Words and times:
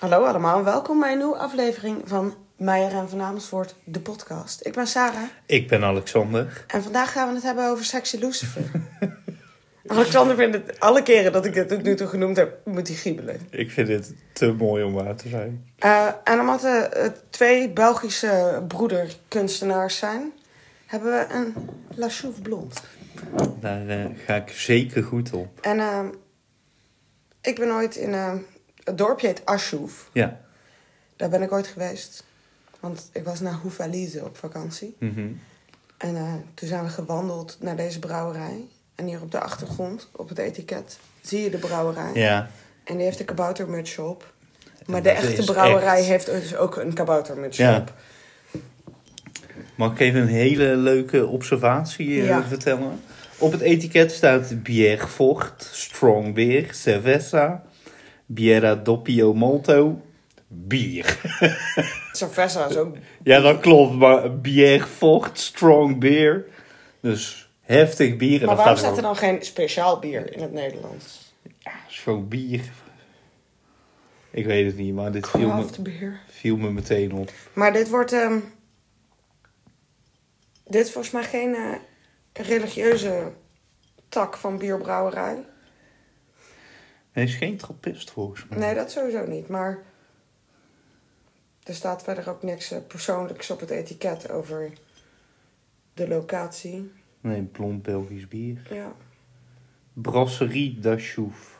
Hallo 0.00 0.24
allemaal, 0.24 0.64
welkom 0.64 1.00
bij 1.00 1.12
een 1.12 1.18
nieuwe 1.18 1.36
aflevering 1.36 2.02
van 2.04 2.34
Meijer 2.56 2.92
en 2.92 3.08
Van 3.08 3.20
Amersfoort, 3.20 3.74
de 3.84 4.00
podcast. 4.00 4.66
Ik 4.66 4.72
ben 4.72 4.86
Sarah 4.86 5.22
Ik 5.46 5.68
ben 5.68 5.84
Alexander. 5.84 6.64
en 6.66 6.82
vandaag 6.82 7.12
gaan 7.12 7.28
we 7.28 7.34
het 7.34 7.42
hebben 7.42 7.68
over 7.70 7.84
Sexy 7.84 8.16
Lucifer. 8.16 8.62
Alexander 9.86 10.36
vindt 10.36 10.56
het 10.56 10.80
alle 10.80 11.02
keren 11.02 11.32
dat 11.32 11.44
ik 11.44 11.54
dit 11.54 11.68
tot 11.68 11.82
nu 11.82 11.94
toe 11.94 12.06
genoemd 12.06 12.36
heb, 12.36 12.58
moet 12.64 12.88
hij 12.88 12.96
giebelen. 12.96 13.40
Ik 13.50 13.70
vind 13.70 13.86
dit 13.86 14.14
te 14.32 14.52
mooi 14.52 14.84
om 14.84 14.92
waar 14.92 15.16
te 15.16 15.28
zijn. 15.28 15.72
Eh, 15.78 16.06
en 16.24 16.40
omdat 16.40 16.64
er 16.64 16.82
eh, 16.82 17.10
twee 17.30 17.70
Belgische 17.70 18.64
broederkunstenaars 18.68 19.96
zijn, 19.96 20.32
hebben 20.86 21.10
we 21.12 21.34
een 21.34 21.54
La 21.94 22.08
Chouve 22.08 22.40
Blond. 22.40 22.82
Daar 23.60 23.88
eh, 23.88 24.04
ga 24.26 24.34
ik 24.34 24.48
zeker 24.48 25.02
goed 25.02 25.32
op. 25.32 25.60
En 25.60 25.80
eh, 25.80 26.04
ik 27.42 27.58
ben 27.58 27.70
ooit 27.70 27.96
in 27.96 28.14
het 28.90 28.98
dorpje 28.98 29.26
heet 29.26 29.44
Aschouv. 29.44 29.92
Ja. 30.12 30.40
Daar 31.16 31.28
ben 31.28 31.42
ik 31.42 31.52
ooit 31.52 31.66
geweest. 31.66 32.24
Want 32.80 33.08
ik 33.12 33.24
was 33.24 33.40
naar 33.40 33.52
Hoefalize 33.62 34.24
op 34.24 34.36
vakantie. 34.36 34.96
Mhm. 34.98 35.26
En 35.98 36.16
eh, 36.16 36.32
toen 36.54 36.68
zijn 36.68 36.84
we 36.84 36.90
gewandeld 36.90 37.56
naar 37.60 37.76
deze 37.76 37.98
brouwerij. 37.98 38.64
En 38.94 39.06
hier 39.06 39.20
op 39.22 39.30
de 39.30 39.40
achtergrond, 39.40 40.08
op 40.12 40.28
het 40.28 40.38
etiket, 40.38 40.98
zie 41.20 41.42
je 41.42 41.50
de 41.50 41.58
brouwerij. 41.58 42.10
Ja. 42.14 42.50
En 42.84 42.96
die 42.96 43.04
heeft 43.04 43.20
een 43.20 43.26
kaboutermutsje 43.26 44.02
op. 44.02 44.32
Maar 44.86 45.02
de 45.02 45.10
echte 45.10 45.44
brouwerij 45.44 45.98
echt- 45.98 46.06
heeft 46.06 46.26
dus 46.26 46.56
ook 46.56 46.76
een 46.76 46.92
kaboutermutsje 46.92 47.62
Ja. 47.62 47.76
op. 47.78 47.92
Mag 49.74 49.92
ik 49.92 49.98
even 50.00 50.20
een 50.20 50.26
hele 50.28 50.76
leuke 50.76 51.26
observatie 51.26 52.20
eh, 52.20 52.26
Ja. 52.26 52.42
vertellen? 52.44 53.00
Op 53.38 53.52
het 53.52 53.60
etiket 53.60 54.12
staat 54.12 54.54
Fort, 55.08 55.68
Strong 55.72 56.34
Beer, 56.34 56.74
Cerveza, 56.74 57.62
Biera 58.32 58.74
Doppio 58.74 59.34
Malto, 59.34 60.00
bier. 60.48 61.18
Cerveza 62.12 62.66
is 62.66 62.76
ook... 62.76 62.96
Ja, 63.22 63.40
dat 63.40 63.60
klopt, 63.60 63.94
maar 63.94 64.40
Bière 64.40 64.86
Fort, 64.86 65.38
Strong 65.38 65.98
Beer. 65.98 66.44
Dus 67.00 67.50
heftig 67.60 68.16
bier. 68.16 68.40
En 68.40 68.46
Maar 68.46 68.56
waarom 68.56 68.76
staat 68.76 68.96
er 68.96 69.02
dan 69.02 69.16
geen 69.16 69.42
speciaal 69.42 69.98
bier 69.98 70.32
in 70.32 70.42
het 70.42 70.52
Nederlands? 70.52 71.34
Ja, 71.58 71.72
gewoon 71.88 72.28
bier. 72.28 72.60
Ik 74.30 74.46
weet 74.46 74.66
het 74.66 74.76
niet, 74.76 74.94
maar 74.94 75.12
dit 75.12 75.28
viel 75.28 75.52
me, 75.52 75.66
viel 76.28 76.56
me 76.56 76.70
meteen 76.70 77.12
op. 77.12 77.30
Maar 77.52 77.72
dit 77.72 77.88
wordt... 77.88 78.12
ehm, 78.12 78.38
dit 80.66 80.86
is 80.86 80.92
volgens 80.92 81.12
mij 81.12 81.24
geen 81.24 81.54
eh, 81.54 81.74
religieuze 82.46 83.32
tak 84.08 84.36
van 84.36 84.58
bierbrouwerij. 84.58 85.44
Hij 87.12 87.22
is 87.22 87.34
geen 87.34 87.56
trappist 87.56 88.10
volgens 88.10 88.44
mij. 88.48 88.58
Nee, 88.58 88.74
dat 88.74 88.90
sowieso 88.90 89.26
niet. 89.26 89.48
Maar 89.48 89.78
er 91.62 91.74
staat 91.74 92.02
verder 92.02 92.28
ook 92.28 92.42
niks 92.42 92.70
eh, 92.70 92.78
persoonlijks 92.86 93.50
op 93.50 93.60
het 93.60 93.70
etiket 93.70 94.30
over 94.30 94.72
de 95.94 96.08
locatie. 96.08 96.92
Nee, 97.20 97.42
blond 97.42 97.82
Belgisch 97.82 98.28
bier. 98.28 98.60
Ja. 98.70 98.92
Brasserie 99.92 100.78
d'Achouf. 100.80 101.58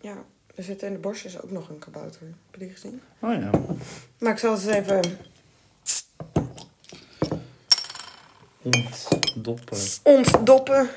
ja, 0.00 0.24
er 0.54 0.62
zit 0.62 0.82
in 0.82 0.92
de 0.92 0.98
borstjes 0.98 1.40
ook 1.42 1.50
nog 1.50 1.68
een 1.68 1.78
kabouter. 1.78 2.20
Heb 2.20 2.34
je 2.52 2.58
die 2.58 2.70
gezien? 2.70 3.00
Oh 3.18 3.32
ja. 3.32 3.50
Maar 4.18 4.32
ik 4.32 4.38
zal 4.38 4.52
het 4.52 4.66
eens 4.66 4.74
even 4.76 5.18
Ontdoppen. 8.62 9.78
ontdoppen. 10.02 10.88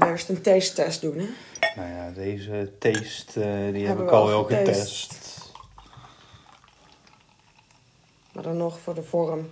En 0.00 0.08
eerst 0.08 0.28
een 0.28 0.40
taste 0.40 0.74
test 0.74 1.00
doen, 1.00 1.18
hè? 1.18 1.28
Nou 1.76 1.88
ja, 1.88 2.10
deze 2.10 2.72
taste 2.78 3.42
eh, 3.42 3.72
die 3.72 3.86
heb 3.86 3.98
ik 4.00 4.10
al 4.10 4.26
wel 4.26 4.44
getest. 4.44 5.22
Maar 8.32 8.42
dan 8.42 8.56
nog 8.56 8.80
voor 8.80 8.94
de 8.94 9.02
vorm 9.02 9.50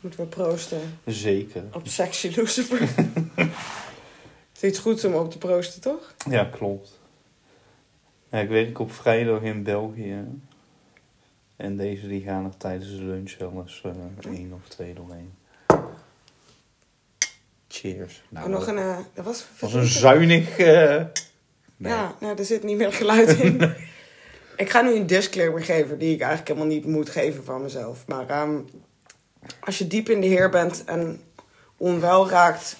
moeten 0.00 0.20
we 0.20 0.26
proosten 0.26 0.98
Zeker. 1.04 1.64
op 1.72 1.88
Sexy 1.88 2.32
Lucifer. 2.36 2.80
Het 4.52 4.62
is 4.62 4.62
iets 4.62 4.78
goeds 4.78 5.04
om 5.04 5.14
op 5.14 5.30
te 5.30 5.38
proosten, 5.38 5.80
toch? 5.80 6.14
Ja, 6.28 6.44
klopt. 6.44 6.98
Ja, 8.30 8.38
ik 8.38 8.48
werk 8.48 8.78
op 8.78 8.92
vrijdag 8.92 9.42
in 9.42 9.62
België. 9.62 10.24
En 11.56 11.76
deze 11.76 12.08
die 12.08 12.22
gaan 12.22 12.44
er 12.44 12.56
tijdens 12.56 12.90
de 12.90 13.04
lunch 13.04 13.38
wel 13.38 13.52
eens 13.56 13.82
eh, 13.84 14.32
één 14.32 14.52
of 14.52 14.68
twee 14.68 14.94
doorheen. 14.94 15.32
Cheers. 17.80 18.22
Nou, 18.28 18.44
en 18.44 18.50
nog 18.50 18.66
een... 18.66 18.78
eh, 18.78 18.96
dat 19.14 19.24
was, 19.24 19.44
was 19.60 19.74
een 19.74 19.86
zuinig... 19.86 20.58
eh, 20.58 21.02
nee. 21.76 21.92
Ja, 21.92 22.14
nou, 22.20 22.38
er 22.38 22.44
zit 22.44 22.62
niet 22.62 22.76
meer 22.76 22.92
geluid 22.92 23.38
in. 23.38 23.60
ik 24.56 24.70
ga 24.70 24.80
nu 24.80 24.94
een 24.94 25.06
disclaimer 25.06 25.62
geven 25.62 25.98
die 25.98 26.14
ik 26.14 26.20
eigenlijk 26.20 26.48
helemaal 26.48 26.76
niet 26.76 26.86
moet 26.86 27.10
geven 27.10 27.44
van 27.44 27.62
mezelf. 27.62 28.04
Maar 28.06 28.28
ehm, 28.28 28.58
als 29.60 29.78
je 29.78 29.86
diep 29.86 30.08
in 30.08 30.20
de 30.20 30.26
heer 30.26 30.50
bent 30.50 30.84
en 30.84 31.20
onwel 31.76 32.28
raakt 32.28 32.76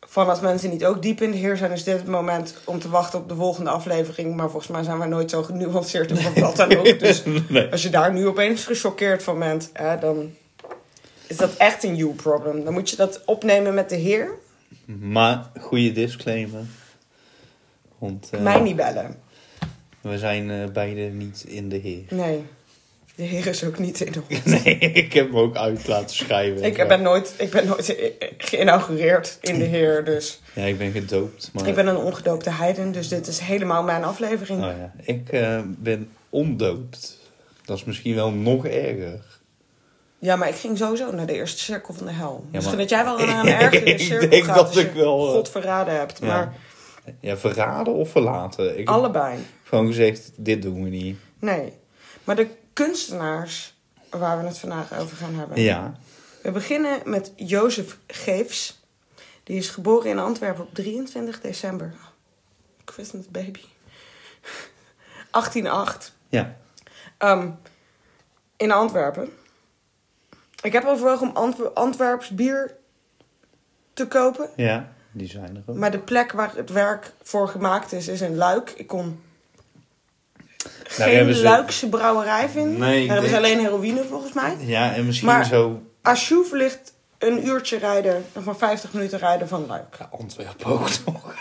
van 0.00 0.28
als 0.28 0.40
mensen 0.40 0.70
niet 0.70 0.84
ook 0.84 1.02
diep 1.02 1.20
in 1.20 1.30
de 1.30 1.36
heer 1.36 1.56
zijn, 1.56 1.72
is 1.72 1.84
dit 1.84 1.96
het 1.96 2.06
moment 2.06 2.54
om 2.64 2.78
te 2.78 2.88
wachten 2.88 3.18
op 3.18 3.28
de 3.28 3.34
volgende 3.34 3.70
aflevering. 3.70 4.36
Maar 4.36 4.50
volgens 4.50 4.72
mij 4.72 4.82
zijn 4.82 4.98
wij 4.98 5.08
nooit 5.08 5.30
zo 5.30 5.42
genuanceerd 5.42 6.12
over 6.12 6.40
wat 6.40 6.56
dan 6.56 6.76
ook. 6.76 6.98
Dus 6.98 7.22
nee. 7.48 7.70
als 7.70 7.82
je 7.82 7.90
daar 7.90 8.12
nu 8.12 8.26
opeens 8.26 8.64
gechoqueerd 8.64 9.22
van 9.22 9.38
bent, 9.38 9.70
hè, 9.72 9.98
dan 9.98 10.30
is 11.28 11.36
dat 11.36 11.56
echt 11.56 11.84
een 11.84 11.96
you 11.96 12.14
problem. 12.14 12.64
Dan 12.64 12.72
moet 12.72 12.90
je 12.90 12.96
dat 12.96 13.22
opnemen 13.24 13.74
met 13.74 13.88
de 13.88 13.96
heer. 13.96 14.30
Maar 14.84 15.50
goede 15.60 15.92
disclaimer. 15.92 16.64
Want 17.98 18.28
eh, 18.30 18.40
Mij 18.40 18.60
niet 18.60 18.76
bellen. 18.76 19.16
we 20.00 20.18
zijn 20.18 20.50
eh, 20.50 20.70
beide 20.72 21.00
niet 21.00 21.44
in 21.46 21.68
de 21.68 21.76
heer. 21.76 22.04
Nee, 22.10 22.44
de 23.18 23.24
heer 23.24 23.46
is 23.46 23.64
ook 23.64 23.78
niet 23.78 24.00
in 24.00 24.14
ons. 24.28 24.44
Nee, 24.64 24.78
ik 24.78 25.12
heb 25.12 25.26
hem 25.26 25.36
ook 25.36 25.56
uit 25.56 25.86
laten 25.86 26.16
schrijven. 26.16 26.64
Ik 26.64 26.88
ben 26.88 27.02
nooit, 27.02 27.34
ik 27.38 27.50
ben 27.50 27.66
nooit 27.66 27.96
geïnaugureerd 28.38 29.38
in 29.40 29.58
de 29.58 29.64
Heer, 29.64 30.04
dus 30.04 30.40
Ja, 30.54 30.62
ik 30.62 30.78
ben 30.78 30.92
gedoopt. 30.92 31.50
Maar... 31.52 31.68
ik 31.68 31.74
ben 31.74 31.86
een 31.86 31.96
ongedoopte 31.96 32.50
heiden, 32.50 32.92
dus 32.92 33.08
dit 33.08 33.26
is 33.26 33.38
helemaal 33.38 33.82
mijn 33.82 34.04
aflevering. 34.04 34.62
Oh 34.62 34.70
ja. 34.78 34.92
Ik 35.02 35.28
eh, 35.28 35.60
ben 35.66 36.10
ondoopt. 36.30 37.18
Dat 37.64 37.76
is 37.76 37.84
misschien 37.84 38.14
wel 38.14 38.30
nog 38.30 38.66
erger. 38.66 39.20
Ja, 40.20 40.36
maar 40.36 40.48
ik 40.48 40.54
ging 40.54 40.78
sowieso 40.78 41.12
naar 41.12 41.26
de 41.26 41.32
eerste 41.32 41.58
cirkel 41.58 41.94
van 41.94 42.06
de 42.06 42.12
hel. 42.12 42.44
Misschien 42.50 42.74
maar- 42.76 42.80
dat 42.86 42.90
jij 42.90 43.04
wel 43.04 43.18
naar 43.18 43.40
een 43.46 43.52
ergere 43.52 43.84
Ik 43.94 44.00
cirkel 44.00 44.28
denk 44.28 44.44
gaat 44.44 44.56
dat 44.56 44.76
ik 44.76 44.92
wel, 44.92 45.26
eh, 45.26 45.32
God 45.32 45.48
verraden 45.50 45.96
hebt. 45.96 46.18
Ja. 46.18 46.26
Maar 46.26 46.54
Ja, 47.20 47.36
verraden 47.36 47.94
of 47.94 48.10
verlaten? 48.10 48.78
Ik 48.78 48.88
allebei, 48.88 49.38
gewoon 49.64 49.86
gezegd, 49.86 50.30
dit 50.36 50.62
doen 50.62 50.82
we 50.82 50.88
niet. 50.88 51.18
nee. 51.38 51.72
Maar 52.24 52.36
de 52.36 52.48
kunstenaars 52.72 53.74
waar 54.10 54.40
we 54.40 54.46
het 54.46 54.58
vandaag 54.58 54.98
over 54.98 55.16
gaan 55.16 55.34
hebben. 55.34 55.60
Ja. 55.60 55.94
We 56.42 56.50
beginnen 56.50 57.00
met 57.04 57.32
Jozef 57.36 57.98
Geefs. 58.06 58.80
Die 59.44 59.56
is 59.56 59.68
geboren 59.68 60.10
in 60.10 60.18
Antwerpen 60.18 60.62
op 60.64 60.74
23 60.74 61.40
december. 61.40 61.94
Christmas 62.84 63.28
baby. 63.28 63.60
1808. 65.30 66.12
Ja. 66.28 66.56
Ehm, 67.18 67.50
in 68.56 68.72
Antwerpen. 68.72 69.28
Ik 70.62 70.72
heb 70.72 70.84
overwogen 70.84 71.28
om 71.28 71.36
Antwer- 71.36 71.70
Antwerps 71.72 72.28
bier 72.28 72.74
te 73.92 74.06
kopen. 74.06 74.48
Ja, 74.56 74.88
die 75.12 75.28
zijn 75.28 75.56
er 75.56 75.62
ook. 75.66 75.76
Maar 75.76 75.90
de 75.90 75.98
plek 75.98 76.32
waar 76.32 76.52
het 76.56 76.70
werk 76.70 77.12
voor 77.22 77.48
gemaakt 77.48 77.92
is, 77.92 78.08
is 78.08 78.20
in 78.20 78.36
Luik. 78.36 78.70
Ik 78.76 78.86
kon 78.86 79.22
geen 80.84 81.16
hebben 81.16 81.34
ze- 81.34 81.42
Luikse 81.42 81.88
brouwerij 81.88 82.48
vinden. 82.48 82.78
Nee, 82.78 83.00
Daar 83.06 83.12
hebben 83.12 83.30
ze 83.30 83.36
alleen 83.36 83.58
heroïne 83.60 84.04
volgens 84.04 84.32
mij. 84.32 84.56
Ja, 84.58 84.94
en 84.94 85.06
misschien 85.06 85.28
Maar- 85.28 85.44
zo... 85.44 85.82
Achouf 86.02 86.52
ligt 86.52 86.92
een 87.18 87.46
uurtje 87.46 87.78
rijden, 87.78 88.24
nog 88.34 88.44
maar 88.44 88.56
50 88.56 88.92
minuten 88.92 89.18
rijden 89.18 89.48
van 89.48 89.66
Luik. 89.66 89.96
Ja, 89.98 90.08
Antwerpen 90.18 90.66
ook 90.66 90.88
nog. 91.06 91.34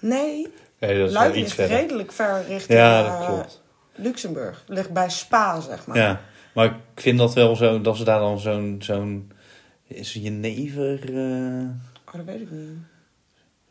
Nee, 0.00 0.52
Nee, 0.78 0.98
dat 0.98 1.08
is 1.08 1.12
Luik 1.14 1.34
ligt 1.34 1.52
verder. 1.54 1.76
redelijk 1.76 2.12
ver 2.12 2.44
richting 2.48 2.78
Ja, 2.78 3.04
eh, 3.04 3.18
dat 3.18 3.26
klopt. 3.26 3.62
Luxemburg. 3.94 4.62
Ligt 4.66 4.90
bij 4.90 5.10
Spa, 5.10 5.60
zeg 5.60 5.86
maar. 5.86 5.96
Ja, 5.96 6.20
maar 6.54 6.66
ik 6.66 7.02
vind 7.02 7.18
dat 7.18 7.34
wel 7.34 7.56
zo, 7.56 7.80
dat 7.80 7.96
ze 7.96 8.04
daar 8.04 8.18
dan 8.18 8.38
zo'n, 8.38 8.76
zo'n, 8.78 9.32
is 9.86 10.12
jenever, 10.12 11.16
eh 11.16 11.68
Oh, 12.12 12.16
dat 12.16 12.24
weet 12.24 12.40
ik 12.40 12.50
niet. 12.50 12.78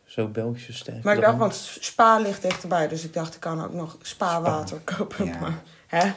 zo 0.06 0.28
Belgische 0.28 0.74
sterk. 0.74 1.04
Maar 1.04 1.16
ik 1.16 1.22
dacht, 1.22 1.38
want 1.38 1.56
Spa 1.80 2.18
ligt 2.18 2.42
dichterbij. 2.42 2.88
Dus 2.88 3.04
ik 3.04 3.14
dacht, 3.14 3.36
ik 3.36 3.40
kan 3.40 3.64
ook 3.64 3.74
nog 3.74 3.98
Spa-water 4.02 4.80
kopen. 4.96 5.26
Ja. 5.26 5.40
Maar, 5.40 5.62
hè? 5.88 6.12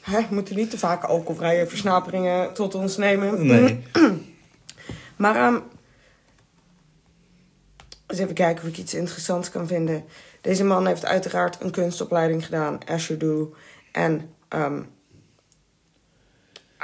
Hè? 0.00 0.28
We 0.28 0.34
moeten 0.34 0.56
niet 0.56 0.70
te 0.70 0.78
vaak 0.78 1.04
alcoholvrije 1.04 1.66
versnaperingen 1.66 2.52
tot 2.52 2.74
ons 2.74 2.96
nemen. 2.96 3.46
Nee. 3.46 3.82
Maar 5.16 5.36
ehm 5.36 5.58
eens 8.06 8.18
even 8.18 8.34
kijken 8.34 8.62
of 8.62 8.68
ik 8.68 8.78
iets 8.78 8.94
interessants 8.94 9.50
kan 9.50 9.66
vinden. 9.66 10.04
Deze 10.40 10.64
man 10.64 10.86
heeft 10.86 11.04
uiteraard 11.04 11.60
een 11.60 11.70
kunstopleiding 11.70 12.44
gedaan, 12.44 12.78
as 12.84 13.06
you 13.06 13.18
do. 13.18 13.54
En 13.92 14.30
ehm, 14.48 14.82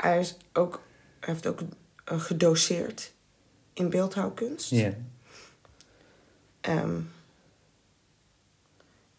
hij 0.02 0.18
is 0.18 0.36
ook, 0.52 0.80
hij 1.20 1.32
heeft 1.32 1.46
ook 1.46 1.60
eh, 2.04 2.20
gedoseerd 2.20 3.12
in 3.72 3.90
beeldhouwkunst. 3.90 4.70
Ja. 4.70 4.92
Ehm, 6.60 7.00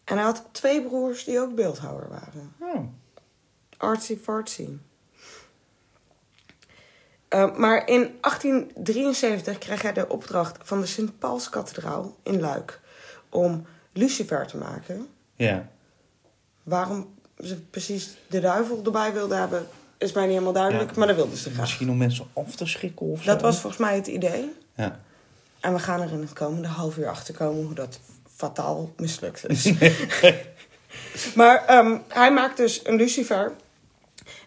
en 0.04 0.16
hij 0.16 0.22
had 0.22 0.48
twee 0.52 0.82
broers 0.82 1.24
die 1.24 1.40
ook 1.40 1.54
beeldhouwer 1.54 2.08
waren. 2.08 2.54
Oh. 2.58 2.88
Artsy 3.76 4.16
fartsy. 4.16 4.68
Eh, 7.28 7.56
maar 7.56 7.88
in 7.88 8.18
1873 8.20 9.58
kreeg 9.58 9.82
hij 9.82 9.92
de 9.92 10.08
opdracht 10.08 10.58
van 10.62 10.80
de 10.80 10.86
Sint-Paulskathedraal 10.86 12.16
in 12.22 12.40
Luik 12.40 12.80
om 13.28 13.66
Lucifer 13.92 14.46
te 14.46 14.56
maken. 14.56 15.08
Ja. 15.34 15.68
Waarom 16.62 17.14
ze 17.38 17.60
precies 17.60 18.16
de 18.26 18.40
duivel 18.40 18.84
erbij 18.84 19.12
wilden 19.12 19.38
hebben, 19.38 19.68
is 19.98 20.12
mij 20.12 20.22
niet 20.22 20.32
helemaal 20.32 20.52
duidelijk, 20.52 20.90
Ja. 20.90 20.98
maar 20.98 21.06
dat 21.06 21.16
wilden 21.16 21.36
ze 21.36 21.48
graag. 21.50 21.60
Misschien 21.60 21.90
om 21.90 21.96
mensen 21.96 22.26
af 22.32 22.56
te 22.56 22.66
schrikken 22.66 23.06
of 23.06 23.18
zo. 23.22 23.24
Dat 23.26 23.40
was 23.40 23.60
volgens 23.60 23.82
mij 23.82 23.94
het 23.94 24.06
idee. 24.06 24.52
Ja. 24.76 25.00
En 25.60 25.72
we 25.72 25.78
gaan 25.78 26.00
er 26.02 26.12
in 26.12 26.20
het 26.20 26.32
komende 26.32 26.68
half 26.68 26.96
uur 26.96 27.08
achter 27.08 27.34
komen 27.34 27.64
hoe 27.64 27.74
dat 27.74 28.00
fataal 28.36 28.92
mislukt 28.96 29.48
is. 29.48 29.72
maar 31.34 31.64
ehm, 31.66 31.98
hij 32.08 32.32
maakt 32.32 32.56
dus 32.56 32.80
een 32.86 32.96
Lucifer. 32.96 33.52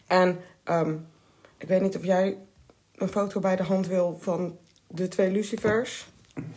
En 0.08 0.40
ehm, 0.64 0.96
ik 1.58 1.68
weet 1.68 1.82
niet 1.82 1.96
of 1.98 2.04
jij 2.04 2.38
een 2.96 3.08
foto 3.10 3.40
bij 3.40 3.56
de 3.56 3.64
hand 3.64 3.88
wil 3.88 4.18
van 4.22 4.58
de 4.88 5.08
twee 5.08 5.32
Lucifers. 5.32 6.06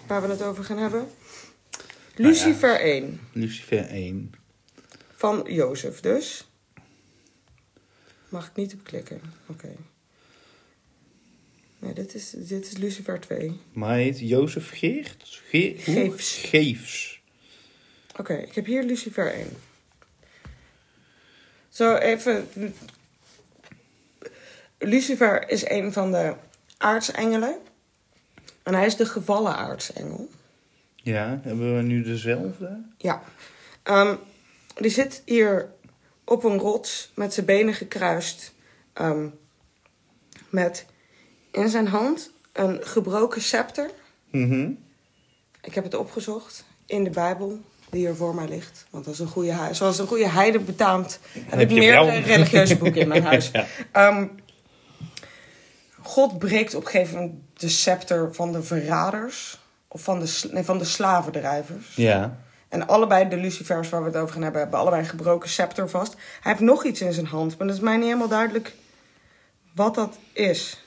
Waar 0.06 0.22
we 0.22 0.28
het 0.28 0.42
over 0.42 0.64
gaan 0.64 0.78
hebben. 0.78 1.08
Lucifer 2.14 2.80
1 2.80 3.20
Lucifer 3.32 3.86
1. 3.88 4.32
van 5.14 5.44
Jozef 5.48 6.00
dus. 6.00 6.49
Mag 8.30 8.46
ik 8.46 8.56
niet 8.56 8.74
op 8.74 8.84
klikken? 8.84 9.20
Oké. 9.46 9.68
Nee, 11.78 11.92
dit 11.92 12.14
is, 12.14 12.30
dit 12.30 12.66
is 12.66 12.76
Lucifer 12.76 13.20
2. 13.20 13.60
Maar 13.72 13.88
hij 13.88 14.02
heet 14.02 14.18
Jozef 14.18 14.70
Geert? 14.70 15.40
Ge? 15.48 15.74
Geefs. 15.78 16.34
Geefs. 16.36 17.20
Oké, 18.16 18.34
ik 18.34 18.54
heb 18.54 18.66
hier 18.66 18.82
Lucifer 18.82 19.32
1. 19.32 19.48
Zo 21.68 21.94
even. 21.94 22.48
Lucifer 24.78 25.48
is 25.48 25.68
een 25.68 25.92
van 25.92 26.12
de 26.12 26.34
aartsengelen. 26.76 27.58
En 28.62 28.74
hij 28.74 28.86
is 28.86 28.96
de 28.96 29.06
gevallen 29.06 29.56
aartsengel. 29.56 30.28
Ja, 30.94 31.40
hebben 31.42 31.76
we 31.76 31.82
nu 31.82 32.02
dezelfde? 32.02 32.82
Ja. 32.96 33.22
Ehm, 33.82 34.16
die 34.74 34.90
zit 34.90 35.22
hier 35.24 35.72
op 36.30 36.44
een 36.44 36.58
rots 36.58 37.10
met 37.14 37.34
zijn 37.34 37.46
benen 37.46 37.74
gekruist. 37.74 38.52
ehm, 38.92 39.26
met 40.48 40.86
in 41.50 41.68
zijn 41.68 41.86
hand 41.88 42.30
een 42.52 42.78
gebroken 42.82 43.42
scepter. 43.42 43.90
Mhm. 44.30 44.70
Ik 45.62 45.74
heb 45.74 45.84
het 45.84 45.94
opgezocht 45.94 46.64
in 46.86 47.04
de 47.04 47.10
Bijbel, 47.10 47.60
die 47.90 48.00
hier 48.06 48.14
voor 48.14 48.34
mij 48.34 48.48
ligt. 48.48 48.86
Want 48.90 49.06
als 49.06 49.18
een 49.18 49.26
goede, 49.26 49.68
zoals 49.72 49.98
een 49.98 50.06
goede 50.06 50.28
heide 50.28 50.58
betaamt, 50.60 51.20
heb, 51.32 51.50
Heb 51.58 51.70
ik 51.70 51.76
meerdere 51.78 52.04
wel. 52.10 52.20
religieuze 52.20 52.76
boeken 52.76 53.00
in 53.00 53.08
mijn 53.08 53.24
huis. 53.32 53.50
Ja. 53.52 53.66
Ehm, 53.92 54.26
God 56.02 56.38
breekt 56.38 56.74
op 56.74 56.84
een 56.84 56.90
gegeven 56.90 57.14
moment 57.18 57.34
de 57.56 57.68
scepter 57.68 58.34
van 58.34 58.52
de 58.52 58.62
verraders. 58.62 59.58
Of 59.88 60.02
van 60.02 60.20
de, 60.20 60.40
nee, 60.52 60.64
van 60.64 60.78
de 60.78 60.84
slavendrijvers. 60.84 61.94
Ja. 61.96 62.38
En 62.70 62.86
allebei 62.86 63.28
de 63.28 63.36
lucifers 63.36 63.88
waar 63.88 64.00
we 64.00 64.06
het 64.06 64.16
over 64.16 64.32
gaan 64.32 64.42
hebben, 64.42 64.60
hebben 64.60 64.78
allebei 64.78 65.02
een 65.02 65.08
gebroken 65.08 65.48
scepter 65.48 65.88
vast. 65.88 66.12
Hij 66.14 66.52
heeft 66.52 66.60
nog 66.64 66.84
iets 66.84 67.00
in 67.00 67.12
zijn 67.12 67.26
hand, 67.26 67.58
maar 67.58 67.66
dat 67.66 67.76
is 67.76 67.82
mij 67.82 67.96
niet 67.96 68.04
helemaal 68.04 68.28
duidelijk 68.28 68.74
wat 69.74 69.94
dat 69.94 70.18
is. 70.32 70.84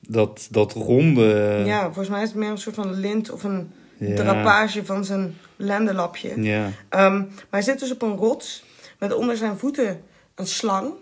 Dat, 0.00 0.48
dat 0.50 0.72
ronde... 0.72 1.62
ja, 1.66 1.84
volgens 1.84 2.08
mij 2.08 2.22
is 2.22 2.28
het 2.28 2.38
meer 2.38 2.50
een 2.50 2.58
soort 2.58 2.74
van 2.74 2.92
lint 2.94 3.30
of 3.30 3.44
een 3.44 3.72
Ja. 3.98 4.14
drapage 4.14 4.84
van 4.84 5.04
zijn 5.04 5.36
lendenlapje. 5.56 6.42
Ja. 6.42 6.70
Ehm, 6.88 7.18
maar 7.18 7.28
hij 7.50 7.62
zit 7.62 7.78
dus 7.78 7.90
op 7.92 8.02
een 8.02 8.16
rots 8.16 8.64
met 8.98 9.12
onder 9.14 9.36
zijn 9.36 9.58
voeten 9.58 10.02
een 10.34 10.46
slang. 10.46 10.92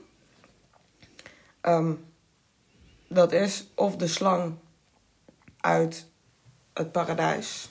Ehm, 1.61 1.93
dat 3.09 3.33
is 3.33 3.67
of 3.75 3.97
de 3.97 4.07
slang 4.07 4.55
uit 5.61 6.07
het 6.73 6.93
paradijs. 6.93 7.69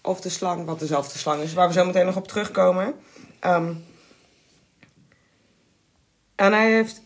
Of 0.00 0.20
de 0.20 0.28
slang, 0.28 0.64
wat 0.64 0.78
dezelfde 0.78 1.18
slang 1.18 1.42
is, 1.42 1.52
waar 1.52 1.68
we 1.68 1.74
zo 1.74 1.84
meteen 1.84 2.06
nog 2.06 2.16
op 2.16 2.28
terugkomen. 2.28 2.94
Ehm, 3.38 3.72
en 6.34 6.52
hij 6.52 6.72
heeft. 6.72 7.02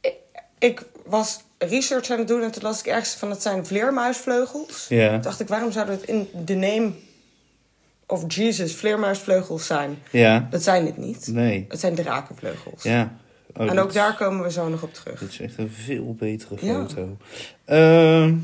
Ik, 0.00 0.16
ik 0.58 0.84
was 1.04 1.40
research 1.58 2.10
aan 2.10 2.18
het 2.18 2.28
doen 2.28 2.42
en 2.42 2.50
toen 2.50 2.62
las 2.62 2.78
ik 2.78 2.86
ergens 2.86 3.14
van 3.14 3.30
het 3.30 3.42
zijn 3.42 3.66
vleermuisvleugels. 3.66 4.86
Ja. 4.88 5.10
Toen 5.12 5.20
dacht 5.20 5.40
ik, 5.40 5.48
waarom 5.48 5.72
zou 5.72 5.90
het 5.90 6.02
in 6.02 6.28
de 6.44 6.54
name 6.54 6.92
of 8.06 8.34
Jesus 8.34 8.74
vleermuisvleugels 8.74 9.66
zijn? 9.66 9.98
Ja. 10.10 10.46
Dat 10.50 10.62
zijn 10.62 10.86
het 10.86 10.96
niet. 10.96 11.26
Nee. 11.26 11.64
Het 11.68 11.80
zijn 11.80 11.94
drakenvleugels. 11.94 12.82
Ja. 12.82 13.16
Oh, 13.56 13.70
en 13.70 13.78
ook 13.78 13.92
daar 13.92 14.16
komen 14.16 14.42
we 14.42 14.50
zo 14.50 14.68
nog 14.68 14.82
op 14.82 14.94
terug. 14.94 15.20
Dit 15.20 15.28
is 15.28 15.40
echt 15.40 15.58
een 15.58 15.70
veel 15.70 16.14
betere 16.14 16.58
foto. 16.58 17.16
Ehm, 17.64 18.28
ja, 18.28 18.34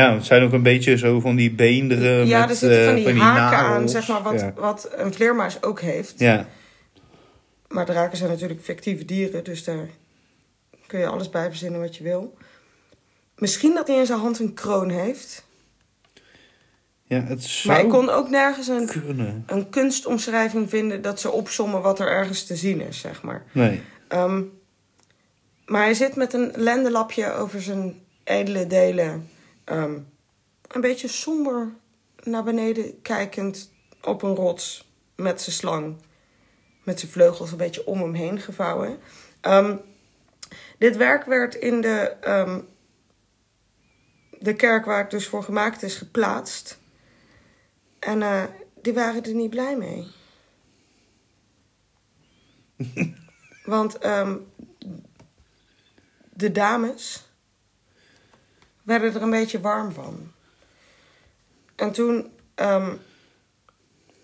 het 0.00 0.24
zijn 0.24 0.42
ook 0.42 0.52
een 0.52 0.62
beetje 0.62 0.96
zo 0.96 1.20
van 1.20 1.36
die 1.36 1.50
beenderen 1.50 2.26
ja, 2.26 2.40
met 2.40 2.50
er 2.50 2.56
zitten 2.56 2.84
van 2.86 2.96
eh, 2.96 3.04
die 3.04 3.22
haken 3.22 3.58
aan, 3.58 3.88
zeg 3.88 4.08
maar, 4.08 4.22
wat, 4.22 4.40
Ja. 4.40 4.52
wat 4.56 4.88
een 4.96 5.12
vleermuis 5.14 5.62
ook 5.62 5.80
heeft. 5.80 6.14
ja. 6.18 6.46
Maar 7.68 7.84
draken 7.86 8.16
zijn 8.18 8.30
natuurlijk 8.30 8.60
fictieve 8.62 9.04
dieren, 9.04 9.44
dus 9.44 9.64
daar 9.64 9.88
kun 10.86 10.98
je 11.00 11.06
alles 11.06 11.30
bij 11.30 11.48
verzinnen 11.48 11.80
wat 11.80 11.96
je 11.96 12.02
wil. 12.04 12.34
Misschien 13.36 13.74
dat 13.74 13.86
hij 13.86 13.96
in 13.96 14.06
zijn 14.06 14.18
hand 14.18 14.38
een 14.38 14.54
kroon 14.54 14.90
heeft. 14.90 15.44
ja, 17.04 17.20
het 17.24 17.42
zou 17.44 17.74
Maar 17.74 17.84
ik 17.84 17.90
kon 17.90 18.08
ook 18.10 18.30
nergens 18.30 18.68
een, 18.68 18.86
kunnen. 18.86 19.44
een 19.46 19.68
kunstomschrijving 19.68 20.68
vinden 20.70 21.02
dat 21.02 21.20
ze 21.20 21.30
opsommen 21.30 21.82
wat 21.82 22.00
er 22.00 22.08
ergens 22.08 22.44
te 22.44 22.56
zien 22.56 22.80
is, 22.80 23.00
zeg 23.00 23.22
maar. 23.22 23.42
Nee. 23.52 23.80
Ehm, 24.08 24.42
maar 25.66 25.82
hij 25.82 25.94
zit 25.94 26.16
met 26.16 26.32
een 26.32 26.52
lendenlapje 26.54 27.32
over 27.32 27.62
zijn 27.62 27.94
edele 28.24 28.66
delen. 28.66 29.28
Ehm, 29.72 30.00
een 30.68 30.80
beetje 30.80 31.08
somber 31.08 31.74
naar 32.22 32.42
beneden 32.42 33.02
kijkend 33.02 33.72
op 34.02 34.22
een 34.22 34.34
rots 34.34 34.92
met 35.16 35.40
zijn 35.42 35.56
slang. 35.56 35.96
Met 36.82 37.00
zijn 37.00 37.12
vleugels 37.12 37.50
een 37.50 37.56
beetje 37.56 37.86
om 37.86 38.00
hem 38.00 38.14
heen 38.14 38.40
gevouwen. 38.40 38.98
Ehm, 39.40 39.76
dit 40.78 40.96
werk 40.96 41.24
werd 41.24 41.54
in 41.54 41.80
de, 41.80 42.16
ehm, 42.20 42.60
de 44.38 44.54
kerk 44.54 44.84
waar 44.84 44.98
het 44.98 45.10
dus 45.10 45.28
voor 45.28 45.42
gemaakt 45.42 45.82
is 45.82 45.96
geplaatst. 45.96 46.80
En 47.98 48.22
eh, 48.22 48.44
die 48.82 48.92
waren 48.92 49.22
er 49.22 49.34
niet 49.34 49.50
blij 49.50 49.76
mee. 49.76 50.06
Want 53.64 53.98
de 56.32 56.52
dames 56.52 57.31
werden 58.82 59.14
er 59.14 59.22
een 59.22 59.30
beetje 59.30 59.60
warm 59.60 59.92
van. 59.92 60.32
En 61.76 61.92
toen, 61.92 62.32
ehm, 62.54 62.92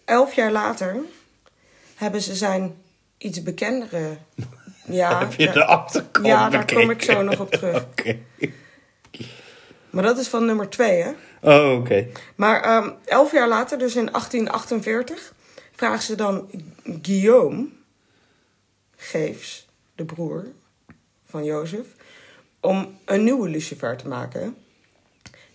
elf 0.04 0.34
jaar 0.34 0.52
later, 0.52 0.96
hebben 1.94 2.20
ze 2.22 2.34
zijn 2.34 2.82
iets 3.18 3.42
bekendere. 3.42 4.16
Ja, 4.90 5.18
Heb 5.18 5.32
je 5.32 5.42
ja, 5.42 5.52
de 5.52 5.64
achterkant 5.64 6.26
ja, 6.26 6.48
daar 6.50 6.66
kom 6.74 6.90
ik 6.90 7.02
zo 7.02 7.22
nog 7.22 7.40
op 7.40 7.50
terug. 7.50 7.86
Maar 9.90 10.02
dat 10.02 10.18
is 10.18 10.28
van 10.28 10.44
nummer 10.46 10.68
twee, 10.68 11.02
hè? 11.02 11.10
Oh, 11.40 11.78
oké. 11.78 12.06
Maar 12.34 12.62
ehm, 12.62 12.90
elf 13.04 13.32
jaar 13.32 13.48
later, 13.48 13.78
dus 13.78 13.96
in 13.96 14.06
1848, 14.12 15.34
vragen 15.72 16.02
ze 16.02 16.14
dan 16.14 16.50
Guillaume, 17.02 17.68
Geefs, 18.96 19.68
de 19.94 20.04
broer 20.04 20.46
van 21.26 21.44
Jozef, 21.44 21.86
om 22.60 22.98
een 23.04 23.24
nieuwe 23.24 23.48
Lucifer 23.48 23.96
te 23.96 24.08
maken. 24.08 24.56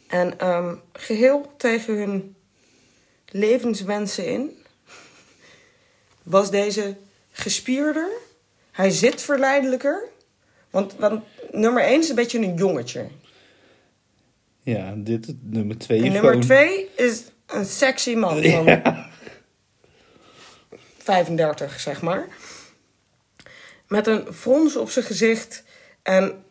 En 0.08 0.40
ehm, 0.40 0.76
geheel 0.94 1.54
tegen 1.58 1.98
hun 1.98 2.36
levenswensen 3.28 4.26
in, 4.28 4.64
was 6.24 6.52
deze 6.52 6.98
gespierder. 7.32 8.10
Hij 8.72 8.90
zit 8.90 9.22
verleidelijker. 9.22 10.04
Want, 10.70 10.94
want 10.96 11.24
nummer 11.52 11.84
1 11.84 12.00
is 12.00 12.10
een 12.10 12.16
beetje 12.16 12.40
een 12.40 12.56
jongetje. 12.56 13.08
Ja, 14.62 14.94
dit 14.98 15.28
is 15.28 15.34
nummer 15.42 15.78
twee. 15.78 15.98
En 16.00 16.06
is 16.06 16.12
nummer 16.12 16.32
gewoon- 16.32 16.46
2 16.46 16.90
is 16.96 17.24
een 17.46 17.66
sexy 17.66 18.14
man 18.16 18.44
van 18.44 18.64
Ja. 18.66 19.10
35, 20.98 21.80
zeg 21.80 22.02
maar. 22.02 22.28
Met 23.88 24.08
een 24.08 24.34
frons 24.34 24.76
op 24.76 24.90
zijn 24.90 25.06
gezicht. 25.06 25.64
En 26.02 26.43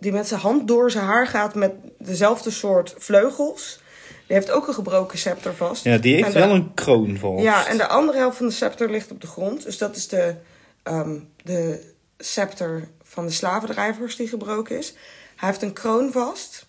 die 0.00 0.12
met 0.12 0.28
zijn 0.28 0.40
hand 0.40 0.68
door 0.68 0.90
zijn 0.90 1.04
haar 1.04 1.26
gaat 1.26 1.54
met 1.54 1.72
dezelfde 1.98 2.50
soort 2.50 2.94
vleugels. 2.98 3.80
Die 4.26 4.36
heeft 4.36 4.50
ook 4.50 4.68
een 4.68 4.74
gebroken 4.74 5.18
scepter 5.18 5.54
vast. 5.54 5.84
ja, 5.84 5.98
die 5.98 6.14
heeft 6.14 6.32
de- 6.32 6.38
wel 6.38 6.50
een 6.50 6.74
kroon 6.74 7.16
vast. 7.16 7.42
Ja, 7.42 7.66
en 7.66 7.76
de 7.76 7.86
andere 7.86 8.18
helft 8.18 8.36
van 8.36 8.46
de 8.46 8.52
scepter 8.52 8.90
ligt 8.90 9.10
op 9.10 9.20
de 9.20 9.26
grond. 9.26 9.62
Dus 9.64 9.78
dat 9.78 9.96
is 9.96 10.08
de, 10.08 10.34
ehm, 10.82 11.18
de 11.44 11.92
scepter 12.18 12.88
van 13.02 13.26
de 13.26 13.32
slavendrijvers 13.32 14.16
die 14.16 14.28
gebroken 14.28 14.78
is. 14.78 14.94
Hij 15.36 15.48
heeft 15.48 15.62
een 15.62 15.72
kroon 15.72 16.12
vast. 16.12 16.66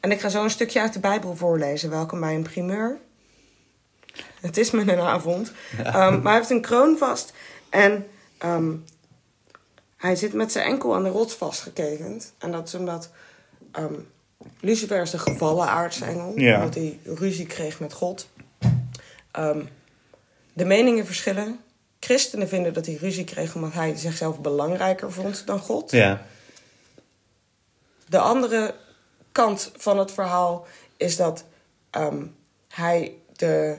En 0.00 0.10
ik 0.10 0.20
ga 0.20 0.28
zo 0.28 0.42
een 0.44 0.50
stukje 0.50 0.80
uit 0.80 0.92
de 0.92 1.00
Bijbel 1.00 1.36
voorlezen. 1.36 1.90
Welkom 1.90 2.20
bij 2.20 2.34
een 2.34 2.42
primeur. 2.42 2.98
Het 4.40 4.56
is 4.56 4.70
met 4.70 4.88
een 4.88 4.98
avond. 5.00 5.52
Ehm, 5.84 5.94
maar 5.94 6.22
hij 6.22 6.34
heeft 6.34 6.50
een 6.50 6.60
kroon 6.60 6.96
vast. 6.98 7.32
En 7.70 8.06
ehm, 8.38 8.72
hij 9.98 10.16
zit 10.16 10.32
met 10.32 10.52
zijn 10.52 10.66
enkel 10.66 10.94
aan 10.94 11.02
de 11.02 11.08
rots 11.08 11.34
vastgeketend. 11.34 12.32
En 12.38 12.52
dat 12.52 12.66
is 12.66 12.74
omdat 12.74 13.10
ehm, 13.72 13.94
Lucifer 14.60 15.02
is 15.02 15.10
de 15.10 15.18
gevallen 15.18 15.68
aartsengel. 15.68 16.38
Ja. 16.38 16.56
Omdat 16.56 16.74
hij 16.74 16.98
ruzie 17.04 17.46
kreeg 17.46 17.80
met 17.80 17.92
God. 17.92 18.28
Ehm, 19.30 19.64
de 20.52 20.64
meningen 20.64 21.06
verschillen. 21.06 21.60
Christenen 22.00 22.48
vinden 22.48 22.72
dat 22.74 22.86
hij 22.86 22.94
ruzie 22.94 23.24
kreeg 23.24 23.54
omdat 23.54 23.72
hij 23.72 23.96
zichzelf 23.96 24.40
belangrijker 24.40 25.12
vond 25.12 25.46
dan 25.46 25.58
God. 25.58 25.90
Ja. 25.90 26.22
De 28.08 28.18
andere 28.18 28.74
kant 29.32 29.72
van 29.76 29.98
het 29.98 30.12
verhaal 30.12 30.66
is 30.96 31.16
dat 31.16 31.44
ehm, 31.90 32.26
hij 32.68 33.14
de 33.36 33.78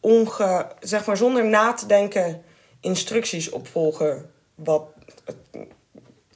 onge, 0.00 0.66
zeg 0.80 1.06
maar 1.06 1.16
zonder 1.16 1.44
na 1.44 1.72
te 1.72 1.86
denken 1.86 2.44
instructies 2.86 3.50
opvolgen 3.50 4.30
wat 4.54 4.82
het 5.24 5.36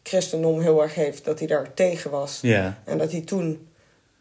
christendom 0.02 0.60
heel 0.60 0.82
erg 0.82 0.94
heeft, 0.94 1.24
dat 1.24 1.38
hij 1.38 1.48
daar 1.48 1.74
tegen 1.74 2.10
was 2.10 2.38
Ja. 2.42 2.82
en 2.84 2.98
dat 2.98 3.12
hij 3.12 3.20
toen 3.20 3.68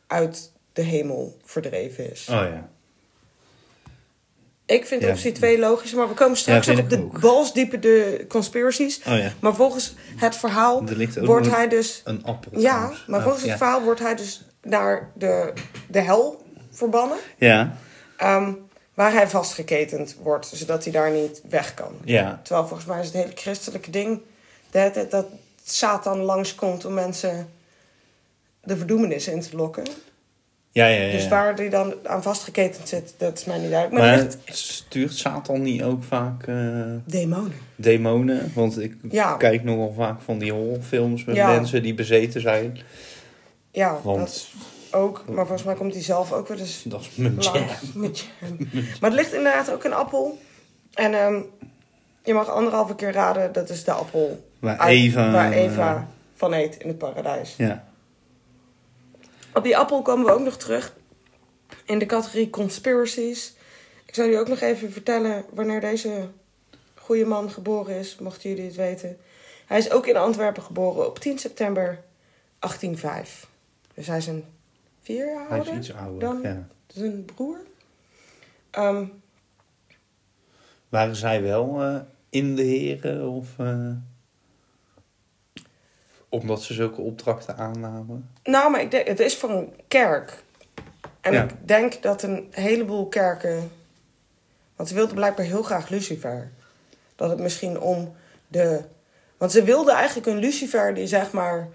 uit 0.08 0.52
de 0.74 0.82
hemel 0.82 1.38
verdreven 1.44 2.12
is. 2.12 2.28
Oh 2.30 2.36
ja. 2.36 2.70
Ik 4.66 4.86
vind 4.86 5.02
Ja. 5.02 5.10
optie 5.10 5.32
2 5.32 5.60
logisch, 5.60 5.94
maar 5.94 6.08
we 6.08 6.14
komen 6.14 6.38
straks 6.38 6.66
Ja, 6.66 6.78
op 6.78 6.90
de 6.90 6.98
ook. 6.98 7.20
balsdiepe 7.20 7.80
de 7.80 8.26
conspiracies. 8.28 8.98
Oh 9.08 9.18
ja. 9.18 9.32
Maar 9.40 9.56
volgens 9.56 9.94
het 10.16 10.36
verhaal 10.36 10.84
Er 10.88 11.26
wordt 11.26 11.50
hij 11.50 11.68
dus 11.68 12.02
Een 12.04 12.24
appel. 12.24 12.60
Ja, 12.60 12.72
trouwens. 12.76 13.06
maar 13.08 13.20
Oh, 13.20 13.26
volgens 13.26 13.46
het 13.46 13.58
verhaal 13.58 13.82
wordt 13.84 14.00
hij 14.00 14.16
dus 14.16 14.42
naar 14.62 15.12
de, 15.16 15.54
de 15.88 16.00
hel 16.02 16.44
verbannen. 16.72 17.18
Ja. 17.38 17.76
ehm, 18.18 18.54
waar 19.00 19.14
hij 19.14 19.28
vastgeketend 19.28 20.16
wordt, 20.22 20.48
zodat 20.54 20.84
hij 20.84 20.94
daar 20.94 21.12
niet 21.12 21.42
weg 21.50 21.74
kan. 21.74 21.92
Ja. 22.04 22.40
Terwijl 22.44 22.68
volgens 22.68 22.88
mij 22.90 23.00
is 23.00 23.06
het 23.06 23.16
hele 23.16 23.32
christelijke 23.36 23.90
ding 23.92 24.22
dat, 24.72 24.94
dat, 24.94 25.12
dat 25.12 25.26
Satan 25.64 26.18
langskomt 26.20 26.86
om 26.86 26.94
mensen 26.94 27.50
de 28.64 28.78
verdoemenis 28.78 29.28
in 29.28 29.42
te 29.42 29.56
lokken. 29.56 29.84
Ja, 30.72 30.86
ja, 30.88 31.02
ja. 31.04 31.12
Dus 31.12 31.28
waar 31.28 31.54
hij 31.56 31.70
dan 31.70 31.94
aan 32.04 32.24
vastgeketend 32.24 32.90
zit, 32.90 33.14
dat 33.18 33.38
is 33.38 33.46
mij 33.46 33.58
niet 33.58 33.70
duidelijk. 33.72 34.06
Maar, 34.06 34.28
stuurt 34.46 35.14
Satan 35.14 35.62
niet 35.62 35.84
ook 35.84 36.04
vaak 36.04 36.48
eh, 36.48 36.56
demonen. 37.06 37.58
demonen? 37.76 38.52
Want 38.56 38.80
ik 38.80 38.94
Ja. 39.12 39.34
kijk 39.38 39.64
nogal 39.64 39.94
vaak 39.94 40.22
van 40.22 40.38
die 40.40 40.52
horrorfilms 40.54 41.26
met 41.26 41.36
Ja. 41.36 41.52
mensen 41.52 41.84
die 41.84 41.94
bezeten 41.94 42.42
zijn. 42.42 42.78
Ja, 43.72 44.00
Want- 44.04 44.20
dat 44.20 44.48
ook. 44.94 45.24
Maar 45.28 45.46
volgens 45.46 45.64
mij 45.64 45.76
komt 45.76 45.94
hij 45.94 46.04
zelf 46.04 46.32
ook 46.34 46.48
wel 46.48 46.58
eens 46.58 46.84
Dat 46.84 47.02
is 47.02 47.16
jam. 47.16 47.66
met 47.94 48.20
jam. 48.20 48.58
Maar 48.72 49.10
het 49.10 49.20
ligt 49.20 49.34
inderdaad 49.34 49.72
ook 49.72 49.84
een 49.84 49.94
appel. 49.94 50.38
En 50.94 51.14
ehm, 51.14 51.42
je 52.24 52.34
mag 52.34 52.50
anderhalve 52.50 52.96
keer 52.96 53.12
raden, 53.12 53.54
dat 53.54 53.70
is 53.70 53.84
de 53.84 53.92
appel 53.92 54.50
Waar 54.60 54.78
uit- 54.78 54.90
Eva... 54.90 55.32
waar 55.32 55.52
Eva 55.52 55.96
eh, 55.96 56.02
van 56.36 56.54
eet 56.54 56.78
in 56.78 56.88
het 56.88 56.98
paradijs. 56.98 57.54
ja. 57.58 57.88
Op 59.54 59.64
die 59.64 59.78
appel 59.78 60.02
komen 60.02 60.26
we 60.26 60.32
ook 60.32 60.40
nog 60.44 60.58
terug 60.58 60.94
in 61.86 62.00
de 62.00 62.06
categorie 62.06 62.50
conspiracies. 62.50 63.54
Ik 64.06 64.16
zou 64.16 64.28
jullie 64.28 64.42
ook 64.42 64.48
nog 64.50 64.60
even 64.60 64.92
vertellen 64.92 65.46
wanneer 65.54 65.82
deze 65.82 66.28
goede 66.96 67.26
man 67.26 67.52
geboren 67.52 67.96
is, 67.96 68.18
mochten 68.20 68.50
jullie 68.50 68.66
het 68.66 68.76
weten. 68.76 69.18
Hij 69.66 69.78
is 69.78 69.92
ook 69.92 70.08
in 70.08 70.18
Antwerpen 70.18 70.64
geboren 70.64 71.06
op 71.08 71.20
10 71.20 71.40
september 71.40 72.00
1805. 72.60 73.48
Dus 73.94 74.08
hij 74.08 74.18
is 74.18 74.28
een 74.28 74.46
vier 75.14 75.46
Hij 75.50 75.60
is 75.60 75.68
iets 75.70 75.94
ouder. 75.94 76.20
dan 76.20 76.42
Ja. 76.42 76.68
zijn 76.88 77.26
broer. 77.26 77.58
Ehm, 78.72 79.06
Waren 80.90 81.16
zij 81.16 81.42
wel 81.42 81.82
eh, 81.82 81.96
in 82.30 82.56
de 82.56 82.62
heren? 82.62 83.30
Of... 83.30 83.48
eh, 83.58 83.92
omdat 86.30 86.64
ze 86.64 86.74
zulke 86.74 87.02
opdrachten 87.02 87.58
aannamen? 87.58 88.30
Nou, 88.44 88.72
maar 88.72 88.82
ik 88.82 88.92
denk, 88.92 89.08
het 89.08 89.20
is 89.20 89.38
voor 89.38 89.50
een 89.50 89.74
kerk. 89.88 90.44
En 91.22 91.34
Ja. 91.34 91.44
ik 91.44 91.68
denk 91.68 92.02
dat 92.02 92.24
een 92.24 92.48
heleboel 92.52 93.08
kerken. 93.08 93.72
Want 94.76 94.90
ze 94.90 94.96
wilden 94.96 95.16
blijkbaar 95.16 95.46
heel 95.46 95.64
graag 95.64 95.90
Lucifer. 95.90 96.52
Dat 97.16 97.30
het 97.30 97.40
misschien 97.40 97.80
om 97.80 98.16
de. 98.48 98.82
Want 99.38 99.52
ze 99.52 99.64
wilden 99.64 99.94
eigenlijk 99.96 100.28
een 100.28 100.38
Lucifer 100.38 100.94
die 100.94 101.08
zeg 101.08 101.32
maar 101.32 101.68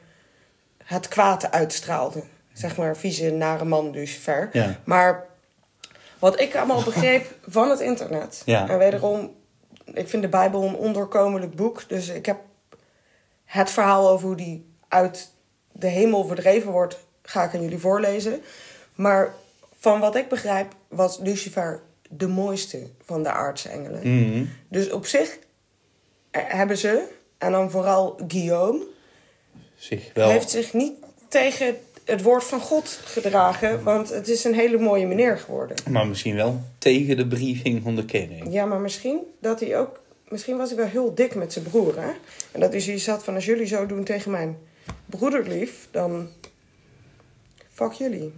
het 0.85 1.09
kwaad 1.09 1.51
uitstraalde. 1.51 2.23
Zeg 2.55 2.77
maar 2.77 2.97
vieze, 2.97 3.31
nare 3.31 3.65
man 3.65 3.91
Lucifer. 3.91 4.49
Ja. 4.53 4.81
Maar 4.85 5.27
wat 6.19 6.41
ik 6.41 6.57
allemaal 6.57 6.83
begreep 6.83 7.37
van 7.47 7.71
het 7.71 7.81
internet. 7.81 8.43
Ja. 8.45 8.69
En 8.69 8.79
wederom, 8.79 9.35
ik 9.85 10.09
vind 10.09 10.23
de 10.23 10.29
Bijbel 10.29 10.63
een 10.63 10.77
ondoorkomelijk 10.77 11.55
boek. 11.55 11.89
Dus 11.89 12.09
ik 12.09 12.27
heb 12.27 12.39
het 13.45 13.71
verhaal 13.71 14.09
over 14.09 14.27
hoe 14.27 14.37
die 14.37 14.67
uit 14.89 15.31
de 15.73 15.87
hemel 15.87 16.25
verdreven 16.25 16.73
wordt, 16.73 16.99
ga 17.23 17.45
ik 17.45 17.55
aan 17.55 17.63
jullie 17.63 17.79
voorlezen. 17.79 18.43
Maar 18.95 19.35
van 19.79 20.01
wat 20.01 20.17
ik 20.17 20.29
begrijp, 20.29 20.75
was 20.89 21.19
Lucifer 21.19 21.83
de 22.11 22.29
mooiste 22.29 22.87
van 23.05 23.23
de 23.23 23.31
aardse 23.31 23.69
engelen. 23.69 24.01
Mhm. 24.01 24.45
Dus 24.69 24.91
op 24.91 25.07
zich 25.07 25.39
eh, 26.31 26.43
hebben 26.47 26.79
ze, 26.79 27.09
en 27.39 27.53
dan 27.53 27.71
vooral 27.71 28.21
Guillaume, 28.29 28.85
Zich 29.75 30.11
wel... 30.15 30.29
heeft 30.29 30.51
zich 30.51 30.73
niet 30.73 30.93
tegen 31.29 31.77
het 32.05 32.23
woord 32.23 32.45
van 32.45 32.61
God 32.61 32.89
gedragen, 33.05 33.83
want 33.83 34.09
het 34.09 34.29
is 34.29 34.45
een 34.45 34.55
hele 34.55 34.79
mooie 34.79 35.07
meneer 35.07 35.39
geworden. 35.39 35.77
Maar 35.91 36.07
misschien 36.07 36.35
wel 36.35 36.61
tegen 36.79 37.17
de 37.17 37.27
briefing 37.27 37.83
van 37.83 37.97
de 37.97 38.05
kerk. 38.05 38.47
Ja, 38.49 38.65
maar 38.65 38.81
misschien 38.81 39.19
dat 39.41 39.61
hij 39.61 39.79
ook. 39.79 40.03
Misschien 40.29 40.57
was 40.57 40.69
hij 40.69 40.79
wel 40.79 40.87
heel 40.87 41.15
dik 41.15 41.35
met 41.35 41.53
zijn 41.53 41.65
broer, 41.65 42.01
hè? 42.01 42.11
En 42.53 42.61
dat 42.61 42.71
hij 42.71 42.81
zoiets 42.81 43.07
had 43.07 43.25
van: 43.25 43.35
als 43.35 43.45
jullie 43.45 43.67
zo 43.67 43.87
doen 43.87 44.05
tegen 44.05 44.31
mijn 44.31 44.59
broederlief, 45.07 45.89
dan. 45.91 46.29
Fuck 47.73 47.93
jullie. 47.93 48.33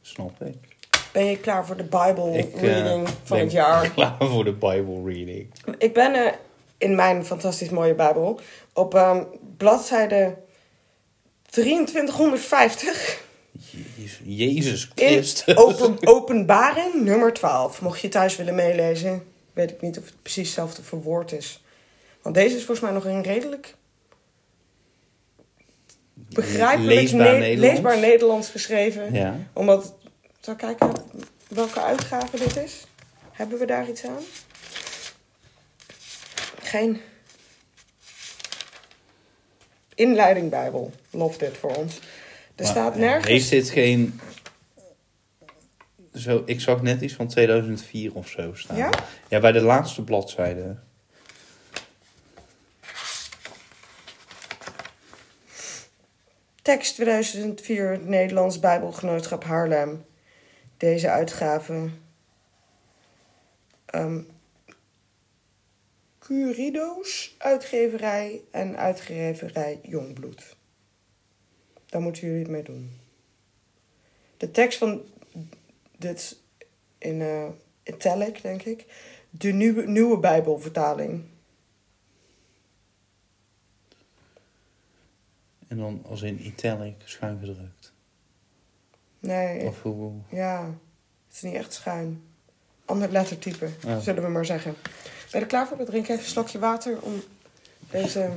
Snap 0.00 0.42
ik. 0.42 0.76
Ben 1.12 1.24
je 1.24 1.38
klaar 1.38 1.66
voor 1.66 1.76
de 1.76 1.82
Bible 1.82 2.38
Ik 2.38 2.54
eh, 2.54 2.60
reading 2.62 3.08
van 3.22 3.38
het 3.38 3.52
jaar? 3.52 3.90
klaar 3.94 4.16
voor 4.18 4.44
de 4.44 4.52
Bible 4.52 5.02
reading. 5.04 5.46
Ik 5.78 5.94
ben 5.94 6.14
eh, 6.14 6.32
in 6.78 6.94
mijn 6.94 7.24
fantastisch 7.24 7.70
mooie 7.70 7.94
Bijbel 7.94 8.40
op 8.72 8.94
ehm, 8.94 9.22
bladzijde 9.56 10.36
2350 11.50 13.26
Jezus, 14.22 14.90
Christus. 14.94 15.56
open, 15.64 16.06
openbaring 16.06 16.94
nummer 16.94 17.32
12. 17.32 17.80
Mocht 17.80 18.00
je 18.00 18.08
thuis 18.08 18.36
willen 18.36 18.54
meelezen, 18.54 19.24
weet 19.52 19.70
ik 19.70 19.80
niet 19.80 19.98
of 19.98 20.04
het 20.04 20.22
precies 20.22 20.46
hetzelfde 20.46 20.82
verwoord 20.82 21.32
is. 21.32 21.62
Want 22.22 22.34
deze 22.34 22.56
is 22.56 22.64
volgens 22.64 22.80
mij 22.80 22.92
nog 22.94 23.04
een 23.04 23.22
redelijk 23.22 23.74
begrijpelijk 26.14 26.94
Leesbaar 27.00 27.32
Ne- 27.32 27.38
Nederlands. 27.38 27.60
leesbaar 27.72 27.98
Nederlands 27.98 28.48
geschreven. 28.48 29.12
Ja. 29.14 29.36
Omdat, 29.52 29.94
zal 30.40 30.52
ik 30.52 30.58
kijken 30.58 30.92
welke 31.48 31.80
uitgave 31.80 32.36
dit 32.38 32.56
is? 32.56 32.84
Hebben 33.32 33.58
we 33.58 33.66
daar 33.66 33.88
iets 33.88 34.04
aan? 34.04 34.22
Geen 36.62 37.00
inleiding 39.94 40.50
Bijbel. 41.18 41.26
Lof 41.26 41.38
dit 41.38 41.56
voor 41.56 41.74
ons. 41.74 41.96
Er 41.96 42.02
Maar 42.56 42.66
staat 42.66 42.96
nergens... 42.96 43.26
Heeft 43.26 43.50
dit 43.50 43.70
geen... 43.70 44.20
Zo, 46.14 46.42
ik 46.46 46.60
zag 46.60 46.82
net 46.82 47.00
iets 47.00 47.14
van 47.14 47.28
2004 47.28 48.14
of 48.14 48.28
zo 48.28 48.54
staan. 48.54 48.76
Ja? 48.76 48.90
Ja, 49.28 49.40
bij 49.40 49.52
de 49.52 49.60
laatste 49.60 50.02
bladzijde. 50.04 50.76
Tekst 56.62 56.94
2004, 56.94 57.90
het 57.90 58.06
Nederlands 58.06 58.60
Bijbelgenootschap 58.60 59.44
Haarlem. 59.44 60.04
Deze 60.76 61.10
uitgave. 61.10 61.88
Ehm 63.86 64.20
Curido's 66.18 67.34
uitgeverij 67.38 68.40
en 68.50 68.76
uitgeverij 68.76 69.80
Jongbloed. 69.82 70.56
Daar 71.88 72.00
moeten 72.00 72.22
jullie 72.26 72.42
het 72.42 72.50
mee 72.50 72.62
doen. 72.62 73.00
De 74.36 74.50
tekst 74.50 74.78
van 74.78 75.02
dit 75.96 76.36
in 76.98 77.20
eh, 77.22 77.48
italic, 77.82 78.42
denk 78.42 78.62
ik. 78.62 78.86
De 79.30 79.52
nieuwe, 79.52 79.86
nieuwe 79.86 80.18
Bijbelvertaling. 80.18 81.24
En 85.68 85.76
dan 85.76 86.02
als 86.08 86.22
in 86.22 86.46
italic 86.46 86.94
schuin 87.04 87.38
gedrukt. 87.38 87.92
Nee, 89.20 89.66
Of 89.66 89.82
hoe... 89.82 90.12
Ja, 90.30 90.64
het 91.26 91.36
is 91.36 91.42
niet 91.42 91.54
echt 91.54 91.72
schuin. 91.72 92.22
Ander 92.84 93.10
lettertype, 93.10 93.70
Ja. 93.82 94.00
zullen 94.00 94.22
we 94.22 94.28
maar 94.28 94.44
zeggen. 94.46 94.72
Ben 94.82 94.90
je 95.30 95.38
er 95.38 95.46
klaar 95.46 95.66
voor? 95.68 95.76
Dan 95.76 95.86
drink 95.86 96.04
ik 96.04 96.10
even 96.10 96.22
een 96.24 96.30
slokje 96.30 96.58
water 96.58 97.02
om 97.02 97.22
deze 97.90 98.30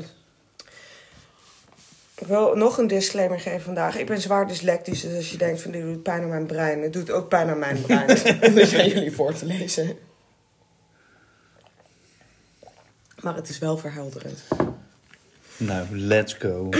Ik 2.21 2.27
wil 2.27 2.55
nog 2.55 2.77
een 2.77 2.87
disclaimer 2.87 3.39
geven 3.39 3.61
vandaag. 3.61 3.97
Ik 3.97 4.05
ben 4.05 4.21
zwaar 4.21 4.47
dyslectisch, 4.47 5.01
dus 5.01 5.15
als 5.15 5.31
je 5.31 5.37
denkt 5.37 5.61
van 5.61 5.71
dit 5.71 5.81
doet 5.81 6.03
pijn 6.03 6.21
aan 6.23 6.29
mijn 6.29 6.45
brein, 6.45 6.81
het 6.81 6.93
doet 6.93 7.11
ook 7.11 7.29
pijn 7.29 7.49
aan 7.49 7.59
mijn 7.59 7.81
brein. 7.81 8.07
dit 8.55 8.73
aan 8.73 8.87
jullie 8.87 9.11
voor 9.11 9.33
te 9.33 9.45
lezen. 9.45 9.97
Maar 13.21 13.35
het 13.35 13.49
is 13.49 13.59
wel 13.59 13.77
verhelderend. 13.77 14.41
Nou, 15.57 15.97
let's 15.97 16.33
go. 16.33 16.69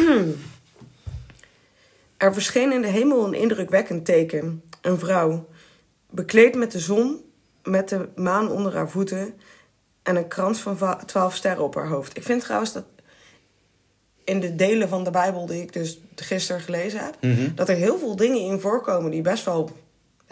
Er 2.18 2.34
verscheen 2.34 2.72
in 2.72 2.82
de 2.82 2.88
hemel 2.88 3.26
een 3.26 3.34
indrukwekkend 3.34 4.06
teken. 4.06 4.64
Een 4.82 5.00
vrouw, 5.00 5.48
bekleed 6.10 6.56
met 6.56 6.72
de 6.72 6.80
zon, 6.80 7.24
met 7.64 7.90
de 7.90 8.10
maan 8.16 8.50
onder 8.52 8.76
haar 8.76 8.90
voeten 8.90 9.34
en 10.04 10.16
een 10.16 10.28
krans 10.28 10.60
van 10.60 10.78
va- 10.78 11.04
twaalf 11.06 11.36
sterren 11.36 11.64
op 11.64 11.76
haar 11.76 11.88
hoofd. 11.88 12.18
Ik 12.18 12.24
vind 12.24 12.42
trouwens 12.42 12.74
dat 12.74 12.86
in 14.24 14.40
de 14.40 14.56
delen 14.56 14.90
van 14.90 15.04
de 15.04 15.10
Bijbel 15.12 15.46
die 15.46 15.62
ik 15.62 15.74
dus 15.74 16.00
gisteren 16.16 16.62
gelezen 16.62 17.00
heb, 17.04 17.16
Mhm. 17.22 17.56
dat 17.56 17.70
er 17.70 17.76
heel 17.76 17.98
veel 18.00 18.16
dingen 18.16 18.40
in 18.42 18.60
voorkomen 18.60 19.12
die 19.12 19.22
best 19.22 19.46
wel 19.46 19.70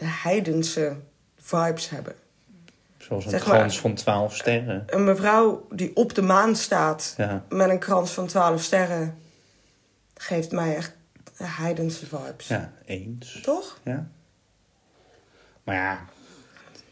heidense 0.01 0.95
vibes 1.37 1.89
hebben. 1.89 2.13
Zoals 2.97 3.23
een 3.25 3.29
Zeg 3.29 3.47
maar- 3.47 3.57
krans 3.57 3.79
van 3.79 3.93
12 3.93 4.35
sterren. 4.35 4.83
Een 4.87 5.03
mevrouw 5.03 5.67
die 5.71 5.95
op 5.95 6.13
de 6.15 6.21
maan 6.21 6.55
staat 6.55 7.13
Ja. 7.17 7.43
met 7.49 7.69
een 7.69 7.79
krans 7.79 8.11
van 8.11 8.27
twaalf 8.27 8.61
sterren, 8.63 9.17
geeft 10.15 10.51
mij 10.51 10.75
echt 10.75 10.93
heidense 11.43 12.05
vibes. 12.05 12.47
ja, 12.47 12.71
eens. 12.85 13.39
Toch? 13.43 13.79
Ja. 13.83 14.07
Maar 15.63 15.75
ja, 15.75 15.99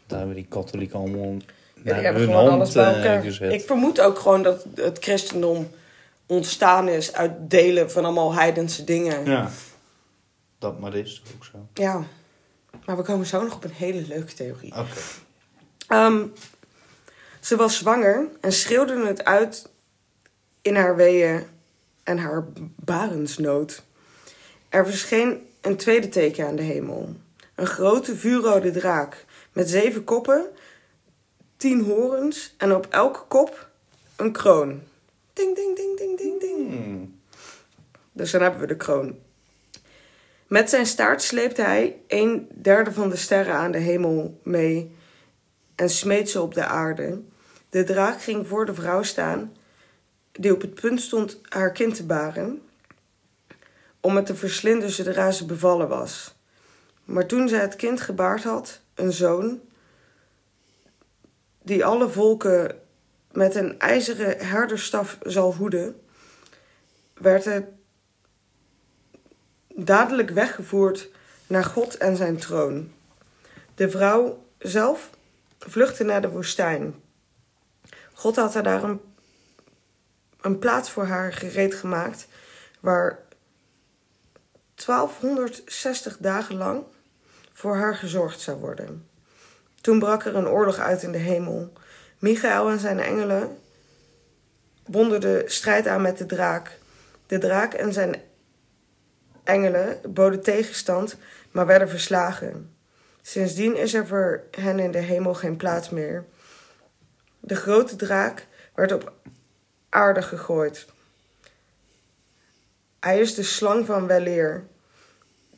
daar 0.06 0.18
hebben 0.18 0.36
die 0.36 0.46
katholieken 0.48 0.98
allemaal 0.98 1.34
Ja, 1.84 1.94
die 1.94 2.04
hebben 2.04 2.22
gewoon 2.22 2.36
hand 2.40 2.50
alles 2.52 2.72
bij 2.72 2.84
eh, 2.94 3.14
elkaar. 3.14 3.52
Ik 3.52 3.60
vermoed 3.62 4.00
ook 4.00 4.18
gewoon 4.18 4.42
dat 4.42 4.64
het 4.74 4.98
christendom 5.00 5.70
ontstaan 6.28 6.88
is 6.88 7.12
uit 7.12 7.50
delen 7.50 7.90
van 7.90 8.04
allemaal 8.04 8.34
heidense 8.34 8.84
dingen. 8.84 9.24
Ja. 9.24 9.30
Ja, 9.30 9.50
dat 10.58 10.78
maar 10.80 10.94
is 10.94 11.22
ook 11.34 11.44
zo. 11.44 11.66
Maar 12.84 12.96
we 12.96 13.02
komen 13.02 13.26
zo 13.26 13.42
nog 13.42 13.54
op 13.54 13.64
een 13.64 13.70
hele 13.70 14.06
leuke 14.06 14.34
theorie. 14.34 14.72
Oké. 14.76 15.00
Ehm, 15.88 16.26
ze 17.40 17.56
was 17.56 17.76
zwanger 17.76 18.28
en 18.40 18.52
schreeuwde 18.52 19.06
het 19.06 19.24
uit 19.24 19.70
in 20.62 20.76
haar 20.76 20.96
weeën 20.96 21.46
en 22.02 22.18
haar 22.18 22.44
barensnood. 22.76 23.82
Er 24.68 24.86
verscheen 24.86 25.46
een 25.60 25.76
tweede 25.76 26.08
teken 26.08 26.46
aan 26.46 26.56
de 26.56 26.62
hemel. 26.62 27.14
Een 27.54 27.66
grote 27.66 28.16
vuurrode 28.16 28.70
draak 28.70 29.24
met 29.52 29.70
zeven 29.70 30.04
koppen, 30.04 30.46
tien 31.56 31.84
horens 31.84 32.54
en 32.56 32.74
op 32.74 32.86
elke 32.90 33.20
kop 33.28 33.68
een 34.16 34.32
kroon. 34.32 34.82
Ding, 35.38 35.54
ding, 35.54 35.76
ding, 35.76 35.96
ding, 35.98 36.18
ding, 36.18 36.40
ding. 36.40 36.68
Hmm. 36.68 37.20
Dus 38.12 38.30
dan 38.30 38.42
hebben 38.42 38.60
we 38.60 38.66
de 38.66 38.76
kroon. 38.76 39.18
Met 40.46 40.70
zijn 40.70 40.86
staart 40.86 41.22
sleepte 41.22 41.62
hij 41.62 42.00
een 42.06 42.48
derde 42.54 42.92
van 42.92 43.10
de 43.10 43.16
sterren 43.16 43.54
aan 43.54 43.70
de 43.70 43.78
hemel 43.78 44.40
mee 44.42 44.96
en 45.74 45.90
smeet 45.90 46.30
ze 46.30 46.40
op 46.40 46.54
de 46.54 46.64
aarde. 46.64 47.22
De 47.68 47.84
draak 47.84 48.22
ging 48.22 48.46
voor 48.46 48.66
de 48.66 48.74
vrouw 48.74 49.02
staan, 49.02 49.56
die 50.32 50.52
op 50.52 50.60
het 50.60 50.74
punt 50.74 51.00
stond 51.00 51.40
haar 51.48 51.72
kind 51.72 51.94
te 51.94 52.06
baren, 52.06 52.62
om 54.00 54.16
het 54.16 54.26
te 54.26 54.34
verslinden 54.34 54.90
zodra 54.90 55.30
ze 55.30 55.46
bevallen 55.46 55.88
was. 55.88 56.34
Maar 57.04 57.26
toen 57.26 57.48
zij 57.48 57.60
het 57.60 57.76
kind 57.76 58.00
gebaard 58.00 58.42
had, 58.42 58.80
een 58.94 59.12
zoon, 59.12 59.60
die 61.62 61.84
alle 61.84 62.08
volken 62.08 62.80
met 63.32 63.54
een 63.54 63.78
ijzeren 63.78 64.46
herderstaf 64.46 65.18
zal 65.22 65.54
hoeden, 65.54 66.00
werd 67.14 67.44
het 67.44 67.64
dadelijk 69.74 70.30
weggevoerd 70.30 71.10
naar 71.46 71.64
God 71.64 71.96
en 71.96 72.16
zijn 72.16 72.36
troon. 72.36 72.92
De 73.74 73.90
vrouw 73.90 74.44
zelf 74.58 75.10
vluchtte 75.58 76.04
naar 76.04 76.22
de 76.22 76.30
woestijn. 76.30 76.94
God 78.12 78.36
had 78.36 78.54
haar 78.54 78.62
daar 78.62 78.82
een, 78.82 79.00
een 80.40 80.58
plaats 80.58 80.90
voor 80.90 81.04
haar 81.04 81.32
gereed 81.32 81.74
gemaakt, 81.74 82.28
waar 82.80 83.18
1260 84.74 86.16
dagen 86.16 86.56
lang 86.56 86.84
voor 87.52 87.76
haar 87.76 87.96
gezorgd 87.96 88.40
zou 88.40 88.58
worden. 88.58 89.08
Toen 89.80 89.98
brak 89.98 90.24
er 90.24 90.36
een 90.36 90.48
oorlog 90.48 90.78
uit 90.78 91.02
in 91.02 91.12
de 91.12 91.18
hemel. 91.18 91.72
Michael 92.18 92.70
en 92.70 92.78
zijn 92.78 93.00
engelen 93.00 93.58
bonden 94.86 95.20
de 95.20 95.42
strijd 95.46 95.86
aan 95.86 96.02
met 96.02 96.18
de 96.18 96.26
draak. 96.26 96.78
De 97.26 97.38
draak 97.38 97.74
en 97.74 97.92
zijn 97.92 98.16
engelen 99.44 100.00
boden 100.08 100.42
tegenstand, 100.42 101.16
maar 101.50 101.66
werden 101.66 101.88
verslagen. 101.88 102.76
Sindsdien 103.22 103.76
is 103.76 103.94
er 103.94 104.06
voor 104.06 104.44
hen 104.50 104.78
in 104.78 104.90
de 104.90 104.98
hemel 104.98 105.34
geen 105.34 105.56
plaats 105.56 105.90
meer. 105.90 106.24
De 107.40 107.56
grote 107.56 107.96
draak 107.96 108.46
werd 108.74 108.92
op 108.92 109.12
aarde 109.88 110.22
gegooid. 110.22 110.86
Hij 113.00 113.20
is 113.20 113.34
de 113.34 113.42
slang 113.42 113.86
van 113.86 114.06
weleer, 114.06 114.66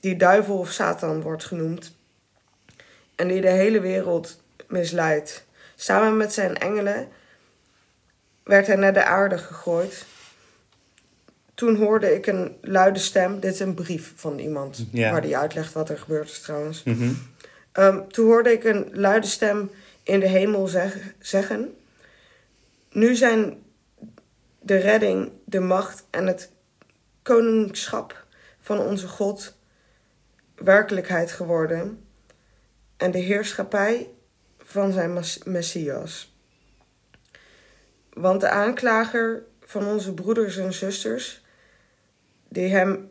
die 0.01 0.17
duivel 0.17 0.59
of 0.59 0.71
Satan 0.71 1.23
wordt 1.23 1.45
genoemd, 1.45 1.97
en 3.15 3.29
die 3.29 3.41
de 3.41 3.51
hele 3.51 3.81
wereld 3.81 4.43
misleidt. 4.69 5.45
Samen 5.81 6.17
met 6.17 6.33
zijn 6.33 6.57
engelen 6.59 7.09
werd 8.45 8.67
hij 8.67 8.77
naar 8.77 8.93
de 8.93 9.05
aarde 9.05 9.39
gegooid. 9.39 10.05
Toen 11.55 11.77
hoorde 11.77 12.15
ik 12.15 12.27
een 12.27 12.59
luide 12.61 12.99
stem. 12.99 13.41
Dit 13.41 13.53
is 13.53 13.61
een 13.61 13.75
brief 13.75 14.13
van 14.17 14.39
iemand 14.39 14.87
Ja. 14.93 15.11
waar 15.11 15.21
die 15.21 15.37
uitlegt 15.37 15.73
wat 15.73 15.89
er 15.89 15.99
gebeurd 15.99 16.31
is 16.31 16.41
trouwens. 16.41 16.83
Mhm. 16.83 17.13
Ehm, 17.73 18.09
toen 18.09 18.27
hoorde 18.27 18.53
ik 18.53 18.65
een 18.65 18.89
luide 18.93 19.27
stem 19.27 19.71
in 20.03 20.21
de 20.21 20.27
hemel 20.29 20.67
zeg- 20.67 21.13
zeggen: 21.19 21.77
Nu 22.91 23.15
zijn 23.15 23.63
de 24.61 24.77
redding, 24.77 25.33
de 25.45 25.61
macht 25.61 26.05
en 26.11 26.27
het 26.27 26.51
koningschap 27.23 28.25
van 28.61 28.79
onze 28.79 29.09
God 29.09 29.57
werkelijkheid 30.55 31.33
geworden 31.33 32.05
en 32.97 33.11
de 33.11 33.19
heerschappij 33.19 34.11
van 34.71 34.93
zijn 34.93 35.13
Mes- 35.13 35.43
Messias. 35.45 36.35
Want 38.13 38.41
de 38.41 38.49
aanklager 38.49 39.45
van 39.61 39.87
onze 39.87 40.15
broeders 40.15 40.57
en 40.57 40.73
zusters, 40.73 41.43
die 42.49 42.69
hem 42.69 43.11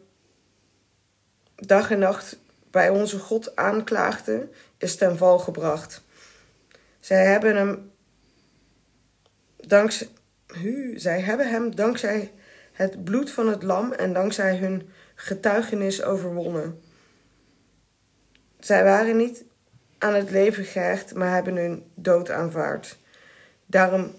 dag 1.56 1.92
en 1.92 2.00
nacht 2.00 2.40
bij 2.72 2.90
onze 2.90 3.20
God 3.20 3.56
aanklaagde, 3.56 4.50
is 4.78 4.96
ten 4.96 5.18
val 5.18 5.40
gebracht. 5.40 6.04
Zij 7.00 7.26
hebben 7.26 7.56
hem 7.56 7.92
dankzij, 9.58 10.08
zij 10.96 11.20
hebben 11.22 11.50
hem 11.50 11.76
dankzij 11.76 12.34
het 12.72 13.04
bloed 13.04 13.32
van 13.32 13.48
het 13.48 13.64
lam 13.64 13.92
en 13.92 14.14
dankzij 14.14 14.58
hun 14.58 14.90
getuigenis 15.16 16.04
overwonnen. 16.04 16.82
Zij 18.60 18.84
waren 18.84 19.18
niet 19.18 19.46
aan 20.00 20.14
het 20.14 20.30
leven 20.30 20.64
gehecht, 20.64 21.14
maar 21.14 21.34
hebben 21.34 21.56
hun 21.56 21.92
dood 21.94 22.32
aanvaard. 22.32 22.98
Daarom 23.66 24.16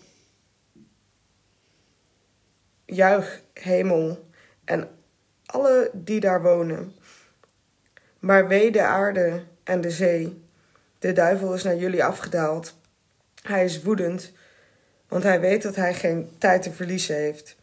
juich 2.84 3.42
hemel 3.52 4.28
en 4.64 4.88
alle 5.46 5.90
die 5.92 6.20
daar 6.20 6.42
wonen. 6.42 6.94
Maar 8.18 8.48
wee 8.48 8.70
de 8.70 8.82
aarde 8.82 9.42
en 9.64 9.80
de 9.80 9.90
zee. 9.90 10.44
De 10.98 11.12
duivel 11.12 11.54
is 11.54 11.62
naar 11.62 11.76
jullie 11.76 12.04
afgedaald. 12.04 12.78
Hij 13.42 13.64
is 13.64 13.82
woedend, 13.82 14.32
want 15.08 15.22
hij 15.22 15.40
weet 15.40 15.62
dat 15.62 15.76
hij 15.76 15.94
geen 15.94 16.30
tijd 16.38 16.62
te 16.62 16.72
verliezen 16.72 17.16
heeft. 17.16 17.56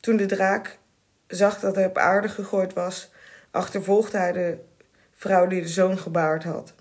Toen 0.00 0.16
de 0.16 0.26
draak 0.26 0.78
zag 1.26 1.60
dat 1.60 1.74
hij 1.74 1.86
op 1.86 1.98
aarde 1.98 2.28
gegooid 2.28 2.72
was, 2.72 3.10
achtervolgde 3.50 4.18
hij 4.18 4.32
de 4.32 4.58
vrouw 5.12 5.46
die 5.46 5.62
de 5.62 5.68
zoon 5.68 5.98
gebaard 5.98 6.44
had. 6.44 6.74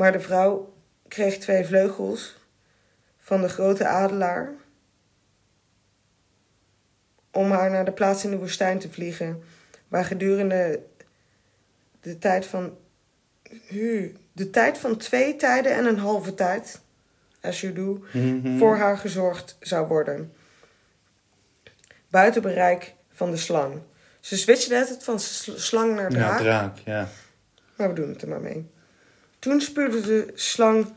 Maar 0.00 0.12
de 0.12 0.20
vrouw 0.20 0.74
kreeg 1.08 1.38
twee 1.38 1.64
vleugels 1.64 2.36
van 3.18 3.40
de 3.40 3.48
grote 3.48 3.86
adelaar 3.86 4.52
om 7.32 7.50
haar 7.50 7.70
naar 7.70 7.84
de 7.84 7.92
plaats 7.92 8.24
in 8.24 8.30
de 8.30 8.36
woestijn 8.38 8.78
te 8.78 8.90
vliegen, 8.92 9.42
waar 9.88 10.04
gedurende 10.04 10.82
de 12.00 12.18
tijd 12.18 12.46
van 12.46 12.76
hu, 13.66 14.16
de 14.32 14.50
tijd 14.50 14.78
van 14.78 14.96
twee 14.96 15.36
tijden 15.36 15.72
en 15.72 15.84
een 15.84 15.98
halve 15.98 16.34
tijd, 16.34 16.80
as 17.40 17.60
you 17.60 17.72
do, 17.72 18.04
Mhm. 18.12 18.58
voor 18.58 18.76
haar 18.76 18.98
gezorgd 18.98 19.56
zou 19.60 19.86
worden. 19.86 20.32
Buiten 22.08 22.42
bereik 22.42 22.94
van 23.10 23.30
de 23.30 23.36
slang. 23.36 23.80
Ze 24.20 24.36
switchen 24.36 24.70
net 24.70 24.88
het 24.88 25.04
van 25.04 25.20
sl- 25.20 25.56
slang 25.56 25.94
naar 25.94 26.10
Ja, 26.12 26.16
draak. 26.18 26.38
draak, 26.38 26.78
ja. 26.78 27.08
Maar 27.76 27.88
we 27.88 27.94
doen 27.94 28.08
het 28.08 28.22
er 28.22 28.28
maar 28.28 28.40
mee. 28.40 28.70
Toen 29.40 29.60
spuurde 29.60 30.00
de 30.00 30.30
slang 30.34 30.94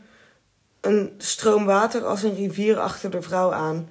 een 0.80 1.14
stroom 1.18 1.64
water 1.64 2.04
als 2.04 2.22
een 2.22 2.34
rivier 2.34 2.78
achter 2.78 3.10
de 3.10 3.22
vrouw 3.22 3.52
aan 3.52 3.90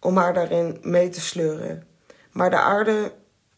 om 0.00 0.16
haar 0.16 0.34
daarin 0.34 0.78
mee 0.82 1.08
te 1.08 1.20
sleuren. 1.20 1.86
Maar 2.32 2.50
de 2.50 2.58
aarde 2.60 3.12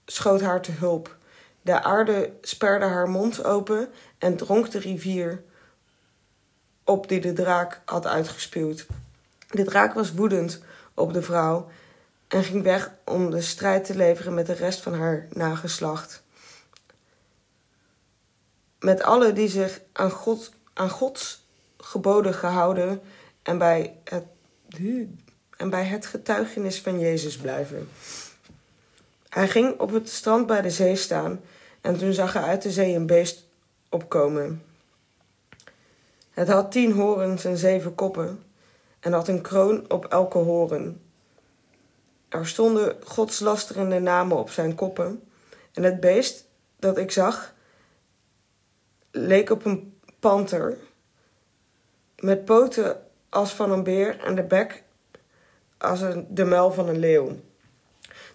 schoot 0.07 0.40
haar 0.40 0.62
te 0.62 0.72
hulp. 0.72 1.16
De 1.62 1.83
aarde 1.83 2.33
sperde 2.40 2.85
haar 2.85 3.09
mond 3.09 3.44
open 3.44 3.88
en 4.18 4.37
dronk 4.37 4.70
de 4.70 4.79
rivier 4.79 5.42
op 6.85 7.09
die 7.09 7.20
de 7.20 7.33
draak 7.33 7.81
had 7.85 8.07
uitgespuwd. 8.07 8.87
De 9.51 9.64
draak 9.64 9.94
was 9.94 10.12
woedend 10.12 10.62
op 10.94 11.12
de 11.12 11.22
vrouw 11.22 11.70
en 12.29 12.44
ging 12.44 12.62
weg 12.62 12.90
om 13.05 13.31
de 13.31 13.40
strijd 13.40 13.85
te 13.85 13.96
leveren 13.96 14.35
met 14.35 14.46
de 14.46 14.53
rest 14.53 14.81
van 14.81 14.94
haar 14.94 15.27
nageslacht. 15.31 16.22
Met 18.81 19.03
alle 19.03 19.33
die 19.33 19.49
zich 19.49 19.81
aan, 19.93 20.11
God, 20.11 20.53
aan 20.75 20.91
Gods 20.91 21.47
geboden 21.77 22.35
gehouden 22.35 23.01
en 23.43 23.59
bij, 23.59 23.97
het, 24.05 24.25
en 25.57 25.71
bij 25.71 25.85
het 25.85 26.07
getuigenis 26.07 26.81
van 26.81 26.99
Jezus 27.01 27.37
blijven. 27.37 27.88
Hij 29.29 29.49
ging 29.49 29.81
op 29.81 29.91
het 29.91 30.09
strand 30.09 30.47
bij 30.47 30.62
de 30.62 30.71
zee 30.71 30.97
staan 30.97 31.41
en 31.81 31.99
toen 31.99 32.12
zag 32.12 32.33
hij 32.33 32.43
uit 32.43 32.62
de 32.62 32.71
zee 32.71 32.95
een 32.95 33.07
beest 33.07 33.47
opkomen. 33.88 34.62
Het 36.31 36.49
had 36.49 36.73
tien 36.73 36.93
horens 36.93 37.45
en 37.45 37.57
zeven 37.57 37.95
koppen 37.95 38.43
en 39.01 39.12
had 39.12 39.29
een 39.29 39.41
kroon 39.41 39.91
op 39.91 40.05
elke 40.05 40.38
horen. 40.38 41.03
Er 42.29 42.47
stonden 42.47 42.97
godslasterende 43.05 44.01
namen 44.01 44.37
op 44.37 44.51
zijn 44.51 44.75
koppen 44.75 45.23
en 45.73 45.83
het 45.83 46.01
beest 46.01 46.45
dat 46.79 46.99
ik 46.99 47.11
zag 47.11 47.55
leek 49.26 49.50
op 49.50 49.64
een 49.64 49.98
panter 50.20 50.76
met 52.18 52.44
poten 52.44 53.02
als 53.28 53.54
van 53.54 53.72
een 53.72 53.83
beer 53.83 54.20
en 54.20 54.35
de 54.35 54.42
bek 54.42 54.83
als 55.78 56.00
een, 56.00 56.26
de 56.31 56.44
muil 56.44 56.72
van 56.72 56.88
een 56.88 56.98
leeuw. 56.98 57.40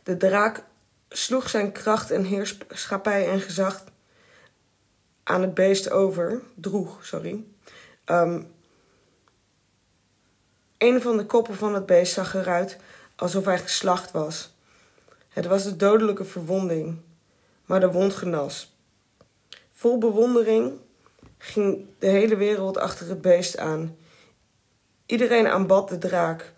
De 0.04 0.18
draak 0.18 0.64
sloeg 1.10 1.50
zijn 1.50 1.72
kracht 1.72 2.12
en 2.12 2.24
heerschappij 2.24 3.30
en 3.30 3.42
gezag 3.42 3.84
aan 5.24 5.42
het 5.42 5.54
beest 5.54 5.90
over, 5.90 6.42
droeg, 6.56 7.06
sorry. 7.06 7.44
Um, 8.06 8.52
een 10.78 11.02
van 11.02 11.18
de 11.18 11.26
koppen 11.26 11.56
van 11.56 11.74
het 11.74 11.86
beest 11.86 12.14
zag 12.14 12.36
eruit 12.36 12.78
alsof 13.16 13.46
hij 13.46 13.60
geslacht 13.60 14.12
was. 14.12 14.54
Het 15.30 15.46
was 15.46 15.64
de 15.64 15.76
dodelijke 15.76 16.26
verwonding, 16.26 17.00
maar 17.66 17.80
de 17.80 17.92
wond 17.92 18.14
genas. 18.14 18.73
Vol 19.84 19.98
bewondering 19.98 20.80
ging 21.38 21.86
de 22.00 22.08
hele 22.08 22.36
wereld 22.36 22.78
achter 22.78 23.10
het 23.10 23.22
beest 23.22 23.58
aan. 23.58 23.98
Iedereen 25.06 25.48
aanbad 25.48 25.90
de 25.90 25.98
draak, 25.98 26.54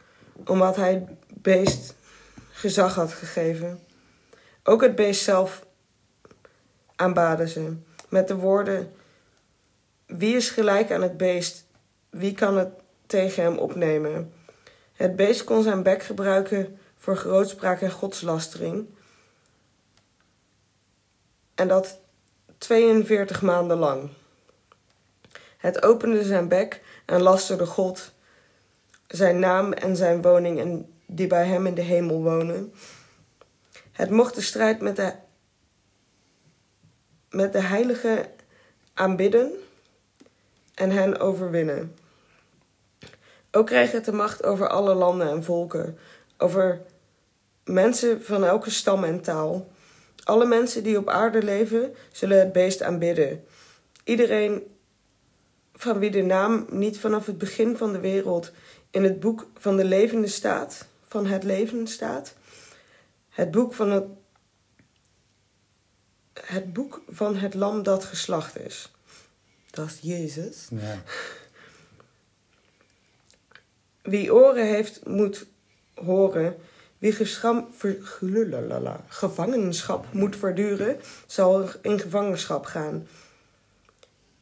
omdat 0.46 0.76
hij 0.76 0.94
het 0.94 1.10
beest 1.42 1.96
gezag 2.52 2.96
had 2.96 3.14
gegeven. 3.14 3.80
Ook 4.64 4.82
het 4.82 4.96
beest 4.96 5.24
zelf 5.24 5.66
aanbaden 6.96 7.48
ze, 7.48 7.76
met 8.10 8.28
de 8.28 8.36
woorden: 8.36 8.94
Wie 10.06 10.36
is 10.36 10.50
gelijk 10.50 10.92
aan 10.92 11.02
het 11.02 11.18
beest? 11.18 11.66
Wie 12.10 12.34
kan 12.34 12.58
het 12.58 12.70
tegen 13.06 13.44
hem 13.44 13.58
opnemen? 13.58 14.34
Het 14.94 15.16
beest 15.16 15.44
kon 15.44 15.64
zijn 15.64 15.84
bek 15.84 16.04
gebruiken 16.04 16.80
voor 16.98 17.18
grootspraak 17.18 17.82
en 17.82 17.92
godslastering. 17.92 18.88
En 21.56 21.68
dat 21.68 22.04
42 22.66 23.42
maanden 23.42 23.78
lang. 23.78 24.10
Het 25.58 25.84
opende 25.84 26.24
zijn 26.24 26.48
bek 26.48 26.82
en 27.06 27.22
lasterde 27.22 27.66
God, 27.66 28.12
zijn 29.08 29.40
naam 29.40 29.74
en 29.74 29.96
zijn 29.96 30.22
woning 30.22 30.60
en 30.60 30.94
die 31.06 31.28
bij 31.28 31.46
hem 31.46 31.66
in 31.66 31.74
de 31.74 31.82
hemel 31.82 32.24
wonen. 32.24 32.74
Het 33.92 34.10
mocht 34.10 34.36
de 34.36 34.42
strijd 34.42 34.82
met 34.82 34.96
de, 34.96 35.14
met 37.30 37.54
de 37.54 37.62
heilige 37.62 38.30
aanbidden 38.94 39.52
en 40.74 40.92
hen 40.92 41.20
overwinnen. 41.20 41.96
Ook 43.52 43.66
kreeg 43.66 43.92
het 43.92 44.06
de 44.06 44.12
macht 44.12 44.44
over 44.44 44.68
alle 44.68 44.94
landen 44.94 45.30
en 45.30 45.44
volken, 45.44 45.98
over 46.38 46.82
mensen 47.64 48.24
van 48.24 48.44
elke 48.44 48.70
stam 48.70 49.04
en 49.04 49.22
taal. 49.22 49.68
Alle 50.26 50.46
mensen 50.46 50.84
die 50.84 50.98
op 50.98 51.10
aarde 51.10 51.44
leven, 51.44 51.96
zullen 52.12 52.40
het 52.40 52.52
beest 52.52 52.82
aanbidden. 52.82 53.44
Iedereen 54.04 54.64
van 55.74 56.00
wie 56.00 56.12
de 56.12 56.22
naam 56.22 56.66
niet 56.70 57.00
vanaf 57.00 57.26
het 57.26 57.38
begin 57.38 57.78
van 57.78 57.94
de 57.94 58.00
wereld 58.00 58.52
in 58.90 59.04
het 59.04 59.20
boek 59.20 59.48
van 59.58 59.78
de 59.78 59.86
levende 59.86 60.28
staat, 60.28 60.88
van 61.08 61.26
het 61.26 61.44
leven 61.44 61.88
staat. 61.88 62.34
Het 63.30 63.52
boek 63.52 63.74
van 63.74 63.92
het, 63.92 64.06
het 66.34 66.74
boek 66.74 67.02
van 67.08 67.36
het 67.36 67.54
lam 67.54 67.84
dat 67.84 68.04
geslacht 68.04 68.60
is. 68.60 68.92
Dat 69.72 69.86
is 69.86 70.00
Jezus. 70.02 70.68
Ja. 70.70 71.04
Wie 74.02 74.34
oren 74.34 74.68
heeft, 74.68 75.06
moet 75.06 75.46
horen. 75.94 76.56
Wie 77.06 77.14
gescham, 77.14 77.68
ver, 77.72 77.98
gevangenschap 79.08 80.14
moet 80.14 80.36
verduren, 80.36 81.00
zal 81.26 81.70
in 81.82 82.00
gevangenschap 82.00 82.66
gaan. 82.66 83.08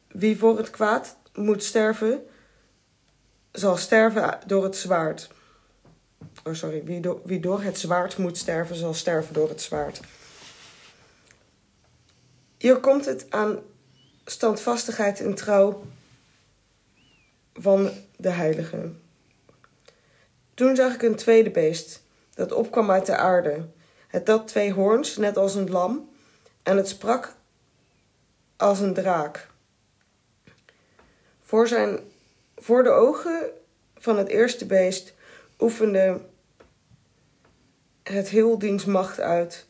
Wie 0.08 0.38
voor 0.38 0.56
het 0.56 0.70
kwaad 0.70 1.16
moet 1.34 1.62
sterven, 1.62 2.26
zal 3.52 3.76
sterven 3.76 4.38
door 4.46 4.64
het 4.64 4.76
zwaard. 4.76 5.30
Oh, 6.44 6.54
sorry. 6.54 6.84
Wie, 6.84 7.00
wie 7.24 7.40
door 7.40 7.62
het 7.62 7.78
zwaard 7.78 8.16
moet 8.16 8.38
sterven, 8.38 8.76
zal 8.76 8.94
sterven 8.94 9.34
door 9.34 9.48
het 9.48 9.62
zwaard. 9.62 10.00
Hier 12.58 12.76
komt 12.76 13.04
het 13.04 13.26
aan 13.30 13.58
standvastigheid 14.24 15.20
en 15.20 15.34
trouw 15.34 15.84
van 17.54 17.90
de 18.16 18.30
heiligen. 18.30 19.02
Toen 20.54 20.76
zag 20.76 20.94
ik 20.94 21.02
een 21.02 21.16
tweede 21.16 21.50
beest, 21.50 22.03
dat 22.34 22.52
opkwam 22.52 22.90
uit 22.90 23.06
de 23.06 23.16
aarde. 23.16 23.68
Het 24.08 24.28
had 24.28 24.48
twee 24.48 24.72
hoorns, 24.72 25.16
net 25.16 25.36
als 25.36 25.54
een 25.54 25.70
lam, 25.70 26.10
en 26.62 26.76
het 26.76 26.88
sprak 26.88 27.34
als 28.56 28.80
een 28.80 28.94
draak. 28.94 29.48
Voor, 31.40 31.68
zijn, 31.68 31.98
voor 32.56 32.82
de 32.82 32.90
ogen 32.90 33.50
van 33.94 34.18
het 34.18 34.28
eerste 34.28 34.66
beest 34.66 35.14
oefende 35.60 36.20
het 38.02 38.28
heel 38.28 38.58
diens 38.58 38.84
macht 38.84 39.20
uit. 39.20 39.66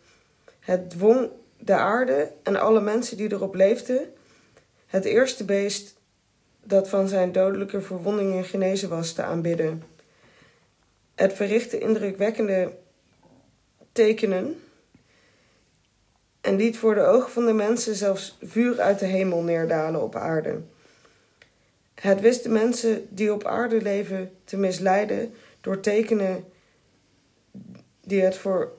Het 0.60 0.90
dwong 0.90 1.30
de 1.58 1.74
aarde 1.74 2.32
en 2.42 2.56
alle 2.56 2.80
mensen 2.80 3.16
die 3.16 3.32
erop 3.32 3.54
leefden, 3.54 4.12
het 4.86 5.04
eerste 5.04 5.44
beest 5.44 5.96
dat 6.62 6.88
van 6.88 7.08
zijn 7.08 7.32
dodelijke 7.32 7.80
verwondingen 7.80 8.44
genezen 8.44 8.88
was, 8.88 9.12
te 9.12 9.22
aanbidden. 9.22 9.82
Het 11.14 11.32
verrichtte 11.32 11.78
indrukwekkende 11.78 12.76
tekenen 13.92 14.62
en 16.40 16.56
liet 16.56 16.78
voor 16.78 16.94
de 16.94 17.00
ogen 17.00 17.30
van 17.30 17.46
de 17.46 17.52
mensen 17.52 17.94
zelfs 17.94 18.38
vuur 18.42 18.80
uit 18.80 18.98
de 18.98 19.06
hemel 19.06 19.42
neerdalen 19.42 20.02
op 20.02 20.14
aarde. 20.14 20.62
Het 21.94 22.20
wist 22.20 22.42
de 22.42 22.48
mensen 22.48 23.06
die 23.10 23.32
op 23.32 23.44
aarde 23.44 23.82
leven 23.82 24.36
te 24.44 24.56
misleiden 24.56 25.34
door 25.60 25.80
tekenen 25.80 26.44
die 28.00 28.22
het 28.22 28.36
voor 28.36 28.72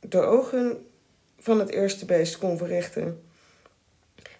de 0.00 0.20
ogen 0.20 0.86
van 1.38 1.58
het 1.58 1.70
eerste 1.70 2.04
beest 2.04 2.38
kon 2.38 2.58
verrichten. 2.58 3.22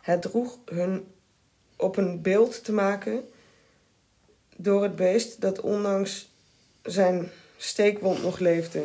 Het 0.00 0.22
droeg 0.22 0.58
hun 0.64 1.06
op 1.76 1.96
een 1.96 2.22
beeld 2.22 2.64
te 2.64 2.72
maken 2.72 3.28
door 4.56 4.82
het 4.82 4.96
beest 4.96 5.40
dat 5.40 5.60
ondanks 5.60 6.29
zijn 6.82 7.30
steekwond 7.56 8.22
nog 8.22 8.38
leefde. 8.38 8.84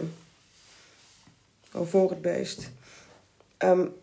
Voor 1.71 2.10
het 2.10 2.21
beest. 2.21 2.69
Um, 3.58 3.95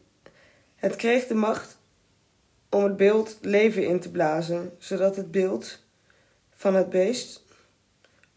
het 0.77 0.97
kreeg 0.97 1.27
de 1.27 1.35
macht 1.35 1.77
om 2.69 2.85
het 2.85 2.97
beeld 2.97 3.39
leven 3.41 3.87
in 3.87 4.01
te 4.01 4.11
blazen, 4.11 4.77
zodat 4.79 5.17
het 5.17 5.31
beeld 5.31 5.79
van 6.55 6.75
het 6.75 6.91
beest 6.91 7.43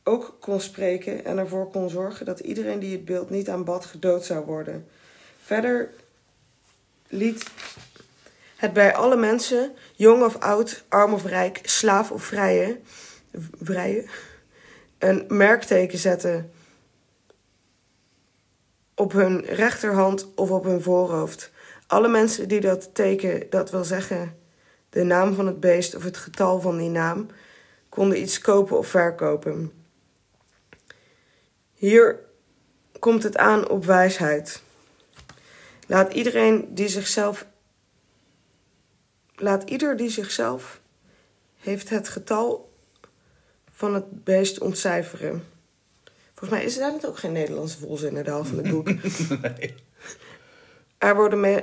ook 0.04 0.38
kon 0.40 0.62
spreken 0.62 1.26
en 1.26 1.38
ervoor 1.38 1.70
kon 1.72 1.90
zorgen 1.90 2.26
dat 2.26 2.40
iedereen 2.40 2.80
die 2.80 2.92
het 2.92 3.06
beeld 3.06 3.30
niet 3.30 3.50
aanbad 3.50 3.86
gedood 3.86 4.26
zou 4.26 4.46
worden. 4.46 4.88
Verder 5.42 5.94
liet 7.08 7.46
het 8.56 8.74
bij 8.74 8.96
alle 8.96 9.16
mensen, 9.16 9.74
jong 9.96 10.24
of 10.24 10.40
oud, 10.40 10.84
arm 10.88 11.14
of 11.14 11.26
rijk, 11.26 11.60
slaaf 11.64 12.12
of 12.12 12.24
vrije, 12.24 12.80
vrije 13.62 14.06
een 14.98 15.26
merkteken 15.28 15.98
zetten 15.98 16.52
op 18.96 19.12
hun 19.12 19.42
rechterhand 19.46 20.34
of 20.36 20.52
op 20.52 20.64
hun 20.64 20.82
voorhoofd. 20.82 21.52
Alle 21.88 22.08
mensen 22.08 22.48
die 22.48 22.62
dat 22.62 22.90
teken, 22.94 23.50
dat 23.50 23.72
wil 23.72 23.84
zeggen 23.84 24.38
de 24.90 25.04
naam 25.04 25.34
van 25.34 25.48
het 25.48 25.60
beest 25.60 25.96
of 25.96 26.04
het 26.04 26.18
getal 26.18 26.62
van 26.62 26.78
die 26.78 26.90
naam, 26.90 27.28
konden 27.90 28.22
iets 28.22 28.40
kopen 28.40 28.78
of 28.78 28.88
verkopen. 28.88 29.72
Hier 31.74 32.20
komt 33.00 33.24
het 33.24 33.38
aan 33.38 33.70
op 33.70 33.86
wijsheid. 33.86 34.64
Laat 35.88 36.14
iedereen 36.14 36.76
die 36.76 36.88
zichzelf. 36.88 37.46
Laat 39.36 39.70
ieder 39.70 39.98
die 39.98 40.10
zichzelf 40.10 40.82
heeft 41.60 41.90
het 41.90 42.10
getal 42.10 42.65
van 43.76 43.94
het 43.94 44.24
beest 44.24 44.60
ontcijferen. 44.60 45.44
Volgens 46.34 46.60
mij 46.60 46.64
is 46.64 46.78
daar 46.78 46.92
net 46.92 47.08
ook 47.08 47.18
geen 47.18 47.32
Nederlandse 47.32 47.78
volzin 47.78 48.18
in 48.18 48.24
de 48.24 48.30
half 48.30 48.48
van 48.48 48.58
het 48.58 48.70
boek. 48.70 48.88
Nee. 49.42 49.76
Er, 50.98 51.16
worden 51.16 51.40
mee, 51.40 51.62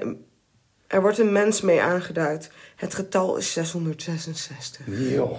er 0.86 1.00
wordt 1.00 1.18
een 1.18 1.32
mens 1.32 1.60
mee 1.60 1.80
aangeduid. 1.80 2.50
Het 2.76 2.94
getal 2.94 3.36
is 3.36 3.52
666. 3.52 4.86
Joh. 4.86 5.38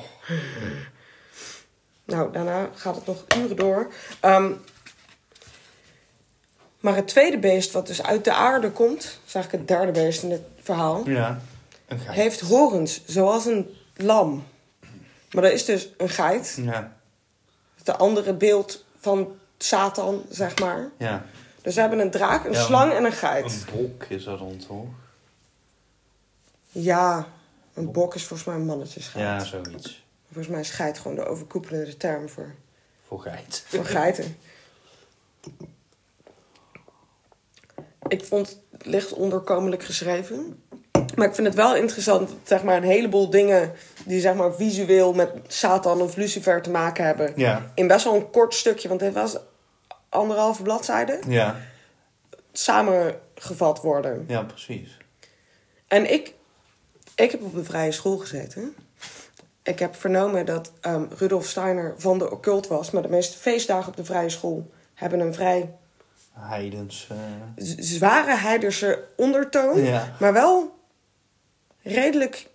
Nou, 2.05 2.31
daarna 2.31 2.69
gaat 2.75 2.95
het 2.95 3.05
nog 3.05 3.25
uren 3.37 3.55
door. 3.55 3.93
Ehm, 4.19 4.51
maar 6.79 6.95
het 6.95 7.07
tweede 7.07 7.39
beest, 7.39 7.71
wat 7.71 7.87
dus 7.87 8.03
uit 8.03 8.23
de 8.23 8.33
aarde 8.33 8.71
komt, 8.71 9.19
is 9.25 9.33
eigenlijk 9.33 9.69
het 9.69 9.77
derde 9.77 9.91
beest 9.91 10.23
in 10.23 10.31
het 10.31 10.43
verhaal, 10.61 11.09
Ja. 11.09 11.41
Heeft 11.95 12.39
horens, 12.39 13.01
zoals 13.05 13.45
een 13.45 13.69
lam. 13.95 14.43
Maar 15.33 15.43
dat 15.43 15.51
is 15.51 15.65
dus 15.65 15.89
een 15.97 16.09
geit. 16.09 16.57
Ja. 16.61 16.97
Het 17.75 17.97
andere 17.97 18.33
beeld 18.33 18.85
van 18.99 19.35
Satan, 19.57 20.23
zeg 20.29 20.59
maar. 20.59 20.89
Ja. 20.97 21.25
Dus 21.61 21.75
we 21.75 21.81
hebben 21.81 21.99
een 21.99 22.11
draak, 22.11 22.45
een 22.45 22.51
Ja, 22.51 22.63
slang 22.63 22.93
en 22.93 23.03
een 23.05 23.11
geit. 23.11 23.65
Een 23.73 23.75
bok 23.81 24.03
is 24.03 24.23
dat 24.23 24.39
dan 24.39 24.57
toch? 24.67 24.85
Ja, 26.69 27.27
een 27.73 27.91
bok 27.91 28.15
is 28.15 28.25
volgens 28.25 28.47
mij 28.49 28.57
een 28.57 28.65
mannetjesgeit. 28.65 29.23
Ja, 29.25 29.43
zoiets. 29.43 30.03
Volgens 30.25 30.47
mij 30.47 30.59
is 30.59 30.69
geit 30.69 30.99
gewoon 30.99 31.15
de 31.17 31.25
overkoepelende 31.25 31.97
term 31.97 32.29
voor, 32.29 32.55
Voor 33.07 33.19
geit. 33.21 33.63
voor 33.67 33.85
geiten. 33.85 34.37
Ik 38.07 38.25
vond 38.25 38.59
het 38.71 38.85
licht 38.85 39.13
onderkomelijk 39.13 39.83
geschreven. 39.83 40.63
Maar 41.15 41.27
ik 41.27 41.35
vind 41.35 41.47
het 41.47 41.55
wel 41.55 41.75
interessant 41.75 42.27
dat 42.29 42.37
zeg 42.43 42.63
maar, 42.63 42.77
een 42.77 42.83
heleboel 42.83 43.29
dingen 43.29 43.71
die 44.05 44.19
zeg 44.19 44.33
maar, 44.35 44.53
visueel 44.53 45.13
met 45.13 45.31
Satan 45.47 46.01
of 46.01 46.15
Lucifer 46.15 46.61
te 46.61 46.69
maken 46.69 47.05
hebben. 47.05 47.33
Ja. 47.35 47.71
In 47.75 47.87
best 47.87 48.03
wel 48.03 48.15
een 48.15 48.29
kort 48.29 48.53
stukje, 48.53 48.87
want 48.87 48.99
dit 48.99 49.13
was 49.13 49.37
anderhalve 50.09 50.63
bladzijde, 50.63 51.19
Ja. 51.27 51.55
samengevat 52.51 53.81
worden. 53.81 54.25
Ja, 54.27 54.41
precies. 54.43 54.97
En 55.87 56.11
ik, 56.13 56.33
ik 57.15 57.31
heb 57.31 57.41
op 57.43 57.53
de 57.55 57.63
vrije 57.63 57.91
school 57.91 58.17
gezeten. 58.17 58.75
Ik 59.63 59.79
heb 59.79 59.95
vernomen 59.95 60.45
dat 60.45 60.71
ehm, 60.81 61.05
Rudolf 61.17 61.45
Steiner 61.47 61.93
van 61.97 62.17
de 62.17 62.31
occult 62.31 62.67
was. 62.67 62.91
Maar 62.91 63.01
de 63.01 63.09
meeste 63.09 63.37
feestdagen 63.37 63.87
op 63.87 63.95
de 63.97 64.05
vrije 64.05 64.29
school 64.29 64.71
hebben 64.93 65.19
een 65.19 65.33
vrij 65.33 65.73
Heidens. 66.39 67.07
eh, 67.11 67.17
zware 67.79 68.35
heiderse 68.35 69.03
ondertoon. 69.15 69.83
Ja. 69.83 70.15
Maar 70.19 70.33
wel 70.33 70.72
redelijk 71.83 72.47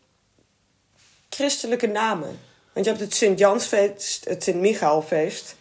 christelijke 1.29 1.87
namen. 1.87 2.39
Want 2.73 2.87
je 2.87 2.93
hebt 2.93 3.05
het 3.05 3.15
Sint-Jansfeest, 3.15 4.25
het 4.25 4.43
Sint-Michaelfeest. 4.43 5.57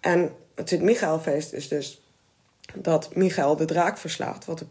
En 0.00 0.36
het 0.54 0.68
Sint-Michaelfeest 0.68 1.52
is 1.52 1.68
dus 1.68 2.02
dat 2.74 3.14
Michael 3.14 3.56
de 3.56 3.64
draak 3.64 3.98
verslaat. 3.98 4.44
Wat 4.44 4.64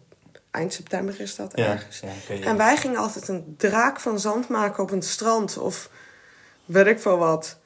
eind 0.52 0.74
september 0.74 1.22
is 1.22 1.36
dat 1.36 1.52
ja. 1.56 1.66
ergens. 1.66 2.00
Ja, 2.00 2.08
oké, 2.24 2.34
ja. 2.34 2.46
En 2.46 2.58
wij 2.58 2.78
gingen 2.78 3.00
altijd 3.00 3.28
een 3.28 3.56
draak 3.58 4.00
van 4.00 4.20
zand 4.20 4.48
maken 4.48 4.84
op 4.84 4.92
een 4.92 5.02
strand. 5.02 5.58
Of 5.58 5.90
weet 6.66 6.88
ik 6.88 7.00
veel 7.00 7.18
wat. 7.18 7.58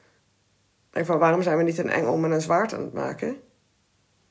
Ik 0.92 1.04
van, 1.04 1.18
waarom 1.18 1.42
zijn 1.42 1.56
we 1.56 1.62
niet 1.62 1.78
een 1.78 1.90
engel 1.90 2.16
met 2.16 2.30
een 2.30 2.40
zwaard 2.40 2.74
aan 2.74 2.80
het 2.80 2.92
maken? 2.92 3.36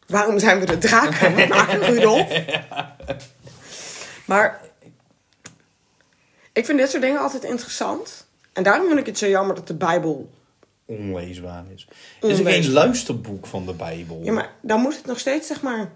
Waarom 0.07 0.39
zijn 0.39 0.59
we 0.59 0.65
de 0.65 0.77
draak 0.77 1.23
aan 1.23 1.33
het 1.33 1.49
maken, 1.49 1.79
Rudolf? 1.79 2.31
Maar 4.25 4.61
ik 6.57 6.65
vind 6.65 6.77
dit 6.77 6.89
soort 6.89 7.01
dingen 7.01 7.21
altijd 7.21 7.43
interessant. 7.43 8.27
En 8.53 8.63
daarom 8.63 8.87
vind 8.87 8.99
ik 8.99 9.05
het 9.05 9.17
zo 9.17 9.27
jammer 9.27 9.55
dat 9.55 9.67
de 9.67 9.75
Bijbel... 9.75 10.29
Onleesbaar 10.85 11.63
is. 11.73 11.81
Is 11.81 11.87
er 11.89 12.21
Onleesbaar. 12.21 12.53
geen 12.53 12.71
luisterboek 12.71 13.47
van 13.47 13.65
de 13.65 13.73
Bijbel? 13.73 14.19
Ja, 14.23 14.31
maar 14.31 14.53
dan 14.61 14.81
moet 14.81 14.95
het 14.95 15.05
nog 15.05 15.19
steeds, 15.19 15.47
zeg 15.47 15.61
maar... 15.61 15.91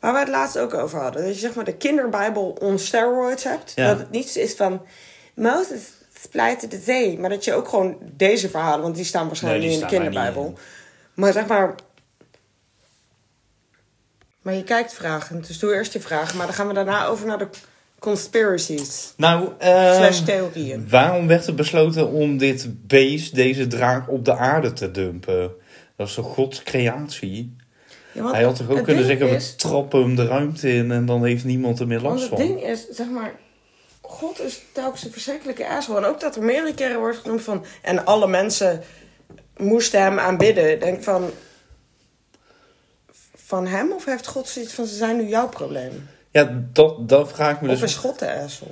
Waar 0.00 0.12
we 0.12 0.18
het 0.18 0.28
laatst 0.28 0.58
ook 0.58 0.74
over 0.74 1.00
hadden. 1.00 1.24
Dat 1.24 1.34
je 1.34 1.40
zeg 1.40 1.54
maar 1.54 1.64
de 1.64 1.76
kinderbijbel 1.76 2.56
on 2.60 2.78
steroids 2.78 3.44
hebt. 3.44 3.72
Ja. 3.74 3.88
Dat 3.88 3.98
het 3.98 4.10
niets 4.10 4.36
is 4.36 4.54
van... 4.54 4.86
Mozes 5.34 5.82
splijtte 6.18 6.68
de 6.68 6.78
zee. 6.78 7.18
Maar 7.18 7.30
dat 7.30 7.44
je 7.44 7.54
ook 7.54 7.68
gewoon 7.68 7.98
deze 8.12 8.48
verhalen... 8.48 8.82
Want 8.82 8.94
die 8.94 9.04
staan 9.04 9.26
waarschijnlijk 9.26 9.64
Nee, 9.64 9.72
niet 9.72 9.88
die 9.88 9.98
in 9.98 10.00
de 10.00 10.12
staan 10.12 10.22
kinderbijbel. 10.22 10.58
Maar 11.14 11.32
zeg 11.32 11.46
maar... 11.46 11.74
Maar 14.42 14.54
je 14.54 14.64
kijkt 14.64 14.94
vragen. 14.94 15.42
Dus 15.42 15.58
doe 15.58 15.74
eerst 15.74 15.92
je 15.92 16.00
vragen. 16.00 16.36
Maar 16.36 16.46
dan 16.46 16.54
gaan 16.54 16.68
we 16.68 16.74
daarna 16.74 17.06
over 17.06 17.26
naar 17.26 17.38
de 17.38 17.48
conspiracies. 18.02 19.12
Nou, 19.16 19.48
ehm, 19.58 19.94
Slash 19.94 20.20
theorieën. 20.20 20.88
waarom 20.88 21.26
werd 21.26 21.46
er 21.46 21.54
besloten 21.54 22.08
om 22.10 22.38
dit 22.38 22.68
beest, 22.86 23.34
deze 23.34 23.66
draak, 23.66 24.10
op 24.10 24.24
de 24.24 24.36
aarde 24.36 24.72
te 24.72 24.90
dumpen? 24.90 25.50
Dat 25.96 26.08
is 26.08 26.14
toch 26.14 26.34
Gods 26.34 26.62
creatie? 26.62 27.56
Ja, 28.12 28.30
Hij 28.30 28.42
had 28.42 28.56
toch 28.56 28.68
ook 28.70 28.76
het 28.76 28.84
kunnen 28.84 29.04
zeggen, 29.04 29.28
is- 29.28 29.50
we 29.50 29.56
trappen 29.56 30.02
hem 30.02 30.14
de 30.16 30.26
ruimte 30.26 30.72
in 30.74 30.90
en 30.90 31.06
dan 31.06 31.24
heeft 31.24 31.44
niemand 31.44 31.80
er 31.80 31.86
meer 31.86 32.00
last 32.00 32.20
het 32.20 32.28
van. 32.28 32.38
ding 32.38 32.62
is, 32.62 32.86
zeg 32.90 33.08
maar, 33.08 33.32
God 34.00 34.40
is 34.40 34.62
telkens 34.72 35.04
een 35.04 35.12
verschrikkelijke 35.12 35.68
asshole. 35.68 35.98
En 35.98 36.04
ook 36.04 36.20
dat 36.20 36.36
er 36.36 36.42
meerdere 36.42 36.74
keren 36.74 36.98
wordt 36.98 37.16
genoemd 37.18 37.42
van... 37.42 37.64
En 37.82 38.04
alle 38.06 38.26
mensen 38.28 38.82
moesten 39.56 40.00
hem 40.02 40.18
aanbidden. 40.18 40.80
Denk 40.80 41.02
van... 41.02 41.30
Van 43.34 43.66
hem? 43.66 43.92
Of 43.92 44.04
heeft 44.04 44.26
God 44.26 44.48
zoiets 44.48 44.72
van, 44.72 44.86
ze 44.86 44.94
zijn 44.96 45.16
nu 45.16 45.28
jouw 45.28 45.48
probleem? 45.48 46.08
Ja, 46.32 46.62
dat, 46.72 47.08
dat 47.08 47.32
vraag 47.32 47.54
ik 47.54 47.60
me 47.60 47.68
Of 47.70 47.78
dus. 47.80 47.90
is 47.90 47.96
God 47.96 48.18
de 48.18 48.32
asshole? 48.34 48.70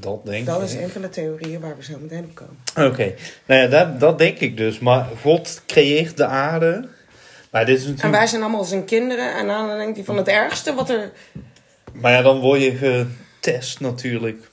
Dat 0.00 0.24
denk 0.26 0.46
Dat 0.46 0.58
ik. 0.60 0.64
is 0.68 0.74
een 0.74 0.88
van 0.88 1.02
de 1.02 1.08
theorieën 1.08 1.60
waar 1.60 1.76
we 1.76 1.84
zo 1.84 1.98
meteen 1.98 2.24
op 2.24 2.34
komen. 2.34 2.90
Oké, 2.92 3.14
nou 3.46 3.60
ja, 3.60 3.66
dat, 3.66 4.00
dat 4.00 4.18
denk 4.18 4.38
ik 4.38 4.56
dus. 4.56 4.78
Maar 4.78 5.06
God 5.22 5.62
creëert 5.66 6.16
de 6.16 6.26
aarde. 6.26 6.88
Maar 7.50 7.66
dit 7.66 7.76
is 7.78 7.82
En 7.84 7.88
natuurlijk. 7.90 8.16
wij 8.18 8.26
zijn 8.26 8.42
allemaal 8.42 8.64
zijn 8.64 8.84
kinderen. 8.84 9.34
En 9.34 9.46
dan 9.46 9.78
denkt 9.78 9.96
hij 9.96 10.04
van 10.04 10.16
het 10.16 10.28
ergste 10.28 10.74
wat 10.74 10.90
er... 10.90 11.12
Maar 11.92 12.12
ja, 12.12 12.22
dan 12.22 12.40
word 12.40 12.60
je 12.62 12.72
getest 13.40 13.80
natuurlijk. 13.80 14.50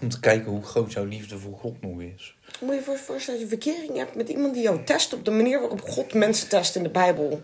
Om 0.00 0.08
te 0.08 0.20
kijken 0.20 0.50
hoe 0.50 0.64
groot 0.64 0.92
jouw 0.92 1.04
liefde 1.04 1.38
voor 1.38 1.58
God 1.60 1.82
nog 1.82 2.00
is. 2.00 2.34
Moet 2.60 2.70
je 2.70 2.76
je 2.76 2.82
voor- 2.82 2.96
voorstellen 2.98 3.40
dat 3.40 3.50
je 3.50 3.56
verkering 3.60 3.96
hebt 3.96 4.14
met 4.14 4.28
iemand 4.28 4.54
die 4.54 4.62
jou 4.62 4.84
test... 4.84 5.12
op 5.14 5.24
de 5.24 5.30
manier 5.30 5.60
waarop 5.60 5.80
God 5.80 6.14
mensen 6.14 6.48
test 6.48 6.76
in 6.76 6.82
de 6.82 6.88
Bijbel. 6.88 7.42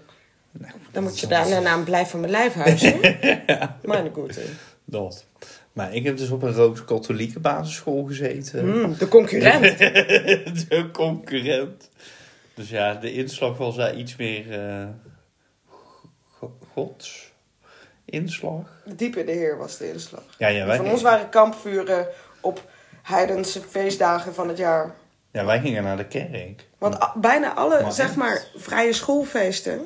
Dan 0.90 1.02
moet 1.02 1.20
je 1.20 1.26
daar 1.26 1.62
naar 1.62 1.76
een 1.78 1.84
blijf 1.84 2.10
van 2.10 2.20
mijn 2.20 2.32
lijf 2.32 2.54
huizen. 2.54 3.00
Mijn 3.82 4.10
goede. 4.12 4.42
Dat. 4.84 5.24
Maar 5.72 5.94
ik 5.94 6.04
heb 6.04 6.16
dus 6.16 6.30
op 6.30 6.42
een 6.42 6.52
rooms-katholieke 6.52 7.40
basisschool 7.40 8.04
gezeten. 8.04 8.66
Mm, 8.68 8.98
de 8.98 9.08
concurrent. 9.08 9.78
de 10.68 10.88
concurrent. 10.92 11.88
Dus 12.54 12.68
ja, 12.68 12.94
de 12.94 13.12
inslag 13.12 13.56
was 13.56 13.76
daar 13.76 13.94
iets 13.94 14.16
meer 14.16 14.44
go- 16.38 16.56
gods 16.72 17.32
inslag. 18.04 18.82
Diep 18.84 19.16
in 19.16 19.26
de 19.26 19.32
Heer 19.32 19.58
was 19.58 19.76
de 19.78 19.92
inslag. 19.92 20.22
Ja, 20.38 20.48
ja, 20.48 20.66
wij, 20.66 20.76
Van 20.76 20.90
ons 20.90 21.02
waren 21.02 21.28
kampvuren 21.28 22.06
op 22.40 22.70
heidense 23.02 23.60
feestdagen 23.60 24.34
van 24.34 24.48
het 24.48 24.58
jaar. 24.58 24.94
ja, 25.30 25.44
wij 25.44 25.60
gingen 25.60 25.82
naar 25.82 25.96
de 25.96 26.06
kerk. 26.06 26.66
Want 26.78 26.98
bijna 27.14 27.54
alle, 27.54 27.82
Maar 27.82 27.92
zeg 27.92 28.14
maar, 28.14 28.44
vrije 28.56 28.92
schoolfeesten... 28.92 29.80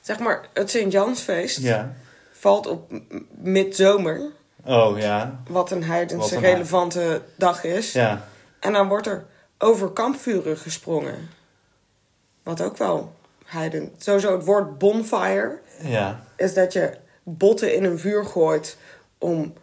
Zeg 0.00 0.18
maar, 0.18 0.48
het 0.52 0.70
Sint-Jansfeest 0.70 1.58
Ja. 1.58 1.92
valt 2.32 2.66
op 2.66 2.92
midzomer. 3.30 4.20
Oh 4.64 4.98
ja. 4.98 5.40
Wat 5.48 5.70
een 5.70 5.84
heidense 5.84 6.34
Wat 6.34 6.44
een 6.44 6.50
relevante 6.50 7.22
dag 7.36 7.64
is. 7.64 7.92
Ja. 7.92 8.24
En 8.60 8.72
dan 8.72 8.88
wordt 8.88 9.06
er 9.06 9.24
over 9.58 9.90
kampvuren 9.90 10.56
gesprongen. 10.56 11.30
Wat 12.42 12.60
ook 12.62 12.76
wel 12.76 13.12
heiden... 13.44 13.92
Sowieso 13.98 14.32
het 14.32 14.44
woord 14.44 14.78
bonfire... 14.78 15.58
Ja. 15.82 16.24
is 16.36 16.54
dat 16.54 16.72
je 16.72 16.96
botten 17.22 17.74
in 17.74 17.84
een 17.84 17.98
vuur 17.98 18.24
gooit 18.24 18.76
om 19.18 19.54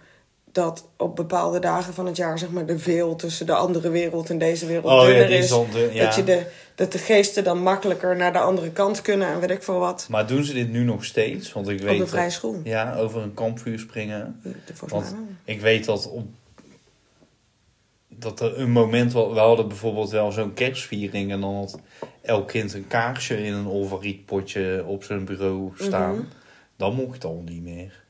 dat 0.57 0.87
op 0.97 1.15
bepaalde 1.15 1.59
dagen 1.59 1.93
van 1.93 2.05
het 2.05 2.17
jaar 2.17 2.39
zeg 2.39 2.49
maar 2.49 2.65
de 2.65 2.79
veel 2.79 3.15
tussen 3.15 3.45
de 3.45 3.53
andere 3.53 3.89
wereld 3.89 4.29
en 4.29 4.37
deze 4.37 4.65
wereld 4.65 4.85
Oh 4.85 5.05
dunner 5.05 5.29
is. 5.29 5.49
ja. 5.91 6.05
Dat 6.05 6.15
je 6.15 6.23
de 6.23 6.45
dat 6.75 6.91
de 6.91 6.97
geesten 6.97 7.43
dan 7.43 7.61
makkelijker 7.61 8.15
naar 8.15 8.33
de 8.33 8.39
andere 8.39 8.71
kant 8.71 9.01
kunnen 9.01 9.27
en 9.27 9.39
weet 9.39 9.49
ik 9.49 9.63
veel 9.63 9.79
wat. 9.79 10.07
Maar 10.09 10.27
doen 10.27 10.43
ze 10.43 10.53
dit 10.53 10.69
nu 10.69 10.83
nog 10.83 11.05
steeds? 11.05 11.53
Want 11.53 11.67
ik 11.67 11.79
weet 11.81 12.01
Op 12.01 12.09
vrije 12.09 12.29
school. 12.29 12.61
Ja, 12.63 12.95
over 12.95 13.21
een 13.21 13.33
kampvuur 13.33 13.79
springen. 13.79 14.41
Want 14.87 15.15
ik 15.43 15.61
weet 15.61 15.85
dat 15.85 16.09
op 16.09 16.27
dat 18.09 18.39
er 18.39 18.59
een 18.59 18.71
moment 18.71 19.13
wel, 19.13 19.33
we 19.33 19.39
hadden 19.39 19.67
bijvoorbeeld 19.67 20.09
wel 20.09 20.31
zo'n 20.31 20.53
kerstviering 20.53 21.31
en 21.31 21.41
dan 21.41 21.55
had 21.55 21.79
elk 22.21 22.47
kind 22.47 22.73
een 22.73 22.87
kaarsje 22.87 23.43
in 23.43 23.53
een 23.53 23.67
olvarietpotje 23.67 24.83
op 24.87 25.03
zijn 25.03 25.25
bureau 25.25 25.71
staan. 25.75 26.15
Mhm. 26.15 26.25
Dan 26.75 26.95
mocht 26.95 27.23
al 27.23 27.41
niet 27.45 27.63
meer. 27.63 28.03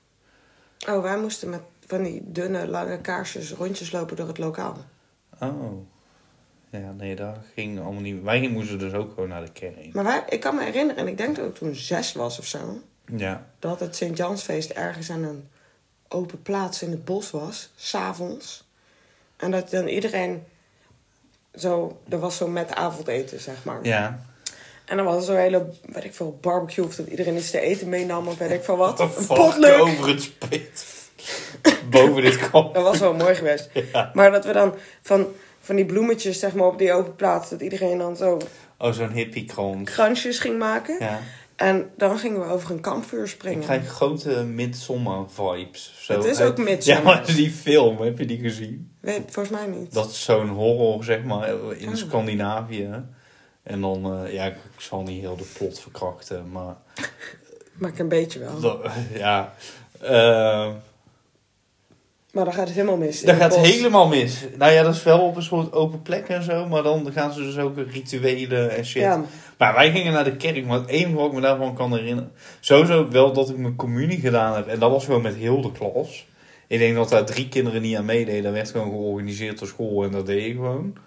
Oh, 0.89 1.01
wij 1.01 1.17
moesten 1.17 1.49
met 1.49 1.61
van 1.87 2.03
die 2.03 2.21
dunne, 2.25 2.67
lange 2.67 3.01
kaarsjes 3.01 3.51
rondjes 3.51 3.91
lopen 3.91 4.15
door 4.15 4.27
het 4.27 4.37
lokaal. 4.37 4.77
Oh. 5.39 5.87
Ja, 6.69 6.91
nee, 6.97 7.15
dat 7.15 7.37
ging 7.53 7.79
allemaal 7.79 8.01
niet. 8.01 8.23
Wij 8.23 8.49
moesten 8.49 8.79
dus 8.79 8.93
ook 8.93 9.13
gewoon 9.13 9.29
naar 9.29 9.45
de 9.45 9.51
kerk. 9.51 9.93
Maar 9.93 10.03
wij, 10.03 10.23
ik 10.29 10.39
kan 10.39 10.55
me 10.55 10.63
herinneren, 10.63 11.01
en 11.01 11.07
ik 11.07 11.17
denk 11.17 11.35
dat 11.35 11.47
ik 11.47 11.55
toen 11.55 11.75
zes 11.75 12.13
was 12.13 12.39
of 12.39 12.45
zo. 12.45 12.81
Ja. 13.15 13.45
dat 13.59 13.79
het 13.79 13.95
Sint-Jansfeest 13.95 14.69
ergens 14.69 15.09
aan 15.09 15.23
een 15.23 15.49
open 16.07 16.41
plaats 16.41 16.81
in 16.81 16.91
het 16.91 17.05
bos 17.05 17.31
was, 17.31 17.71
s'avonds. 17.75 18.65
En 19.37 19.51
dat 19.51 19.69
dan 19.69 19.87
iedereen 19.87 20.43
zo, 21.55 22.01
er 22.09 22.19
was 22.19 22.37
zo 22.37 22.47
met 22.47 22.75
avondeten, 22.75 23.39
zeg 23.39 23.63
maar. 23.63 23.85
Ja. 23.85 24.25
En 24.85 24.97
dan 24.97 25.05
was 25.05 25.15
er 25.15 25.23
zo'n 25.23 25.35
hele, 25.35 25.69
weet 25.81 26.03
ik 26.03 26.13
veel, 26.13 26.37
barbecue 26.41 26.85
of 26.85 26.95
dat 26.95 27.07
iedereen 27.07 27.35
iets 27.35 27.51
te 27.51 27.59
eten 27.59 27.89
meenam 27.89 28.27
of 28.27 28.37
weet 28.37 28.51
ik 28.51 28.63
veel 28.63 28.77
wat. 28.77 28.99
Een 29.29 29.79
over 29.79 30.07
het 30.07 30.21
spit. 30.21 30.96
Boven 31.91 32.21
dit 32.21 32.49
kamp. 32.49 32.73
Dat 32.73 32.83
was 32.83 32.99
wel 32.99 33.13
mooi 33.13 33.35
geweest. 33.35 33.69
Ja. 33.93 34.11
Maar 34.13 34.31
dat 34.31 34.45
we 34.45 34.53
dan 34.53 34.73
van, 35.01 35.27
van 35.59 35.75
die 35.75 35.85
bloemetjes, 35.85 36.39
zeg 36.39 36.53
maar, 36.53 36.67
op 36.67 36.77
die 36.77 36.93
open 36.93 37.15
plaats, 37.15 37.49
dat 37.49 37.61
iedereen 37.61 37.97
dan 37.97 38.15
zo 38.17 38.37
Oh, 38.79 38.91
zo'n 38.93 39.09
hippiekrans. 39.11 39.91
kransjes 39.91 40.39
ging 40.39 40.57
maken. 40.59 40.97
Ja. 40.99 41.19
En 41.55 41.89
dan 41.97 42.17
gingen 42.19 42.39
we 42.39 42.45
over 42.53 42.71
een 42.71 42.81
kampvuur 42.81 43.27
springen. 43.27 43.59
Ik 43.59 43.65
krijg 43.65 43.87
grote 43.87 44.43
midsommar 44.43 45.25
vibes. 45.29 45.93
Zo 45.99 46.13
Het 46.13 46.25
is 46.25 46.41
ook 46.41 46.57
Midsommar. 46.57 47.03
Ja, 47.03 47.19
maar 47.19 47.25
die 47.35 47.51
film, 47.51 48.01
heb 48.01 48.17
je 48.17 48.25
die 48.25 48.39
gezien? 48.39 48.91
Weet, 48.99 49.21
volgens 49.29 49.49
mij 49.57 49.67
niet. 49.67 49.93
Dat 49.93 50.09
is 50.09 50.23
zo'n 50.23 50.47
horror, 50.49 51.03
zeg 51.03 51.23
maar, 51.23 51.49
in 51.77 51.87
Oh. 51.89 51.95
Scandinavië. 51.95 53.03
En 53.63 53.81
dan, 53.81 54.13
eh, 54.25 54.33
ja, 54.33 54.45
ik 54.45 54.55
zal 54.77 55.01
niet 55.01 55.21
heel 55.21 55.35
de 55.35 55.47
plot 55.57 55.79
verkrachten, 55.79 56.51
maar... 56.51 56.75
Maar 57.77 57.89
ik 57.89 57.99
een 57.99 58.07
beetje 58.09 58.39
wel. 58.39 58.81
Ja, 59.13 59.53
eh, 60.01 60.69
Maar 62.37 62.45
dan 62.45 62.55
gaat 62.55 62.67
het 62.67 62.75
helemaal 62.75 62.97
mis. 62.97 63.21
het 63.21 63.35
gaat 63.35 63.49
bos. 63.55 63.71
helemaal 63.71 64.07
mis. 64.07 64.45
Nou 64.57 64.71
ja, 64.71 64.83
dat 64.83 64.95
is 64.95 65.03
wel 65.03 65.19
op 65.19 65.35
een 65.35 65.41
soort 65.41 65.73
open 65.73 66.01
plek 66.01 66.27
en 66.27 66.43
zo, 66.43 66.67
maar 66.67 66.83
dan 66.83 67.11
gaan 67.11 67.33
ze 67.33 67.39
dus 67.39 67.57
ook 67.57 67.77
rituelen 67.91 68.69
en 68.77 68.85
shit. 68.85 69.01
Ja, 69.01 69.23
Maar 69.57 69.73
wij 69.73 69.91
gingen 69.91 70.13
naar 70.13 70.23
de 70.23 70.35
kerk, 70.35 70.65
maar 70.65 70.79
het 70.79 70.89
enige 70.89 71.15
wat 71.15 71.27
ik 71.27 71.33
me 71.33 71.41
daarvan 71.41 71.75
kan 71.75 71.93
herinneren... 71.93 72.31
Sowieso 72.59 73.09
wel 73.09 73.33
dat 73.33 73.49
ik 73.49 73.57
mijn 73.57 73.75
communie 73.75 74.19
gedaan 74.19 74.55
heb. 74.55 74.67
En 74.67 74.79
dat 74.79 74.91
was 74.91 75.05
gewoon 75.05 75.21
met 75.21 75.35
heel 75.35 75.61
de 75.61 75.71
klas. 75.71 76.27
Ik 76.67 76.79
denk 76.79 76.95
dat 76.95 77.09
daar 77.09 77.25
drie 77.25 77.49
kinderen 77.49 77.81
niet 77.81 77.97
aan 77.97 78.05
meededen. 78.05 78.43
Dat 78.43 78.53
werd 78.53 78.71
gewoon 78.71 78.89
georganiseerd 78.89 79.59
door 79.59 79.67
school 79.67 80.03
en 80.03 80.11
dat 80.11 80.25
deed 80.25 80.45
ik 80.45 80.55
gewoon. 80.55 80.97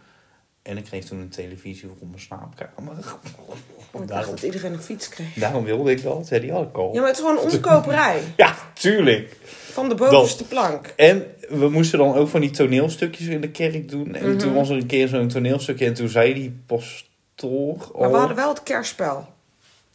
En 0.70 0.76
ik 0.76 0.84
kreeg 0.84 1.04
toen 1.04 1.18
een 1.20 1.28
televisie 1.28 1.88
voor 1.98 2.06
mijn 2.08 2.20
slaapkamer. 2.20 2.92
oh, 2.92 3.54
ik 3.92 3.92
dacht 3.92 4.08
daarom, 4.08 4.30
dat 4.34 4.42
iedereen 4.42 4.72
een 4.72 4.82
fiets 4.82 5.08
kreeg. 5.08 5.34
daarom 5.34 5.64
wilde 5.64 5.90
ik 5.90 6.02
dat. 6.02 6.28
Ja, 6.28 6.38
die 6.38 6.52
had 6.52 6.68
al. 6.74 6.90
Ja, 6.92 6.98
maar 7.00 7.08
het 7.08 7.18
is 7.18 7.24
gewoon 7.24 7.38
een 7.44 7.52
omkoperij. 7.52 8.20
Ja, 8.36 8.54
tuurlijk. 8.74 9.36
Van 9.72 9.88
de 9.88 9.94
bovenste 9.94 10.44
plank. 10.44 10.86
En 10.96 11.26
we 11.48 11.68
moesten 11.68 11.98
dan 11.98 12.14
ook 12.14 12.28
van 12.28 12.40
die 12.40 12.50
toneelstukjes 12.50 13.26
in 13.26 13.40
de 13.40 13.50
kerk 13.50 13.88
doen. 13.88 14.14
En 14.14 14.28
Mhm. 14.28 14.38
toen 14.38 14.54
was 14.54 14.68
er 14.68 14.76
een 14.76 14.86
keer 14.86 15.08
zo'n 15.08 15.28
toneelstukje. 15.28 15.86
En 15.86 15.94
toen 15.94 16.08
zei 16.08 16.34
die 16.34 16.60
pastoor... 16.66 17.76
Maar 17.98 18.10
we 18.10 18.16
hadden 18.16 18.36
wel 18.36 18.48
het 18.48 18.62
kerstspel. 18.62 19.26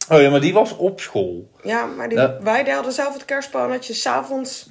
Oh 0.08 0.20
ja, 0.20 0.30
maar 0.30 0.40
die 0.40 0.52
was 0.52 0.76
op 0.76 1.00
school. 1.00 1.50
Ja, 1.62 1.86
maar 1.86 2.08
die, 2.08 2.18
wij 2.40 2.64
hadden 2.70 2.92
zelf 2.92 3.12
het 3.14 3.24
kerstspel. 3.24 3.64
En 3.64 3.70
dat 3.70 3.86
je 3.86 3.92
s'avonds 3.94 4.68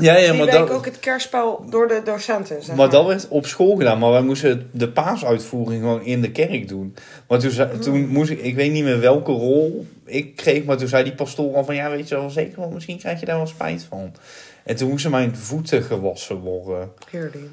Ja, 0.00 0.16
ja, 0.16 0.30
die 0.30 0.36
maar 0.38 0.46
week 0.46 0.54
dat... 0.54 0.70
ook 0.70 0.84
het 0.84 1.00
kerstspel 1.00 1.64
door 1.70 1.88
de 1.88 2.00
docenten. 2.04 2.62
Zeg 2.62 2.76
Maar 2.76 2.90
dat 2.90 3.06
werd 3.06 3.28
op 3.28 3.46
school 3.46 3.76
gedaan, 3.76 3.98
maar 3.98 4.10
wij 4.10 4.22
moesten 4.22 4.70
de 4.72 4.88
paasuitvoering 4.88 5.80
gewoon 5.82 6.04
in 6.04 6.20
de 6.20 6.30
kerk 6.30 6.68
doen. 6.68 6.94
Maar 7.28 7.38
toen, 7.38 7.50
zei- 7.50 7.78
toen 7.78 8.08
moest 8.08 8.30
ik, 8.30 8.40
ik 8.40 8.54
weet 8.54 8.72
niet 8.72 8.84
meer 8.84 9.00
welke 9.00 9.32
rol 9.32 9.86
ik 10.04 10.36
kreeg, 10.36 10.64
maar 10.64 10.76
toen 10.76 10.88
zei 10.88 11.04
die 11.04 11.14
pastoor 11.14 11.54
al 11.54 11.64
van, 11.64 11.74
ja 11.74 11.90
weet 11.90 12.08
je 12.08 12.14
wel 12.14 12.30
zeker, 12.30 12.60
want 12.60 12.74
misschien 12.74 12.98
krijg 12.98 13.20
je 13.20 13.26
daar 13.26 13.36
wel 13.36 13.46
spijt 13.46 13.86
van. 13.88 14.12
En 14.64 14.76
toen 14.76 14.88
moesten 14.88 15.10
mijn 15.10 15.36
voeten 15.36 15.82
gewassen 15.82 16.36
worden. 16.36 16.92
Heerlijk. 17.10 17.48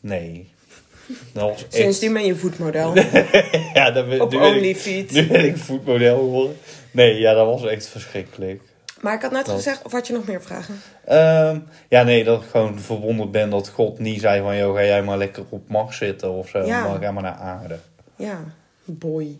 Nee. 0.00 0.48
Dat 1.32 1.48
was 1.48 1.62
echt... 1.62 1.74
Sindsdien 1.74 2.12
ben 2.12 2.24
je 2.24 2.34
voetmodel. 2.36 2.94
ja, 3.74 3.90
dat 3.90 4.08
ben, 4.08 4.20
Op 4.20 4.32
nu, 4.32 4.38
ben 4.38 4.48
ik, 4.48 4.54
OnlyFeet. 4.54 5.12
nu 5.12 5.26
ben 5.26 5.44
ik 5.44 5.56
voetmodel 5.56 6.18
geworden. 6.18 6.56
Nee, 6.90 7.18
ja, 7.18 7.34
dat 7.34 7.46
was 7.46 7.66
echt 7.70 7.86
verschrikkelijk. 7.86 8.60
Maar 9.00 9.14
ik 9.14 9.22
had 9.22 9.30
net 9.30 9.46
Dat. 9.46 9.54
gezegd, 9.54 9.82
of 9.84 9.92
had 9.92 10.06
je 10.06 10.12
nog 10.12 10.26
meer 10.26 10.42
vragen? 10.42 10.80
Ehm, 11.04 11.60
ja, 11.88 12.02
nee, 12.02 12.24
dat 12.24 12.42
ik 12.42 12.48
gewoon 12.48 12.78
verwonderd 12.80 13.30
ben 13.30 13.50
dat 13.50 13.68
God 13.68 13.98
niet 13.98 14.20
zei 14.20 14.42
van... 14.42 14.56
joh, 14.56 14.74
ga 14.76 14.84
jij 14.84 15.02
maar 15.02 15.18
lekker 15.18 15.44
op 15.48 15.68
Mars 15.68 15.96
zitten 15.96 16.30
of 16.30 16.48
zo, 16.48 16.58
Ja. 16.64 16.88
maar 16.88 17.00
ga 17.02 17.10
maar 17.10 17.22
naar 17.22 17.34
aarde. 17.38 17.78
Ja, 18.16 18.38
boy. 18.84 19.38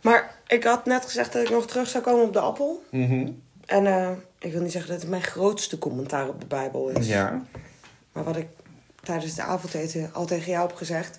Maar 0.00 0.34
ik 0.46 0.64
had 0.64 0.86
net 0.86 1.04
gezegd 1.04 1.32
dat 1.32 1.42
ik 1.42 1.50
nog 1.50 1.66
terug 1.66 1.88
zou 1.88 2.04
komen 2.04 2.24
op 2.24 2.32
de 2.32 2.40
appel. 2.40 2.82
Mhm. 2.90 3.28
En 3.66 3.86
eh, 3.86 4.10
ik 4.38 4.52
wil 4.52 4.60
niet 4.62 4.72
zeggen 4.72 4.90
dat 4.90 5.00
het 5.00 5.10
mijn 5.10 5.22
grootste 5.22 5.78
commentaar 5.78 6.28
op 6.28 6.40
de 6.40 6.46
Bijbel 6.46 6.88
is. 6.88 7.06
Ja. 7.06 7.42
Maar 8.12 8.24
wat 8.24 8.36
ik 8.36 8.46
tijdens 9.02 9.34
de 9.34 9.42
avondeten 9.42 10.10
al 10.12 10.26
tegen 10.26 10.52
jou 10.52 10.66
heb 10.66 10.76
gezegd. 10.76 11.18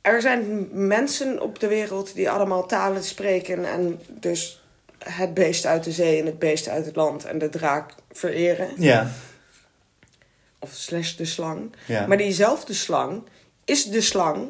Er 0.00 0.20
zijn 0.20 0.68
mensen 0.86 1.42
op 1.42 1.58
de 1.58 1.68
wereld 1.68 2.14
die 2.14 2.30
allemaal 2.30 2.66
talen 2.66 3.04
spreken. 3.04 3.64
En 3.64 4.00
dus 4.08 4.63
het 5.08 5.34
beest 5.34 5.66
uit 5.66 5.84
de 5.84 5.92
zee 5.92 6.20
en 6.20 6.26
het 6.26 6.38
beest 6.38 6.68
uit 6.68 6.86
het 6.86 6.96
land 6.96 7.24
en 7.24 7.38
de 7.38 7.48
draak 7.48 7.94
vereren. 8.12 8.68
Ja. 8.76 9.08
Of 10.58 10.70
slash 10.72 11.14
de 11.14 11.24
slang. 11.24 11.72
Ja. 11.86 12.06
Maar 12.06 12.16
diezelfde 12.16 12.74
slang 12.74 13.22
is 13.64 13.84
de 13.84 14.00
slang, 14.00 14.46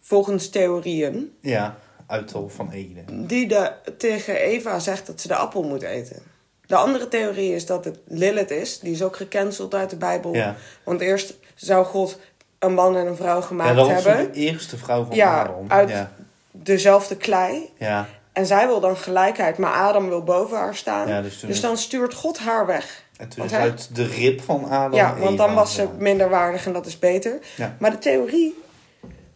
volgens 0.00 0.48
theorieën, 0.48 1.32
Ja, 1.40 1.78
uittal 2.06 2.48
van 2.48 2.70
Ede. 2.70 3.00
die 3.26 3.48
de, 3.48 3.72
tegen 3.98 4.36
Eva 4.36 4.78
zegt 4.78 5.06
dat 5.06 5.20
ze 5.20 5.28
de 5.28 5.34
appel 5.36 5.62
moet 5.62 5.82
eten. 5.82 6.22
De 6.66 6.76
andere 6.76 7.08
theorie 7.08 7.54
is 7.54 7.66
dat 7.66 7.84
het 7.84 7.98
Lilith 8.06 8.50
is. 8.50 8.78
Die 8.78 8.92
is 8.92 9.02
ook 9.02 9.16
gecanceld 9.16 9.74
uit 9.74 9.90
de 9.90 9.96
Bijbel. 9.96 10.34
Ja. 10.34 10.56
Want 10.84 11.00
eerst 11.00 11.34
zou 11.54 11.84
God 11.84 12.18
een 12.58 12.74
man 12.74 12.96
en 12.96 13.06
een 13.06 13.16
vrouw 13.16 13.40
Ja, 13.40 13.46
gemaakt 13.46 13.76
dat 13.76 13.88
was 13.90 14.04
hebben. 14.04 14.32
de 14.32 14.38
eerste 14.38 14.76
vrouw 14.78 15.04
van 15.04 15.16
Ja, 15.16 15.40
Adam. 15.42 15.64
uit- 15.68 15.88
Ja. 15.88 16.12
Dezelfde 16.50 17.16
klei. 17.16 17.70
Ja. 17.78 18.08
En 18.32 18.46
zij 18.46 18.66
wil 18.66 18.80
dan 18.80 18.96
gelijkheid, 18.96 19.58
maar 19.58 19.72
Adam 19.72 20.08
wil 20.08 20.22
boven 20.22 20.56
haar 20.56 20.74
staan. 20.74 21.08
Ja, 21.08 21.22
dus 21.22 21.38
toen- 21.40 21.48
dus 21.48 21.60
dan 21.60 21.76
stuurt 21.76 22.14
God 22.14 22.38
haar 22.38 22.66
weg. 22.66 23.04
En 23.16 23.28
toen 23.28 23.38
Want 23.38 23.50
is 23.50 23.56
hij- 23.56 23.66
uit 23.66 23.94
de 23.94 24.06
rib 24.06 24.40
van 24.40 24.64
Adam 24.64 24.94
ja, 24.98 25.16
want 25.18 25.38
dan 25.38 25.54
was 25.54 25.74
ze 25.74 25.88
minder 25.98 26.28
waardig 26.28 26.66
en 26.66 26.72
dat 26.72 26.86
is 26.86 26.98
beter. 26.98 27.38
Ja. 27.56 27.76
Maar 27.78 27.90
de 27.90 27.98
theorie, 27.98 28.62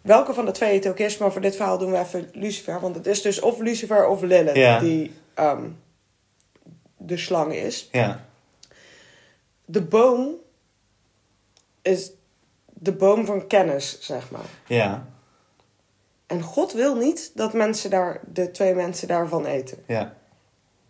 welke 0.01 0.35
van 0.35 0.45
de 0.45 0.51
twee 0.51 0.75
het 0.75 0.89
ook 0.89 0.99
is, 0.99 1.19
maar 1.19 1.33
voor 1.33 1.41
dit 1.41 1.57
verhaal 1.57 1.79
doen 1.79 1.91
we 1.91 1.99
even 1.99 2.29
Lucifer. 2.33 2.81
Want 2.81 2.95
het 2.95 3.07
is 3.07 3.23
dus 3.23 3.41
of 3.41 3.59
Lucifer 3.59 4.07
of 4.09 4.23
Lilith 4.23 4.57
Ja. 4.57 4.79
die 4.79 5.13
ehm, 5.35 5.63
de 6.97 7.17
slang 7.17 7.55
is. 7.55 7.89
Ja. 7.93 8.25
De 9.65 9.83
boom 9.83 10.29
is 11.83 12.11
de 12.67 12.93
boom 12.93 13.27
van 13.27 13.47
kennis, 13.47 14.01
zeg 14.01 14.31
maar. 14.31 14.41
Ja. 14.67 15.07
En 16.27 16.43
God 16.43 16.73
wil 16.73 16.95
niet 16.95 17.31
dat 17.35 17.53
mensen 17.53 17.91
daar, 17.91 18.21
de 18.33 18.51
twee 18.51 18.75
mensen 18.75 19.09
daarvan 19.09 19.45
eten. 19.47 19.79
Ja. 19.87 20.15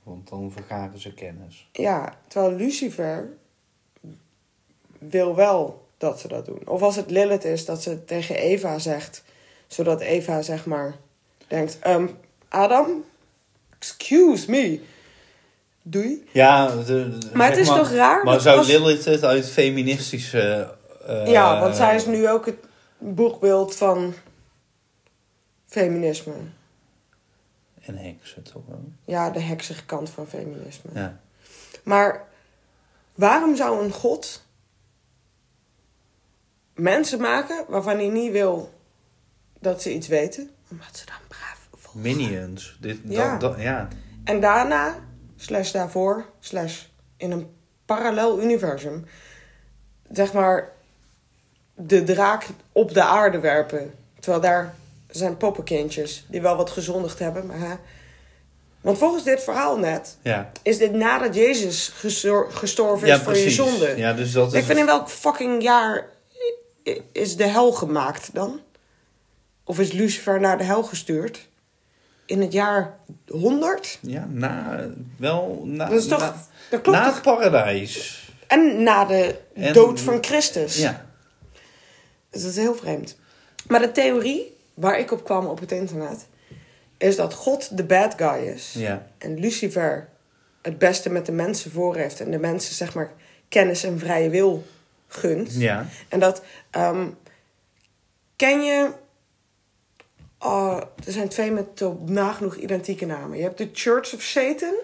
Want 0.02 0.28
dan 0.28 0.52
vergaren 0.52 0.98
ze 1.00 1.14
kennis. 1.14 1.68
Ja, 1.72 2.14
terwijl 2.28 2.52
Lucifer 2.56 3.28
wil 4.98 5.34
wel 5.34 5.86
dat 5.98 6.20
ze 6.20 6.28
dat 6.28 6.46
doen. 6.46 6.62
Of 6.64 6.82
als 6.82 6.96
het 6.96 7.10
Lilith 7.10 7.44
is, 7.44 7.64
dat 7.64 7.82
ze 7.82 7.90
het 7.90 8.06
tegen 8.06 8.36
Eva 8.36 8.78
zegt. 8.78 9.24
Zodat 9.66 10.00
Eva, 10.00 10.42
zeg 10.42 10.66
maar, 10.66 10.94
denkt... 11.48 11.78
"Ehm, 11.80 12.06
Adam, 12.48 13.04
excuse 13.78 14.50
me. 14.50 14.80
Doei. 15.82 16.24
Ja, 16.32 16.66
de, 16.76 16.84
de- 16.84 17.30
Maar 17.32 17.48
het 17.48 17.58
is 17.58 17.66
toch 17.68 17.90
raar 17.90 18.24
Maar 18.24 18.40
zou 18.40 18.58
als- 18.58 18.66
Lilith 18.66 19.04
het 19.04 19.24
uit 19.24 19.48
feministische... 19.50 20.74
eh, 21.06 21.26
ja, 21.26 21.60
want 21.60 21.76
zij 21.76 21.94
is 21.94 22.06
nu 22.06 22.28
ook 22.28 22.46
het 22.46 22.56
boegbeeld 22.98 23.76
van 23.76 24.14
feminisme. 25.80 26.32
En 27.80 27.96
heksen 27.96 28.42
toch 28.42 28.62
wel? 28.66 28.84
Ja, 29.04 29.30
de 29.30 29.40
heksige 29.40 29.84
kant 29.84 30.10
van 30.10 30.26
feminisme. 30.26 30.90
Ja. 30.94 31.20
Maar 31.82 32.24
waarom 33.14 33.56
zou 33.56 33.84
een 33.84 33.92
god 33.92 34.44
mensen 36.74 37.20
maken 37.20 37.64
waarvan 37.68 37.96
hij 37.96 38.08
niet 38.08 38.32
wil 38.32 38.72
dat 39.60 39.82
ze 39.82 39.94
iets 39.94 40.08
weten? 40.08 40.50
Omdat 40.70 40.96
ze 40.96 41.06
dan 41.06 41.16
braaf 41.28 41.68
volgen. 41.72 42.00
Minions. 42.00 42.76
Dit, 42.80 42.98
Ja. 43.04 43.30
Dat, 43.36 43.40
dat, 43.40 43.62
ja. 43.62 43.88
En 44.24 44.40
daarna, 44.40 44.94
slash 45.36 45.70
daarvoor, 45.70 46.26
slash 46.40 46.84
in 47.16 47.30
een 47.30 47.56
parallel 47.84 48.42
universum, 48.42 49.04
zeg 50.12 50.32
maar, 50.32 50.72
de 51.74 52.02
draak 52.02 52.46
op 52.72 52.94
de 52.94 53.02
aarde 53.02 53.40
werpen. 53.40 53.94
Terwijl 54.20 54.42
daar 54.42 54.74
zijn 55.16 55.36
poppenkindjes 55.36 56.24
die 56.28 56.40
wel 56.40 56.56
wat 56.56 56.70
gezondigd 56.70 57.18
hebben. 57.18 57.46
Maar, 57.46 57.58
hè. 57.58 57.74
Want 58.80 58.98
volgens 58.98 59.24
dit 59.24 59.42
verhaal 59.42 59.78
net, 59.78 60.16
Ja. 60.22 60.52
is 60.62 60.78
dit 60.78 60.92
nadat 60.92 61.34
Jezus 61.34 61.88
gestor- 61.94 62.52
gestorven 62.52 63.08
is 63.08 63.14
voor 63.14 63.32
precies. 63.32 63.56
je 63.56 63.62
zonde. 63.62 63.96
Ja, 63.96 64.12
dus 64.12 64.32
dat 64.32 64.52
is... 64.52 64.58
Ik 64.60 64.64
vind 64.66 64.78
in 64.78 64.86
welk 64.86 65.08
fucking 65.10 65.62
jaar 65.62 66.08
is 67.12 67.36
de 67.36 67.46
hel 67.46 67.72
gemaakt 67.72 68.30
dan? 68.34 68.60
Of 69.64 69.78
is 69.78 69.92
Lucifer 69.92 70.40
naar 70.40 70.58
de 70.58 70.64
hel 70.64 70.82
gestuurd? 70.82 71.48
In 72.26 72.40
het 72.40 72.52
jaar 72.52 72.98
100? 73.28 73.98
Ja, 74.00 74.26
na... 74.30 74.84
Wel... 75.16 75.62
Na, 75.64 75.88
Dat 75.88 75.98
is 75.98 76.06
toch... 76.08 76.20
na, 76.20 76.46
dat 76.70 76.80
klopt 76.80 76.98
na 76.98 77.04
toch? 77.04 77.14
het 77.14 77.22
paradijs. 77.22 78.24
En 78.46 78.82
na 78.82 79.04
de 79.04 79.38
En- 79.54 79.72
dood 79.72 80.00
van 80.00 80.24
Christus. 80.24 80.76
Ja. 80.76 81.06
Dus 82.30 82.42
dat 82.42 82.50
is 82.50 82.56
heel 82.56 82.74
vreemd. 82.74 83.16
Maar 83.68 83.80
de 83.80 83.92
theorie 83.92 84.55
waar 84.76 84.98
ik 84.98 85.10
op 85.10 85.24
kwam 85.24 85.46
op 85.46 85.60
het 85.60 85.72
internet... 85.72 86.26
is 86.96 87.16
dat 87.16 87.34
God 87.34 87.76
de 87.76 87.84
bad 87.84 88.14
guy 88.16 88.46
is. 88.46 88.74
Ja. 88.78 89.06
En 89.18 89.38
Lucifer 89.38 90.08
het 90.62 90.78
beste 90.78 91.10
met 91.10 91.26
de 91.26 91.32
mensen 91.32 91.70
voor 91.70 91.96
heeft. 91.96 92.20
En 92.20 92.30
de 92.30 92.38
mensen, 92.38 92.74
zeg 92.74 92.94
maar, 92.94 93.12
kennis 93.48 93.84
en 93.84 93.98
vrije 93.98 94.30
wil 94.30 94.66
gunt. 95.06 95.54
Ja. 95.54 95.86
En 96.08 96.20
dat, 96.20 96.42
ehm, 96.70 97.08
ken 98.36 98.62
je, 98.62 98.90
oh, 100.38 100.80
er 101.06 101.12
zijn 101.12 101.28
twee 101.28 101.50
met 101.50 101.66
nagenoeg 102.04 102.56
identieke 102.56 103.06
namen. 103.06 103.36
Je 103.36 103.42
hebt 103.42 103.58
de 103.58 103.70
Church 103.72 104.14
of 104.14 104.22
Satan. 104.22 104.74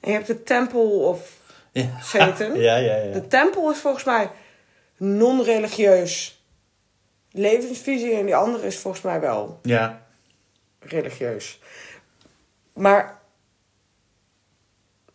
En 0.00 0.10
je 0.10 0.12
hebt 0.12 0.26
de 0.26 0.42
Temple 0.42 0.80
of 0.80 1.36
Ja. 1.72 2.00
Satan. 2.02 2.58
Ja, 2.68 2.76
ja, 2.76 2.96
ja. 2.96 3.12
De 3.12 3.26
tempel 3.26 3.70
is 3.70 3.78
volgens 3.78 4.04
mij 4.04 4.30
non-religieus 4.96 6.37
levensvisie. 7.32 8.12
En 8.14 8.24
die 8.24 8.36
andere 8.36 8.66
is 8.66 8.76
volgens 8.78 9.02
mij 9.02 9.20
wel 9.20 9.58
Ja. 9.62 10.06
religieus. 10.80 11.60
Maar, 12.72 13.18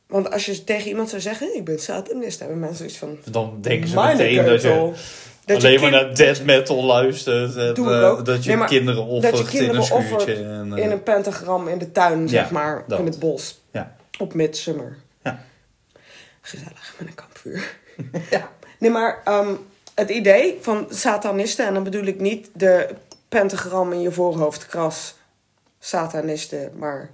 want 0.07 0.31
als 0.31 0.45
je 0.45 0.63
tegen 0.63 0.87
iemand 0.87 1.09
zou 1.09 1.21
zeggen, 1.21 1.55
ik 1.55 1.65
ben 1.65 1.79
satanist, 1.79 2.39
hebben 2.39 2.59
mensen 2.59 2.77
zoiets 2.77 2.97
van... 2.97 3.17
Dan 3.33 3.57
denken 3.61 3.87
ze 3.89 3.95
"Mijn 3.95 4.17
meteen 4.17 4.35
dat 4.35 4.45
je 4.45 4.51
keutel." 4.69 4.93
Dat 5.45 5.61
je 5.61 5.67
alleen 5.67 5.81
maar 5.81 5.91
naar 5.91 6.15
death 6.15 6.43
metal 6.43 6.83
luistert. 6.83 7.55
En, 7.55 7.75
eh, 7.75 8.23
dat 8.23 8.43
je 8.43 8.49
Nee, 8.49 8.57
maar 8.57 8.67
kinderen 8.67 9.03
offert 9.05 9.53
in 9.53 9.75
een 9.75 9.83
schuurtje. 9.83 10.35
En, 10.35 10.73
eh, 10.77 10.83
in 10.83 10.91
een 10.91 11.03
pentagram 11.03 11.67
in 11.67 11.77
de 11.77 11.91
tuin, 11.91 12.29
zeg 12.29 12.51
maar, 12.51 12.83
dat. 12.87 12.99
in 12.99 13.05
het 13.05 13.19
bos. 13.19 13.61
Ja. 13.71 13.95
Op 14.19 14.33
midsummer. 14.33 14.97
Ja. 15.23 15.45
Gezellig, 16.41 16.95
met 16.99 17.07
een 17.07 17.15
kampvuur. 17.15 17.75
Ja. 18.29 18.51
Nee, 18.79 18.89
maar 18.91 19.21
ehm, 19.23 19.53
het 19.95 20.09
idee 20.09 20.57
van 20.61 20.85
satanisten, 20.89 21.65
en 21.67 21.73
dan 21.73 21.83
bedoel 21.83 22.03
ik 22.05 22.19
niet 22.19 22.49
de 22.53 22.89
pentagram 23.29 23.91
in 23.93 24.01
je 24.01 24.11
voorhoofd 24.11 24.65
kras 24.65 25.15
satanisten, 25.79 26.71
maar 26.77 27.11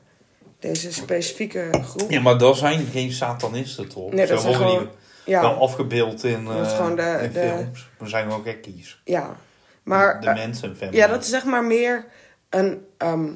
deze 0.59 0.93
specifieke 0.93 1.69
groep. 1.83 2.11
Ja, 2.11 2.21
maar 2.21 2.37
dat 2.37 2.57
zijn 2.57 2.85
geen 2.85 3.11
satanisten 3.11 3.87
toch? 3.87 4.11
Nee, 4.11 4.27
dat 4.27 4.41
zijn 4.41 4.55
gewoon- 4.55 4.77
die 4.79 4.87
Ja, 5.33 5.41
wel 5.41 5.61
afgebeeld 5.61 6.23
in, 6.23 6.45
Dat 6.45 6.65
is 6.65 6.71
eh, 6.71 6.77
gewoon 6.77 6.95
de- 6.95 7.19
in 7.21 7.31
de- 7.31 7.39
films. 7.39 7.89
We 7.97 8.07
zijn 8.07 8.23
gewoon 8.29 8.43
gekkies. 8.43 9.01
ja. 9.03 9.35
Maar 9.83 10.21
de 10.21 10.33
mensen 10.33 10.75
family. 10.75 10.97
ja, 10.97 11.07
dat 11.07 11.23
is 11.23 11.29
zeg 11.29 11.43
maar 11.43 11.63
meer 11.63 12.05
een 12.49 12.85
ehm 12.97 13.29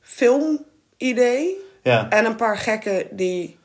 filmidee. 0.00 1.56
Ja. 1.82 2.08
En 2.10 2.24
een 2.24 2.36
paar 2.36 2.58
gekken 2.58 3.06
die... 3.10 3.58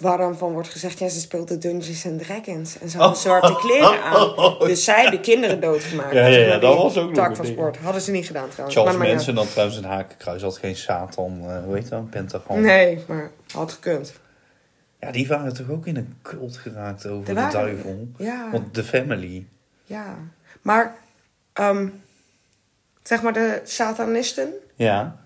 Waar 0.00 0.18
dan 0.18 0.36
van 0.38 0.52
wordt 0.52 0.68
gezegd, 0.68 0.98
ja, 0.98 1.08
ze 1.08 1.20
speelt 1.20 1.48
de 1.48 1.58
Dungeons 1.58 2.06
and 2.06 2.22
Dragons. 2.24 2.78
En 2.78 2.88
ze 2.88 2.96
hadden 2.98 3.18
zwarte 3.18 3.54
kleren 3.56 4.02
aan. 4.12 4.58
Dus 4.58 4.84
zij 4.84 5.10
de 5.10 5.20
kinderen 5.20 5.60
doodgemaakt. 5.60 6.12
Ja, 6.12 6.26
ja, 6.26 6.38
ja, 6.46 6.58
dat 6.58 6.76
was 6.76 6.96
ook 6.98 7.06
nog 7.06 7.14
Tak 7.14 7.36
van 7.36 7.44
ding. 7.44 7.56
sport. 7.56 7.76
Hadden 7.76 8.02
ze 8.02 8.10
niet 8.10 8.26
gedaan 8.26 8.48
trouwens. 8.48 8.76
Charles 8.76 8.92
Maar- 8.96 9.02
maar 9.02 9.08
ja. 9.10 9.14
Manson 9.14 9.36
had 9.36 9.50
trouwens 9.50 9.78
een 9.78 9.84
hakenkruis. 9.84 10.42
Had 10.42 10.56
geen 10.58 10.76
Satan, 10.76 11.40
eh, 11.48 11.64
hoe 11.64 11.74
heet 11.74 11.88
dat? 11.88 11.98
Een 12.00 12.08
pentagram. 12.08 12.60
Nee, 12.60 13.04
maar 13.08 13.30
had 13.52 13.72
gekund. 13.72 14.12
Ja, 15.00 15.10
die 15.10 15.28
waren 15.28 15.54
toch 15.54 15.70
ook 15.70 15.86
in 15.86 15.96
een 15.96 16.14
cult 16.22 16.56
geraakt 16.56 17.06
over 17.06 17.28
Er 17.28 17.34
de 17.46 17.52
duivel. 17.52 18.08
Ja, 18.16 18.48
Want 18.52 18.74
de 18.74 18.84
family. 18.84 19.46
ja. 19.84 20.16
Maar, 20.62 20.96
ehm, 21.52 21.88
zeg 23.02 23.22
maar 23.22 23.32
de 23.32 23.60
satanisten 23.64 24.52
Ja, 24.74 25.16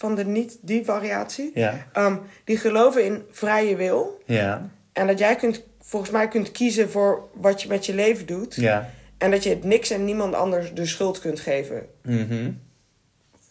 van 0.00 0.14
de 0.14 0.24
niet 0.24 0.58
die 0.60 0.84
variatie... 0.84 1.50
ja, 1.54 1.86
ehm, 1.92 2.16
die 2.44 2.56
geloven 2.56 3.04
in 3.04 3.22
vrije 3.30 3.76
wil. 3.76 4.20
ja, 4.26 4.70
En 4.92 5.06
dat 5.06 5.18
jij 5.18 5.36
kunt, 5.36 5.62
volgens 5.80 6.10
mij 6.12 6.28
kunt 6.28 6.50
kiezen 6.52 6.90
voor 6.90 7.28
wat 7.34 7.62
je 7.62 7.68
met 7.68 7.86
je 7.86 7.94
leven 7.94 8.26
doet. 8.26 8.54
ja. 8.54 8.90
En 9.18 9.30
dat 9.30 9.42
je 9.42 9.50
het 9.50 9.64
niks 9.64 9.90
en 9.90 10.04
niemand 10.04 10.34
anders 10.34 10.74
de 10.74 10.86
schuld 10.86 11.18
kunt 11.20 11.40
geven 11.40 11.86
Mhm. 12.02 12.50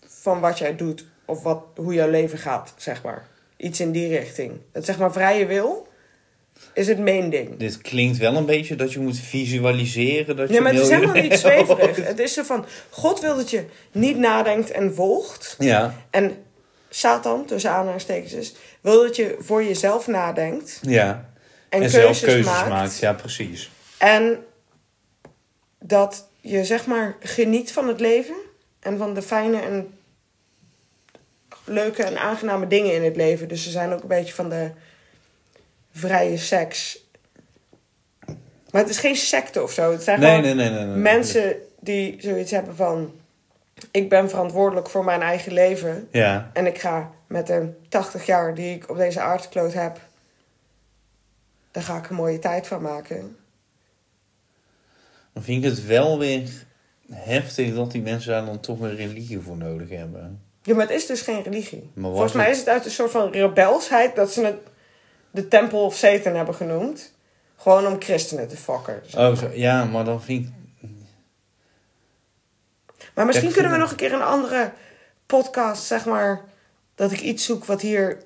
van 0.05 0.39
wat 0.39 0.57
jij 0.57 0.75
doet. 0.75 1.05
Of 1.25 1.43
wat, 1.43 1.63
hoe 1.75 1.93
jouw 1.93 2.09
leven 2.09 2.37
gaat, 2.37 2.73
zeg 2.77 3.03
maar. 3.03 3.27
Iets 3.57 3.79
in 3.79 3.91
die 3.91 4.07
richting. 4.17 4.59
Het 4.71 4.85
zeg 4.85 4.99
maar 4.99 5.11
vrije 5.11 5.45
wil 5.45 5.87
is 6.73 6.87
het 6.87 6.99
main 6.99 7.29
ding. 7.29 7.57
Dit 7.57 7.77
klinkt 7.81 8.17
wel 8.17 8.35
een 8.35 8.45
beetje 8.45 8.75
dat 8.75 8.93
je 8.93 8.99
moet 8.99 9.17
visualiseren. 9.19 10.35
Dat 10.35 10.47
Nee, 10.47 10.57
je 10.57 10.63
maar 10.63 10.73
het 10.73 10.81
is 10.81 10.89
helemaal 10.89 11.21
niet 11.21 11.33
zweverig. 11.39 11.95
Het 12.05 12.19
is 12.19 12.33
zo 12.33 12.43
van, 12.43 12.65
God 12.89 13.19
wil 13.19 13.35
dat 13.35 13.49
je 13.49 13.63
niet 13.91 14.17
nadenkt 14.17 14.71
en 14.71 14.93
volgt. 14.95 15.55
Ja, 15.59 15.93
En 16.09 16.43
Satan, 16.89 17.45
tussen 17.45 17.71
aanhalingstekens 17.71 18.33
is, 18.33 18.53
wil 18.81 19.01
dat 19.03 19.15
je 19.15 19.35
voor 19.39 19.63
jezelf 19.63 20.07
nadenkt. 20.07 20.79
ja. 20.81 21.27
En, 21.69 21.81
En, 21.81 21.89
keuzes, 21.91 22.01
zelf 22.01 22.19
keuzes 22.19 22.45
maakt. 22.45 22.69
maakt. 22.69 22.97
Ja, 22.99 23.13
precies. 23.13 23.71
En 23.97 24.37
dat 25.79 26.27
je 26.41 26.65
zeg 26.65 26.85
maar 26.85 27.15
geniet 27.19 27.71
van 27.71 27.87
het 27.87 27.99
leven. 27.99 28.35
En 28.79 28.97
van 28.97 29.13
de 29.13 29.21
fijne 29.21 29.59
en 29.59 29.93
leuke 31.63 32.03
en 32.03 32.17
aangename 32.19 32.67
dingen 32.67 32.93
in 32.93 33.03
het 33.03 33.15
leven. 33.15 33.47
Dus 33.47 33.63
ze 33.63 33.69
zijn 33.69 33.93
ook 33.93 34.01
een 34.01 34.07
beetje 34.07 34.33
van 34.33 34.49
de 34.49 34.71
vrije 35.99 36.37
seks. 36.37 37.07
Maar 38.71 38.81
het 38.81 38.89
is 38.89 38.99
geen 38.99 39.15
secte 39.15 39.63
of 39.63 39.71
zo. 39.71 39.91
Het 39.91 40.03
zijn 40.03 40.19
Nee, 40.19 40.41
gewoon 40.41 40.57
nee, 40.57 40.69
nee, 40.69 40.85
mensen 40.85 41.55
die 41.79 42.15
zoiets 42.19 42.51
hebben 42.51 42.75
van... 42.75 43.13
Ik 43.91 44.09
ben 44.09 44.29
verantwoordelijk 44.29 44.89
voor 44.89 45.03
mijn 45.03 45.21
eigen 45.21 45.53
leven. 45.53 46.07
Ja, 46.11 46.49
En 46.53 46.65
ik 46.65 46.77
ga 46.79 47.11
met 47.27 47.47
de 47.47 47.69
80 47.89 48.25
jaar 48.25 48.55
die 48.55 48.75
ik 48.75 48.89
op 48.89 48.97
deze 48.97 49.19
aardkloot 49.19 49.73
heb... 49.73 49.99
Daar 51.71 51.83
ga 51.83 51.97
ik 51.97 52.09
een 52.09 52.15
mooie 52.15 52.39
tijd 52.39 52.67
van 52.67 52.81
maken. 52.81 53.37
dan 55.33 55.43
vind 55.43 55.63
ik 55.63 55.69
het 55.69 55.85
wel 55.85 56.19
weer 56.19 56.49
heftig 57.11 57.75
dat 57.75 57.91
die 57.91 58.01
mensen 58.01 58.31
daar 58.31 58.45
dan 58.45 58.59
toch 58.59 58.79
een 58.79 58.95
religie 58.95 59.39
voor 59.39 59.57
nodig 59.57 59.89
hebben. 59.89 60.41
Ja, 60.63 60.73
maar 60.75 60.85
het 60.87 60.95
is 60.95 61.05
dus 61.05 61.21
geen 61.21 61.43
religie. 61.43 61.91
Volgens 61.99 62.33
mij 62.33 62.49
is 62.49 62.57
het 62.57 62.67
uit 62.67 62.85
een 62.85 62.91
soort 62.91 63.11
van 63.11 63.31
rebelsheid 63.31 64.15
dat 64.15 64.31
ze 64.31 64.45
het 64.45 64.57
de 65.31 65.47
Temple 65.47 65.79
of 65.79 65.95
Satan 65.95 66.35
hebben 66.35 66.55
genoemd. 66.55 67.13
Gewoon 67.55 67.87
om 67.87 68.01
christenen 68.01 68.47
te 68.47 68.57
fokken. 68.57 69.01
Oh, 69.17 69.35
zo, 69.35 69.49
ja, 69.53 69.85
maar 69.85 70.05
dan 70.05 70.21
vind 70.21 70.45
ik... 70.45 70.51
Maar 73.15 73.25
misschien 73.25 73.51
kunnen 73.51 73.71
we 73.71 73.77
nog 73.77 73.91
een 73.91 73.97
keer 73.97 74.13
een 74.13 74.21
andere 74.21 74.71
podcast, 75.25 75.83
zeg 75.83 76.05
maar, 76.05 76.41
dat 76.95 77.11
ik 77.11 77.21
iets 77.21 77.45
zoek 77.45 77.65
wat 77.65 77.81
hier 77.81 78.23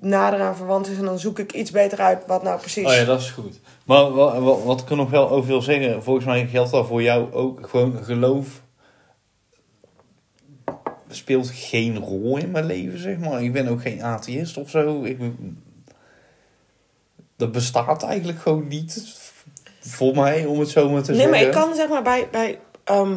nader 0.00 0.40
aan 0.40 0.56
verwant 0.56 0.88
is. 0.88 0.98
En 0.98 1.04
dan 1.04 1.18
zoek 1.18 1.38
ik 1.38 1.52
iets 1.52 1.70
beter 1.70 2.00
uit 2.00 2.26
wat 2.26 2.42
nou 2.42 2.58
precies. 2.58 2.86
Oh 2.86 2.92
ja, 2.94 3.04
dat 3.04 3.20
is 3.20 3.30
goed. 3.30 3.60
Maar 3.84 4.10
wat, 4.10 4.38
wat, 4.38 4.62
wat 4.62 4.80
ik 4.80 4.90
er 4.90 4.96
nog 4.96 5.10
wel 5.10 5.30
over 5.30 5.46
wil 5.48 5.62
zeggen, 5.62 6.02
volgens 6.02 6.26
mij 6.26 6.46
geldt 6.46 6.70
dat 6.70 6.86
voor 6.86 7.02
jou 7.02 7.32
ook. 7.32 7.68
Gewoon 7.68 8.04
geloof 8.04 8.62
speelt 11.08 11.50
geen 11.50 11.98
rol 11.98 12.36
in 12.36 12.50
mijn 12.50 12.66
leven, 12.66 12.98
zeg 12.98 13.18
maar. 13.18 13.42
Ik 13.42 13.52
ben 13.52 13.68
ook 13.68 13.80
geen 13.82 14.02
atheïst 14.02 14.56
of 14.56 14.70
zo. 14.70 15.04
Ik, 15.04 15.18
ben- 15.18 15.62
dat 17.36 17.52
bestaat 17.52 18.02
eigenlijk 18.02 18.40
gewoon 18.40 18.68
niet. 18.68 19.14
Voor 19.80 20.14
mij, 20.14 20.44
om 20.44 20.60
het 20.60 20.68
zo 20.68 20.90
maar 20.90 21.02
te 21.02 21.10
nee, 21.10 21.20
zeggen. 21.20 21.38
maar 21.38 21.46
ik 21.46 21.52
kan 21.54 21.74
zeg 21.74 21.88
maar 21.88 22.02
bij, 22.02 22.28
bij 22.30 22.60
ehm, 22.84 23.16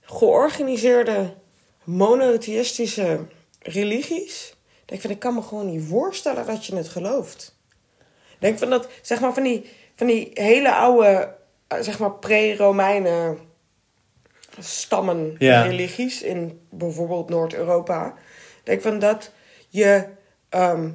georganiseerde 0.00 1.34
monotheïstische 1.84 3.20
religies. 3.60 4.54
Denk 4.84 5.00
ik 5.00 5.00
van, 5.00 5.10
ik 5.10 5.18
kan 5.18 5.34
me 5.34 5.42
gewoon 5.42 5.70
niet 5.70 5.88
voorstellen 5.88 6.46
dat 6.46 6.66
je 6.66 6.76
het 6.76 6.88
gelooft. 6.88 7.56
Denk 8.38 8.58
van 8.58 8.70
dat, 8.70 8.88
zeg 9.02 9.20
maar, 9.20 9.34
van 9.34 9.42
die, 9.42 9.70
van 9.94 10.06
die 10.06 10.30
hele 10.34 10.74
oude, 10.74 11.34
eh, 11.68 11.80
zeg 11.80 11.98
maar, 11.98 12.12
pre-Romeinen 12.12 13.38
stammen 14.58 15.36
Ja. 15.38 15.62
religies 15.62 16.22
in 16.22 16.60
bijvoorbeeld 16.70 17.28
Noord-Europa. 17.28 18.14
Denk 18.62 18.82
van 18.82 18.98
dat 18.98 19.30
je 19.68 20.04
ehm, 20.48 20.90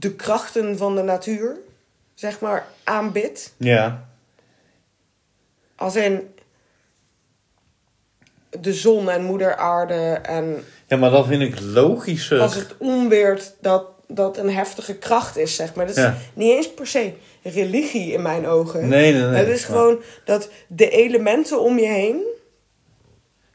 de 0.00 0.14
krachten 0.14 0.76
van 0.78 0.94
de 0.96 1.02
natuur, 1.02 1.56
zeg 2.14 2.40
maar, 2.40 2.66
aanbidt. 2.84 3.54
Ja, 3.56 4.08
Als 5.76 5.96
in 5.96 6.28
de 8.60 8.72
zon 8.74 9.10
en 9.10 9.22
moeder 9.22 9.56
aarde 9.56 9.94
en 10.22 10.64
ja, 10.86 10.96
maar 10.96 11.10
dat 11.10 11.26
vind 11.26 11.42
ik 11.42 11.60
logischer. 11.60 12.40
als 12.40 12.54
het 12.54 12.74
onweert 12.78 13.54
dat 13.60 13.86
dat 14.06 14.36
een 14.38 14.50
heftige 14.50 14.94
kracht 14.94 15.36
is, 15.36 15.54
zeg 15.54 15.74
maar. 15.74 15.86
Dat 15.86 15.96
is 15.96 16.02
Ja. 16.02 16.16
niet 16.34 16.52
eens 16.52 16.74
per 16.74 16.86
se 16.86 17.12
religie 17.42 18.12
in 18.12 18.22
mijn 18.22 18.46
ogen. 18.46 18.88
Nee, 18.88 19.12
nee, 19.12 19.22
nee. 19.22 19.38
het 19.44 19.48
is 19.48 19.66
Maar- 19.68 19.76
gewoon 19.78 20.02
dat 20.24 20.48
de 20.68 20.90
elementen 20.90 21.60
om 21.60 21.78
je 21.78 21.86
heen, 21.86 22.22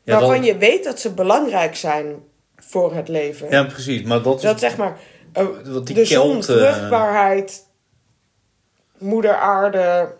Ja, 0.04 0.14
waarvan 0.14 0.36
dat- 0.36 0.46
je 0.46 0.58
weet 0.58 0.84
dat 0.84 1.00
ze 1.00 1.14
belangrijk 1.14 1.76
zijn 1.76 2.16
voor 2.56 2.94
het 2.96 3.08
leven. 3.08 3.50
Ja, 3.50 3.64
precies. 3.64 4.02
Maar 4.04 4.22
dat 4.22 4.36
is... 4.36 4.42
Dat 4.42 4.60
zeg 4.60 4.78
maar, 4.78 4.98
eh, 5.36 5.48
wat 5.74 5.86
die 5.86 5.96
de 5.96 6.06
zon, 6.06 6.32
Kelten- 6.32 6.58
vruchtbaarheid, 6.58 7.66
moeder 8.98 9.36
aarde, 9.36 10.16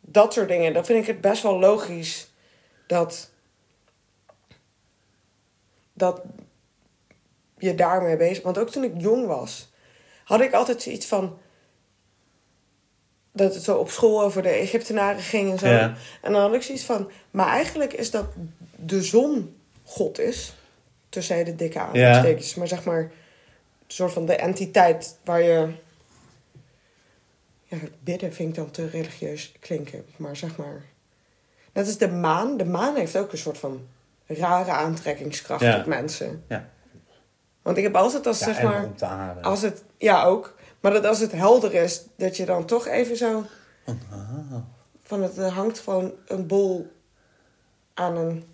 dat 0.00 0.32
soort 0.32 0.48
dingen. 0.48 0.72
Dan 0.72 0.84
vind 0.84 1.00
ik 1.00 1.06
het 1.06 1.20
best 1.20 1.42
wel 1.42 1.58
logisch 1.58 2.30
dat, 2.86 3.30
dat 5.92 6.22
je 7.58 7.74
daarmee 7.74 8.16
bezig 8.16 8.42
Want 8.42 8.58
ook 8.58 8.70
toen 8.70 8.84
ik 8.84 8.92
jong 8.96 9.26
was, 9.26 9.70
had 10.24 10.40
ik 10.40 10.52
altijd 10.52 10.82
zoiets 10.82 11.06
van... 11.06 11.38
Dat 13.34 13.54
het 13.54 13.62
zo 13.62 13.76
op 13.76 13.90
school 13.90 14.22
over 14.22 14.42
de 14.42 14.48
Egyptenaren 14.48 15.20
ging 15.22 15.50
en 15.50 15.58
zo. 15.58 15.66
Ja. 15.66 15.94
En 16.22 16.32
dan 16.32 16.40
had 16.40 16.54
ik 16.54 16.62
zoiets 16.62 16.84
van... 16.84 17.10
Maar 17.30 17.46
eigenlijk 17.48 17.92
is 17.92 18.10
dat 18.10 18.24
de 18.76 19.02
zon 19.02 19.56
God 19.84 20.18
is. 20.18 20.54
Tussen 21.08 21.44
de 21.44 21.54
dikke 21.54 21.78
Ja. 21.92 22.14
aanstekens. 22.14 22.54
Maar 22.54 22.68
zeg 22.68 22.84
maar, 22.84 23.12
soort 23.92 24.12
van 24.12 24.26
de 24.26 24.36
entiteit 24.36 25.18
waar 25.24 25.42
je... 25.42 25.72
Ja, 27.64 27.78
bidden 28.00 28.32
vind 28.32 28.48
ik 28.48 28.54
dan 28.54 28.70
te 28.70 28.88
religieus 28.88 29.52
klinken. 29.60 30.04
Maar 30.16 30.36
zeg 30.36 30.56
maar... 30.56 30.82
Net 31.72 31.86
als 31.86 31.98
de 31.98 32.08
maan. 32.08 32.56
De 32.56 32.64
maan 32.64 32.96
heeft 32.96 33.16
ook 33.16 33.32
een 33.32 33.38
soort 33.38 33.58
van 33.58 33.86
rare 34.26 34.70
aantrekkingskracht 34.70 35.62
Ja. 35.62 35.78
op 35.78 35.86
mensen. 35.86 36.44
Ja. 36.48 36.68
Want 37.62 37.76
ik 37.76 37.82
heb 37.82 37.94
altijd 37.94 38.26
als 38.26 38.38
Ja, 38.38 38.44
zeg 38.44 38.62
maar... 38.62 38.88
Als 39.42 39.62
het, 39.62 39.84
ja, 39.96 40.24
ook. 40.24 40.54
Maar 40.80 40.92
dat 40.92 41.04
als 41.04 41.18
het 41.18 41.32
helder 41.32 41.74
is, 41.74 42.04
dat 42.16 42.36
je 42.36 42.44
dan 42.44 42.64
toch 42.64 42.86
even 42.86 43.16
zo. 43.16 43.44
Ah. 43.84 44.54
Van 45.02 45.22
het 45.22 45.36
er 45.36 45.50
hangt 45.50 45.78
gewoon 45.78 46.12
een 46.26 46.46
bol 46.46 46.92
aan 47.94 48.16
een 48.16 48.44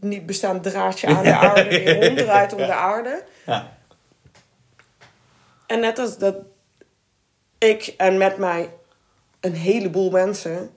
niet 0.00 0.26
bestaand 0.26 0.62
draadje 0.62 1.06
aan 1.06 1.22
de 1.22 1.34
aarde. 1.46 1.68
Die 1.68 2.00
ronddraait 2.06 2.52
om 2.52 2.58
de 2.58 2.72
aarde. 2.72 3.22
Ja. 3.46 3.76
En 5.66 5.80
net 5.80 5.98
als 5.98 6.18
dat 6.18 6.36
ik 7.58 7.94
en 7.96 8.16
met 8.18 8.36
mij 8.38 8.70
een 9.40 9.54
heleboel 9.54 10.10
mensen. 10.10 10.70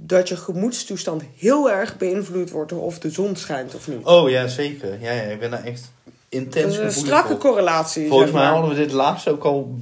dat 0.00 0.28
je 0.28 0.36
gemoedstoestand 0.36 1.22
heel 1.36 1.70
erg 1.70 1.96
beïnvloed 1.96 2.50
wordt 2.50 2.70
door 2.70 2.82
of 2.82 2.98
de 2.98 3.10
zon 3.10 3.36
schijnt 3.36 3.74
of 3.74 3.88
niet. 3.88 4.04
Oh 4.06 4.30
ja, 4.30 4.46
zeker. 4.46 5.00
Ja, 5.00 5.12
ja, 5.12 5.22
ik 5.22 5.40
ben 5.40 5.50
daar 5.50 5.64
echt 5.64 5.90
dat 6.04 6.12
intens 6.28 6.72
is 6.78 6.78
een 6.78 6.90
strakke 6.92 7.28
voor. 7.28 7.38
correlatie. 7.38 8.08
Volgens 8.08 8.30
mij 8.32 8.42
maar. 8.42 8.52
hadden 8.52 8.70
we 8.70 8.76
dit 8.76 8.92
laatst 8.92 9.28
ook 9.28 9.44
al 9.44 9.74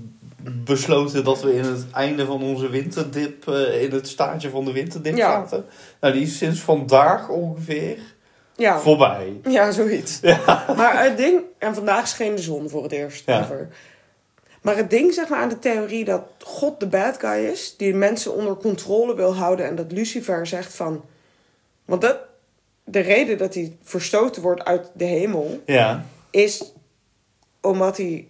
besloten 0.49 1.25
dat 1.25 1.43
we 1.43 1.55
in 1.55 1.65
het 1.65 1.87
einde 1.93 2.25
van 2.27 2.43
onze 2.43 2.69
winterdip, 2.69 3.49
eh, 3.49 3.83
in 3.83 3.91
het 3.93 4.09
staartje 4.09 4.51
van 4.51 4.65
de 4.65 4.73
winterdip 4.73 5.17
Ja. 5.17 5.31
zaten. 5.31 5.65
Nou, 6.01 6.13
die 6.15 6.23
is 6.23 6.39
sinds 6.39 6.61
vandaag 6.61 7.29
ongeveer 7.29 7.99
ja. 8.57 8.79
voorbij. 8.79 9.41
Ja, 9.45 9.71
zoiets. 9.71 10.21
Maar 10.77 11.05
het 11.05 11.17
ding, 11.17 11.41
en 11.59 11.75
vandaag 11.75 12.09
scheen 12.09 12.35
de 12.35 12.43
zon 12.43 12.69
voor 12.69 12.83
het 12.83 12.93
eerst. 12.93 13.27
Ja. 13.27 13.43
ever. 13.43 13.69
Maar 14.63 14.77
het 14.77 14.91
ding, 14.91 15.15
zeg 15.15 15.29
maar, 15.29 15.41
aan 15.41 15.49
de 15.49 15.59
theorie 15.59 16.05
dat 16.05 16.23
God 16.39 16.81
de 16.81 16.87
bad 16.87 17.19
guy 17.19 17.45
is, 17.45 17.77
die 17.77 17.95
mensen 17.95 18.35
onder 18.35 18.57
controle 18.57 19.15
wil 19.15 19.35
houden 19.35 19.67
en 19.67 19.75
dat 19.75 19.93
Lucifer 19.93 20.47
zegt 20.47 20.75
van. 20.75 21.05
Want 21.85 22.01
dat, 22.01 22.19
de 22.85 23.01
reden 23.01 23.39
dat 23.39 23.55
hij 23.55 23.77
verstoten 23.83 24.43
wordt 24.43 24.65
uit 24.65 24.91
de 24.95 25.05
hemel 25.05 25.63
Ja, 25.67 26.05
is 26.31 26.73
omdat 27.61 27.97
hij 27.97 28.29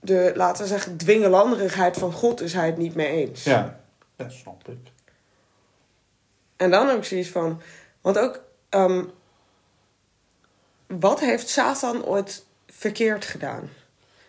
de, 0.00 0.32
laten 0.34 0.62
we 0.62 0.68
zeggen, 0.68 0.96
dwingelanderigheid 0.96 1.96
van 1.96 2.12
God 2.12 2.40
is 2.40 2.52
hij 2.52 2.66
het 2.66 2.76
niet 2.78 2.94
mee 2.94 3.08
eens. 3.08 3.44
ja. 3.44 3.80
Dat 4.16 4.32
snap 4.32 4.68
ik. 4.68 4.90
En 6.56 6.70
dan 6.70 6.90
ook 6.90 7.04
zoiets 7.04 7.28
van. 7.28 7.60
Want 8.00 8.18
ook. 8.18 8.42
Ehm, 8.72 9.04
wat 10.86 11.20
heeft 11.20 11.48
Satan 11.48 12.04
ooit 12.04 12.44
verkeerd 12.68 13.24
gedaan? 13.24 13.70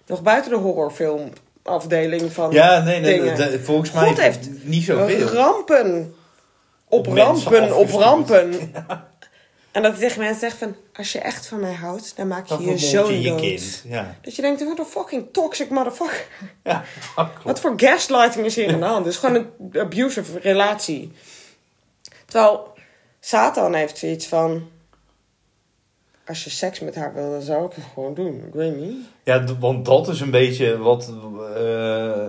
Nog 0.05 0.21
buiten 0.21 0.51
de 0.51 0.57
horrorfilmafdeling 0.57 2.33
van. 2.33 2.51
Ja, 2.51 2.79
nee, 2.79 2.99
nee. 2.99 3.19
dingen. 3.19 3.35
de- 3.35 3.59
volgens 3.63 3.91
mij 3.91 4.07
God 4.07 4.17
heeft 4.21 4.47
niet 4.63 4.83
zoveel. 4.83 5.27
rampen. 5.27 6.15
Op 6.87 7.05
rampen, 7.07 7.75
op 7.77 7.89
rampen. 7.89 8.51
En 9.71 9.81
dat 9.81 9.91
hij 9.91 10.01
tegen 10.07 10.21
mensen 10.21 10.39
zegt 10.39 10.57
van... 10.57 10.75
Als 10.93 11.11
je 11.11 11.19
echt 11.19 11.47
van 11.47 11.59
mij 11.59 11.73
houdt, 11.73 12.13
dan 12.15 12.27
maak 12.27 12.47
je 12.47 12.53
Dan 12.55 12.65
je 12.65 12.77
zoon 12.77 13.21
je 13.21 13.29
dood. 13.29 13.39
kind. 13.39 13.81
Ja, 13.87 14.15
Dat 14.21 14.35
je 14.35 14.41
denkt, 14.41 14.63
what 14.63 14.79
a 14.79 14.85
fucking 14.85 15.27
toxic 15.31 15.69
motherfucker. 15.69 16.25
ja. 16.63 16.83
Wat 17.43 17.59
voor 17.59 17.73
gaslighting 17.75 18.45
is 18.45 18.55
hier 18.55 18.73
aan 18.73 18.79
de 18.79 18.85
hand? 18.85 19.05
Het 19.05 19.13
is 19.13 19.19
gewoon 19.19 19.35
een 19.35 19.79
abusive 19.81 20.39
relatie. 20.39 21.11
Terwijl 22.25 22.72
Satan 23.25 23.73
heeft 23.73 23.97
zoiets 23.97 24.27
van... 24.27 24.69
Als 26.25 26.43
je 26.43 26.49
seks 26.49 26.79
met 26.79 26.95
haar 26.95 27.13
wil, 27.13 27.31
dan 27.31 27.41
zou 27.41 27.65
ik 27.65 27.73
het 27.73 27.83
gewoon 27.93 28.13
doen. 28.13 28.43
Ik 28.47 28.53
weet 28.53 28.75
niet. 28.75 28.95
Ja, 29.23 29.57
want 29.59 29.85
dat 29.85 30.07
is 30.07 30.19
een 30.19 30.31
beetje 30.31 30.77
wat... 30.77 31.13
eh, 31.55 32.25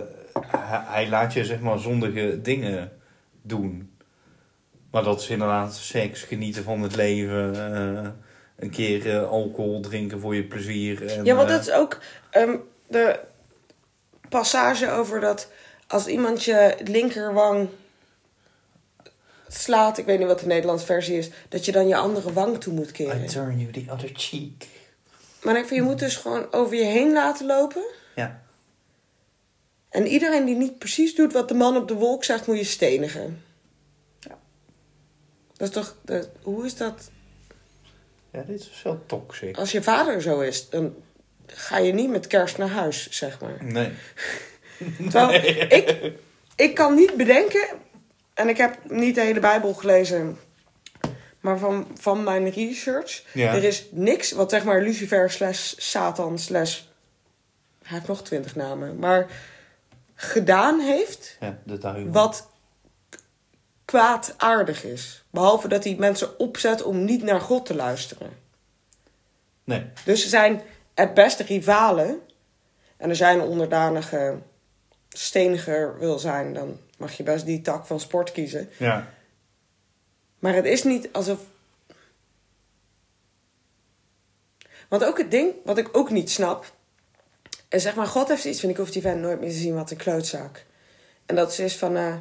hij, 0.85 1.09
laat 1.09 1.33
je 1.33 1.45
zeg 1.45 1.59
maar 1.59 1.79
zondige 1.79 2.41
dingen 2.41 2.91
doen. 3.41 3.95
Maar 4.91 5.03
dat 5.03 5.21
is 5.21 5.29
inderdaad 5.29 5.75
seks, 5.75 6.21
genieten 6.21 6.63
van 6.63 6.81
het 6.81 6.95
leven... 6.95 7.55
eh, 7.55 8.09
een 8.55 8.69
keer 8.69 9.09
eh, 9.09 9.29
alcohol 9.29 9.79
drinken 9.79 10.19
voor 10.19 10.35
je 10.35 10.43
plezier. 10.43 11.07
En, 11.07 11.25
Ja, 11.25 11.35
want 11.35 11.49
dat 11.49 11.61
is 11.61 11.71
ook 11.71 11.99
ehm, 12.29 12.57
de 12.87 13.19
passage 14.29 14.91
over 14.91 15.19
dat... 15.19 15.51
Als 15.87 16.07
iemand 16.07 16.43
je 16.43 16.77
linkerwang 16.83 17.69
slaat... 19.47 19.97
Ik 19.97 20.05
weet 20.05 20.19
niet 20.19 20.27
wat 20.27 20.39
de 20.39 20.45
Nederlandse 20.45 20.85
versie 20.85 21.17
is... 21.17 21.29
Dat 21.49 21.65
je 21.65 21.71
dan 21.71 21.87
je 21.87 21.95
andere 21.95 22.33
wang 22.33 22.59
toe 22.59 22.73
moet 22.73 22.89
I 22.89 22.91
keren. 22.91 23.25
turn 23.27 23.59
you 23.59 23.71
the 23.71 23.91
other 23.91 24.09
cheek. 24.13 24.67
Maar 25.43 25.57
ik 25.57 25.65
van, 25.65 25.77
je 25.77 25.83
moet 25.83 25.99
dus 25.99 26.15
gewoon 26.15 26.53
over 26.53 26.75
je 26.75 26.83
heen 26.83 27.13
laten 27.13 27.45
lopen... 27.45 27.83
Ja. 28.15 28.43
En 29.89 30.07
iedereen 30.07 30.45
die 30.45 30.55
niet 30.55 30.77
precies 30.77 31.15
doet 31.15 31.33
wat 31.33 31.47
de 31.47 31.53
man 31.53 31.77
op 31.77 31.87
de 31.87 31.93
wolk 31.93 32.23
zegt, 32.23 32.47
moet 32.47 32.57
je 32.57 32.63
stenigen. 32.63 33.43
Ja. 34.19 34.37
Dat 35.57 35.67
is 35.67 35.73
toch... 35.73 35.95
Dat, 36.03 36.29
hoe 36.41 36.65
is 36.65 36.75
dat? 36.75 37.09
ja, 38.35 38.41
dit 38.47 38.59
is 38.59 38.81
wel 38.83 39.03
toxic. 39.05 39.57
Als 39.57 39.71
je 39.71 39.83
vader 39.83 40.21
zo 40.21 40.39
is, 40.39 40.69
dan 40.69 40.95
ga 41.45 41.77
je 41.77 41.93
niet 41.93 42.09
met 42.09 42.27
kerst 42.27 42.57
naar 42.57 42.69
huis, 42.69 43.09
zeg 43.09 43.39
maar. 43.39 43.63
Nee. 43.63 43.91
Terwijl 45.09 45.33
ik, 45.69 46.13
ik 46.55 46.75
kan 46.75 46.95
niet 46.95 47.15
bedenken... 47.15 47.67
En 48.35 48.49
ik 48.49 48.57
heb 48.57 48.77
niet 48.89 49.15
de 49.15 49.21
hele 49.21 49.39
Bijbel 49.39 49.73
gelezen... 49.73 50.39
Maar 51.39 51.57
van, 51.57 51.87
van 51.99 52.23
mijn 52.23 52.49
research... 52.49 53.23
Ja. 53.33 53.53
Er 53.53 53.63
is 53.63 53.87
niks 53.91 54.31
wat 54.31 54.49
zeg 54.49 54.63
maar 54.63 54.81
Lucifer 54.81 55.29
slash 55.31 55.73
Satan 55.77 56.39
slash... 56.39 56.81
Hij 57.83 57.97
heeft 57.97 58.07
nog 58.07 58.23
twintig 58.23 58.55
namen. 58.55 58.99
Maar 58.99 59.27
gedaan 60.15 60.79
heeft... 60.79 61.37
Ja, 61.39 61.57
de 61.63 62.09
wat 62.11 62.49
kwaadaardig 63.85 64.83
is. 64.83 65.23
Behalve 65.29 65.67
dat 65.67 65.83
hij 65.83 65.95
mensen 65.99 66.39
opzet 66.39 66.83
om 66.83 67.05
niet 67.05 67.23
naar 67.23 67.41
God 67.41 67.65
te 67.65 67.75
luisteren. 67.75 68.29
Nee. 69.63 69.85
Dus 70.05 70.21
ze 70.21 70.29
zijn 70.29 70.61
het 70.93 71.13
beste 71.13 71.43
rivalen. 71.43 72.19
En 72.97 73.09
er 73.09 73.15
zijn 73.15 73.41
onderdanige 73.41 74.37
steniger 75.09 75.99
wil 75.99 76.19
zijn, 76.19 76.53
dan 76.53 76.79
mag 77.05 77.17
je 77.17 77.23
best 77.23 77.45
die 77.45 77.61
tak 77.61 77.85
van 77.85 77.99
sport 77.99 78.31
kiezen. 78.31 78.69
Ja. 78.77 79.13
Maar 80.39 80.53
het 80.53 80.65
is 80.65 80.83
niet 80.83 81.09
alsof. 81.11 81.39
Want 84.89 85.03
ook 85.03 85.17
het 85.17 85.31
ding, 85.31 85.53
wat 85.63 85.77
ik 85.77 85.89
ook 85.97 86.09
niet 86.09 86.31
snap. 86.31 86.73
En 87.69 87.81
zeg 87.81 87.95
maar, 87.95 88.07
God 88.07 88.27
heeft 88.27 88.45
iets 88.45 88.59
van: 88.59 88.69
ik 88.69 88.77
hoef 88.77 88.91
die 88.91 89.01
vent 89.01 89.21
nooit 89.21 89.39
meer 89.39 89.49
te 89.49 89.55
zien 89.55 89.75
wat 89.75 89.91
een 89.91 89.97
klootzak. 89.97 90.63
En 91.25 91.35
dat 91.35 91.59
is 91.59 91.75
van. 91.75 91.95
eh, 91.95 92.15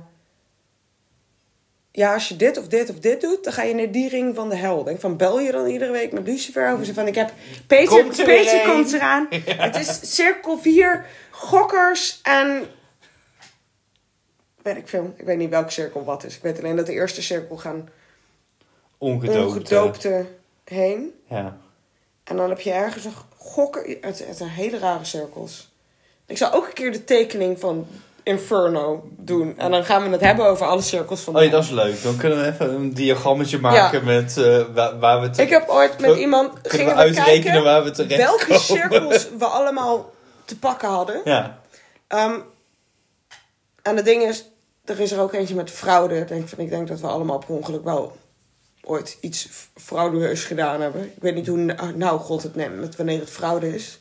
ja, 1.91 2.13
als 2.15 2.29
je 2.29 2.37
dit 2.37 2.59
of 2.59 2.69
dit 2.69 2.91
of 2.91 2.99
dit 2.99 3.21
doet, 3.21 3.45
dan 3.45 3.53
ga 3.53 3.63
je 3.63 3.75
naar 3.75 3.91
die 3.91 4.09
ring 4.09 4.35
van 4.35 4.49
de 4.49 4.57
hel. 4.57 4.85
Denk 4.85 5.01
van, 5.01 5.17
bel 5.17 5.41
je 5.41 5.53
dan 5.53 5.67
iedere 5.67 5.93
week 5.93 6.13
met 6.13 6.27
Lucifer 6.27 6.73
over? 6.73 6.85
Zo 6.85 6.93
van, 6.93 7.07
ik 7.07 7.15
heb... 7.15 7.33
Peter, 7.67 8.03
Komt 8.03 8.19
er 8.19 8.25
Peter 8.25 8.61
komt 8.73 8.93
eraan. 8.93 9.27
Het 9.67 9.77
is 9.77 10.15
cirkel 10.15 10.59
4, 10.59 11.07
gokkers 11.31 12.21
en... 12.23 12.67
Ik 14.65 14.89
veel. 14.89 15.15
Ik 15.17 15.25
weet 15.25 15.39
niet 15.39 15.51
welke 15.51 15.71
cirkel 15.71 16.05
wat 16.05 16.25
is. 16.25 16.37
Ik 16.37 16.43
weet 16.43 16.59
alleen 16.59 16.77
dat 16.77 16.87
de 16.87 16.93
eerste 16.93 17.23
cirkel 17.23 17.57
gaan 17.57 17.89
Ongedoopte. 18.99 19.47
ongedoopte 19.47 20.27
heen. 20.65 21.15
Ja. 21.29 21.57
En 22.25 22.37
dan 22.37 22.49
heb 22.49 22.61
je 22.61 22.73
ergens 22.73 23.05
een 23.05 23.13
gokker... 23.37 23.97
Het, 24.01 24.27
het 24.27 24.37
zijn 24.37 24.49
hele 24.51 24.79
rare 24.79 25.05
cirkels. 25.05 25.73
Ik 26.27 26.37
zal 26.37 26.53
ook 26.53 26.67
een 26.67 26.73
keer 26.73 26.93
de 26.93 27.05
tekening 27.05 27.61
van 27.61 27.87
Inferno 28.23 29.09
doen. 29.11 29.59
En 29.59 29.71
dan 29.71 29.85
gaan 29.85 30.03
we 30.03 30.09
het 30.09 30.21
hebben 30.21 30.47
over 30.47 30.67
alle 30.67 30.83
cirkels 30.83 31.21
van 31.21 31.37
Oh 31.37 31.43
ja, 31.43 31.51
dat 31.51 31.63
is 31.65 31.71
leuk. 31.71 32.03
Dan 32.03 32.17
kunnen 32.17 32.41
we 32.41 32.47
even 32.47 32.75
een 32.75 32.95
diagrammetje 32.95 33.59
maken 33.59 34.05
met 34.05 34.37
eh, 34.37 34.63
waar, 34.75 34.99
waar 34.99 35.21
we 35.21 35.31
te, 35.31 35.43
Ik 35.43 35.51
heb 35.51 35.69
ooit 35.69 36.01
met 36.01 36.17
iemand 36.17 36.59
gingen 36.63 36.87
we 36.87 37.01
uitrekenen 37.01 37.43
kijken 37.43 37.63
waar 37.63 37.85
we 37.85 37.91
terecht 37.91 38.17
welke 38.17 38.45
komen. 38.45 38.61
cirkels 38.61 39.29
we 39.39 39.45
allemaal 39.45 40.13
te 40.45 40.59
pakken 40.59 40.89
hadden. 40.89 41.21
Ja. 41.25 41.59
Ehm, 42.07 42.39
en 43.83 43.97
het 43.97 44.05
ding 44.05 44.23
is, 44.23 44.45
er 44.85 45.01
is 45.01 45.13
er 45.13 45.21
ook 45.21 45.33
eentje 45.33 45.55
met 45.55 45.71
fraude. 45.71 46.17
Ik 46.19 46.29
denk, 46.29 46.49
van, 46.49 46.59
ik 46.59 46.71
denk 46.71 46.89
dat 46.89 47.01
we 47.01 47.07
allemaal 47.07 47.39
per 47.39 47.49
ongeluk 47.55 47.85
wel 47.85 48.17
ooit 48.83 49.19
iets 49.21 49.47
f- 49.51 49.71
fraudueus 49.75 50.45
gedaan 50.45 50.81
hebben. 50.81 51.03
Ik 51.05 51.23
weet 51.23 51.35
niet 51.35 51.47
hoe 51.47 51.93
nou 51.97 52.19
God 52.21 52.43
het 52.43 52.55
neemt 52.55 52.81
met 52.81 52.97
wanneer 52.97 53.21
het 53.21 53.31
fraude 53.31 53.75
is. 53.75 54.01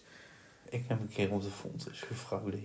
Ik 0.69 0.83
heb 0.87 0.99
een 0.99 1.11
keer 1.15 1.31
op 1.31 1.41
de 1.41 1.49
fontes 1.61 2.03
gefraudeerd. 2.07 2.61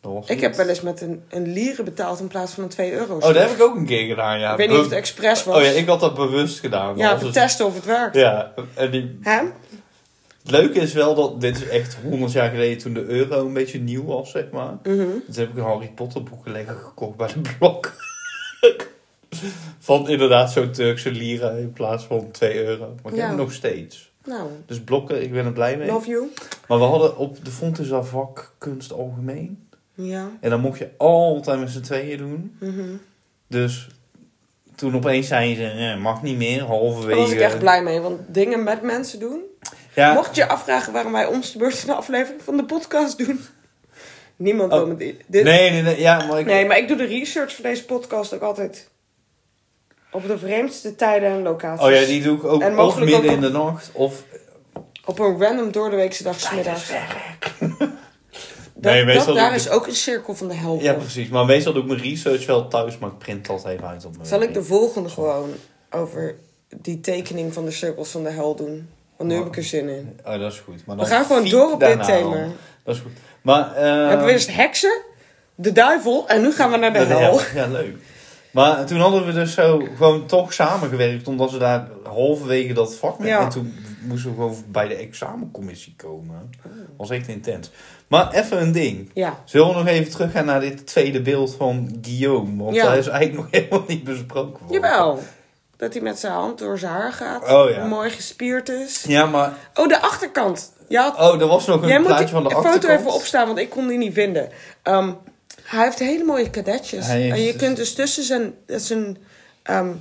Dat 0.00 0.12
was 0.12 0.24
Ik 0.24 0.30
niet- 0.34 0.40
heb 0.40 0.54
wel 0.54 0.68
eens 0.68 0.80
met 0.80 1.00
een, 1.00 1.24
een 1.28 1.52
lieren 1.52 1.84
betaald 1.84 2.20
in 2.20 2.26
plaats 2.28 2.52
van 2.52 2.62
een 2.64 2.68
2 2.68 2.92
euro. 2.92 3.14
Oh, 3.14 3.20
dat 3.20 3.34
heb 3.36 3.50
ik 3.50 3.62
ook 3.62 3.76
een 3.76 3.86
keer 3.86 4.06
gedaan, 4.06 4.38
ja. 4.40 4.50
Ik 4.50 4.56
weet 4.56 4.68
niet 4.68 4.78
of 4.78 4.84
het 4.84 4.92
expres 4.92 5.44
was. 5.44 5.56
Oh 5.56 5.62
ja, 5.62 5.70
ik 5.70 5.86
had 5.86 6.00
dat 6.00 6.14
bewust 6.14 6.60
gedaan. 6.60 6.96
ja, 6.96 7.18
het- 7.18 7.32
testen 7.32 7.66
of 7.66 7.74
het 7.74 7.84
werkt. 7.84 8.16
Ja, 8.16 8.52
en 8.74 8.90
die... 8.90 9.18
Hè? 9.22 9.42
Het 10.44 10.50
leuke 10.52 10.78
is 10.80 10.92
wel 10.92 11.14
dat 11.14 11.40
dit 11.40 11.56
is 11.56 11.68
echt 11.68 11.96
100 12.02 12.32
jaar 12.32 12.50
geleden 12.50 12.78
toen 12.78 12.94
de 12.94 13.04
euro 13.04 13.46
een 13.46 13.52
beetje 13.52 13.80
nieuw 13.80 14.04
was, 14.04 14.30
zeg 14.30 14.50
maar. 14.52 14.78
Toen 14.82 15.22
heb 15.34 15.48
ik 15.48 15.56
een 15.56 15.62
Harry 15.62 15.92
Potter 15.94 16.22
boekenlegger 16.22 16.74
gekocht 16.76 17.16
bij 17.16 17.28
de 17.32 17.40
blok. 17.58 17.92
Van 19.78 20.08
inderdaad 20.08 20.52
zo'n 20.52 20.70
Turkse 20.70 21.10
lira 21.10 21.50
in 21.50 21.72
plaats 21.72 22.04
van 22.04 22.30
2 22.30 22.64
euro. 22.64 22.94
Maar 23.02 23.12
ik 23.12 23.18
Ja. 23.18 23.20
heb 23.20 23.28
hem 23.28 23.38
nog 23.44 23.52
steeds. 23.52 24.12
Nou, 24.24 24.48
Dus 24.66 24.80
blokken, 24.80 25.22
ik 25.22 25.32
ben 25.32 25.44
er 25.44 25.52
blij 25.52 25.76
mee. 25.76 25.86
love 25.88 26.08
you. 26.08 26.26
Maar 26.68 26.78
we 26.78 26.84
hadden 26.84 27.16
op 27.16 27.44
de 27.44 27.50
Fontesa 27.50 28.02
vak 28.02 28.54
kunst 28.58 28.92
algemeen. 28.92 29.68
Ja. 29.94 30.30
En 30.40 30.50
dan 30.50 30.60
mocht 30.60 30.78
je 30.78 30.88
altijd 30.96 31.60
met 31.60 31.70
z'n 31.70 31.80
tweeën 31.80 32.18
doen. 32.18 32.56
mhm. 32.60 32.80
Dus 33.46 33.88
toen 34.74 34.94
opeens 34.96 35.26
zeiden 35.28 35.56
ze, 35.56 35.84
eh, 35.92 36.00
mag 36.00 36.22
niet 36.22 36.36
meer, 36.36 36.62
halverwege. 36.62 37.08
Daar 37.10 37.18
was 37.18 37.30
ik 37.32 37.40
echt 37.40 37.58
blij 37.58 37.82
mee, 37.82 38.00
want 38.00 38.20
dingen 38.26 38.62
met 38.62 38.82
mensen 38.82 39.20
doen. 39.20 39.40
Ja, 39.94 40.12
Mocht 40.14 40.34
je 40.36 40.42
je 40.42 40.48
afvragen 40.48 40.92
waarom 40.92 41.12
wij 41.12 41.26
ons 41.26 41.52
de 41.52 41.58
beurt 41.58 41.80
in 41.80 41.86
de 41.86 41.94
aflevering 41.94 42.42
van 42.42 42.56
de 42.56 42.64
podcast 42.64 43.18
doen. 43.18 43.40
Niemand 44.36 44.72
Oh. 44.72 44.78
wil 44.78 44.86
met 44.86 44.98
dit. 44.98 45.22
nee, 45.28 45.70
nee, 45.70 45.82
nee, 45.82 46.00
ja, 46.00 46.26
maar 46.26 46.38
ik... 46.38 46.46
Nee, 46.46 46.66
maar 46.66 46.78
ik 46.78 46.88
doe 46.88 46.96
de 46.96 47.04
research 47.04 47.54
voor 47.54 47.64
deze 47.64 47.84
podcast 47.84 48.34
ook 48.34 48.42
altijd 48.42 48.88
op 50.10 50.26
de 50.26 50.38
vreemdste 50.38 50.94
tijden 50.94 51.28
en 51.30 51.42
locaties. 51.42 51.86
Oh 51.86 51.92
ja, 51.92 52.04
die 52.04 52.22
doe 52.22 52.36
ik 52.36 52.44
ook 52.44 52.62
En 52.62 52.78
of 52.78 52.98
midden 52.98 53.16
ook 53.16 53.24
in 53.24 53.40
de 53.40 53.48
nacht, 53.50 53.90
of... 53.92 54.22
Op 55.04 55.18
een 55.18 55.38
random 55.40 55.72
doordeweekse 55.72 56.22
dag 56.22 56.40
's 56.40 56.50
middags. 56.52 56.90
Dat, 58.76 58.92
Nee, 58.92 59.04
meestal 59.04 59.26
dat, 59.26 59.34
daar 59.36 59.50
ik- 59.50 59.56
is 59.56 59.68
ook 59.68 59.86
een 59.86 59.94
cirkel 59.94 60.34
van 60.34 60.48
de 60.48 60.54
hel. 60.54 60.78
Ja, 60.80 60.92
precies. 60.92 61.28
Maar 61.28 61.44
meestal 61.44 61.72
doe 61.72 61.82
ik 61.82 61.88
mijn 61.88 62.00
research 62.00 62.46
wel 62.46 62.68
thuis, 62.68 62.98
maar 62.98 63.10
ik 63.10 63.18
print 63.18 63.46
dat 63.46 63.64
even 63.66 63.86
uit 63.88 64.04
op 64.04 64.16
mijn... 64.16 64.26
Zal 64.28 64.42
ik 64.42 64.54
de 64.54 64.62
volgende 64.62 65.08
gewoon 65.08 65.50
over 65.90 66.34
die 66.76 67.00
tekening 67.00 67.52
van 67.52 67.64
de 67.64 67.70
cirkels 67.70 68.08
van 68.10 68.22
de 68.22 68.30
hel 68.30 68.54
doen? 68.54 68.88
Want 69.16 69.30
nu 69.30 69.36
heb 69.36 69.46
ik 69.46 69.56
er 69.56 69.64
zin 69.64 69.88
in. 69.88 70.18
Oh, 70.24 70.38
dat 70.38 70.52
is 70.52 70.58
goed. 70.58 70.86
Maar 70.86 70.96
We 70.96 71.02
dan 71.02 71.10
gaan 71.10 71.24
gewoon 71.24 71.48
door 71.48 71.72
op 71.72 71.80
dit 71.80 72.04
thema. 72.04 72.46
Dat 72.84 72.94
is 72.94 73.00
goed. 73.00 73.12
Maar... 73.42 73.66
eh, 73.74 73.82
We 73.82 73.88
hebben 74.08 74.26
we 74.26 74.32
eerst 74.32 74.54
heksen, 74.54 75.02
de 75.54 75.72
duivel 75.72 76.28
en 76.28 76.42
nu 76.42 76.52
gaan 76.52 76.70
we 76.70 76.76
naar 76.76 76.92
de, 76.92 76.98
de 77.06 77.14
hel. 77.14 77.40
Ja, 77.54 77.66
leuk. 77.66 77.96
Maar 78.50 78.84
toen 78.86 78.98
hadden 79.00 79.26
we 79.26 79.32
dus 79.32 79.54
zo 79.54 79.86
gewoon 79.96 80.26
toch 80.26 80.52
samengewerkt, 80.52 81.28
omdat 81.28 81.50
ze 81.50 81.58
daar 81.58 81.88
halverwege 82.04 82.72
dat 82.72 82.94
vak 82.94 83.18
mee. 83.18 83.28
Ja. 83.28 83.40
En 83.40 83.48
toen 83.48 83.74
moesten 84.02 84.30
we 84.30 84.36
gewoon 84.36 84.56
bij 84.68 84.88
de 84.88 84.94
examencommissie 84.94 85.94
komen. 85.96 86.50
was 86.96 87.10
echt 87.10 87.28
intens. 87.28 87.70
Maar 88.08 88.32
even 88.32 88.60
een 88.60 88.72
ding. 88.72 89.10
Ja, 89.14 89.38
Zullen 89.44 89.68
we 89.68 89.74
nog 89.74 89.86
even 89.86 90.10
teruggaan 90.10 90.44
naar 90.44 90.60
dit 90.60 90.86
tweede 90.86 91.20
beeld 91.22 91.54
van 91.54 91.98
Guillaume? 92.02 92.62
Want 92.64 92.76
Ja. 92.76 92.84
dat 92.88 92.96
is 92.98 93.06
eigenlijk 93.06 93.42
nog 93.42 93.46
helemaal 93.60 93.84
niet 93.88 94.04
besproken 94.04 94.58
worden. 94.66 94.80
jawel. 94.90 95.22
Dat 95.76 95.92
hij 95.92 96.02
met 96.02 96.18
zijn 96.18 96.32
hand 96.32 96.58
door 96.58 96.78
zijn 96.78 96.92
haar 96.92 97.12
gaat. 97.12 97.42
Oh, 97.50 97.70
ja. 97.70 97.84
Mooi 97.86 98.10
gespierd 98.10 98.68
is. 98.68 99.02
Ja, 99.06 99.26
maar... 99.26 99.52
Oh, 99.74 99.88
de 99.88 100.00
achterkant. 100.00 100.72
Ja, 100.88 101.14
Oh, 101.18 101.40
er 101.40 101.46
was 101.46 101.66
nog 101.66 101.82
een 101.82 101.88
Jij 101.88 101.98
moet 101.98 102.06
plaatje 102.06 102.24
die 102.24 102.34
van 102.34 102.42
de 102.42 102.50
foto 102.50 102.68
achterkant. 102.68 103.00
even 103.00 103.12
opstaan, 103.12 103.46
want 103.46 103.58
ik 103.58 103.70
kon 103.70 103.86
die 103.86 103.98
niet 103.98 104.14
vinden. 104.14 104.48
Ehm, 104.82 105.12
hij 105.62 105.84
heeft 105.84 105.98
hele 105.98 106.24
mooie 106.24 106.50
kadetjes. 106.50 107.08
En 107.08 107.42
je 107.42 107.56
kunt 107.56 107.76
dus 107.76 107.94
tussen 107.94 108.24
zijn, 108.24 108.54
zijn 108.66 109.16
ehm, 109.62 109.92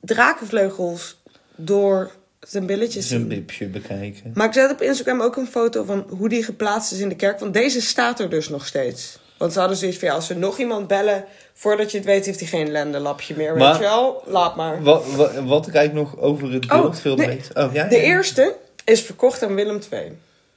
drakenvleugels 0.00 1.20
door 1.56 2.10
zijn 2.40 2.66
billetjes 2.66 3.08
Zijn 3.08 3.20
zien. 3.20 3.28
bipje 3.28 3.66
bekijken. 3.66 4.30
Maar 4.34 4.46
ik 4.46 4.52
zet 4.52 4.70
op 4.70 4.82
Instagram 4.82 5.20
ook 5.20 5.36
een 5.36 5.46
foto 5.46 5.84
van 5.84 6.06
hoe 6.08 6.28
die 6.28 6.42
geplaatst 6.44 6.92
is 6.92 6.98
in 6.98 7.08
de 7.08 7.16
kerk. 7.16 7.38
Want 7.38 7.54
deze 7.54 7.80
staat 7.80 8.20
er 8.20 8.30
dus 8.30 8.48
nog 8.48 8.66
steeds. 8.66 9.18
Want 9.38 9.52
ze 9.52 9.58
hadden 9.58 9.76
zoiets 9.78 9.98
van, 9.98 10.08
ja, 10.08 10.14
als 10.14 10.28
we 10.28 10.34
nog 10.34 10.58
iemand 10.58 10.86
bellen... 10.86 11.24
voordat 11.60 11.90
je 11.90 11.96
het 11.96 12.06
weet, 12.06 12.26
heeft 12.26 12.38
hij 12.40 12.48
geen 12.48 12.70
lendenlapje 12.70 13.36
meer. 13.36 13.56
Maar- 13.56 13.68
weet 13.72 13.76
je 13.80 13.82
wel? 13.88 14.22
Laat 14.26 14.56
maar. 14.56 14.82
Wat, 14.82 15.14
wat, 15.14 15.34
wat 15.34 15.66
ik 15.66 15.74
eigenlijk 15.74 16.10
nog 16.10 16.20
over 16.20 16.52
het 16.52 16.64
Oh, 16.72 16.80
beeld 16.80 17.02
wilde 17.02 17.26
nee. 17.26 17.36
weten. 17.36 17.64
Oh, 17.66 17.72
ja, 17.74 17.84
De 17.88 17.96
ja. 17.96 18.02
eerste 18.02 18.56
is 18.84 19.00
verkocht 19.02 19.42
aan 19.42 19.54
Willem 19.54 19.78
II. 19.92 20.12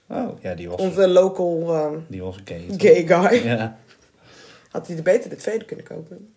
Oh, 0.07 0.41
ja, 0.41 0.53
die 0.53 0.69
was, 0.69 0.79
Onze 0.81 1.07
local 1.07 1.73
ehm, 1.73 1.93
die 2.07 2.21
was 2.21 2.35
gay. 2.45 2.65
guy. 3.07 3.45
Ja. 3.47 3.77
Had 4.69 4.87
hij 4.87 4.97
er 4.97 5.03
beter 5.03 5.29
de 5.29 5.35
tweede 5.35 5.65
kunnen 5.65 5.85
kopen. 5.85 6.33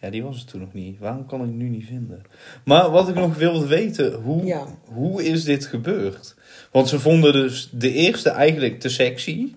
ja, 0.00 0.10
die 0.10 0.22
was 0.22 0.38
het 0.38 0.48
toen 0.48 0.60
nog 0.60 0.72
niet. 0.72 0.98
Waarom 0.98 1.26
kan 1.26 1.40
ik 1.44 1.50
nu 1.50 1.68
niet 1.68 1.86
vinden? 1.86 2.22
Maar 2.64 2.90
wat 2.90 3.08
ik 3.08 3.14
nog 3.14 3.34
wilde 3.36 3.66
weten, 3.66 4.12
hoe, 4.14 4.44
Ja. 4.44 4.64
hoe 4.84 5.24
is 5.24 5.44
dit 5.44 5.66
gebeurd? 5.66 6.34
Want 6.70 6.88
ze 6.88 7.00
vonden 7.00 7.32
dus 7.32 7.68
de 7.72 7.92
eerste 7.92 8.30
eigenlijk 8.30 8.80
te 8.80 8.88
sexy. 8.88 9.52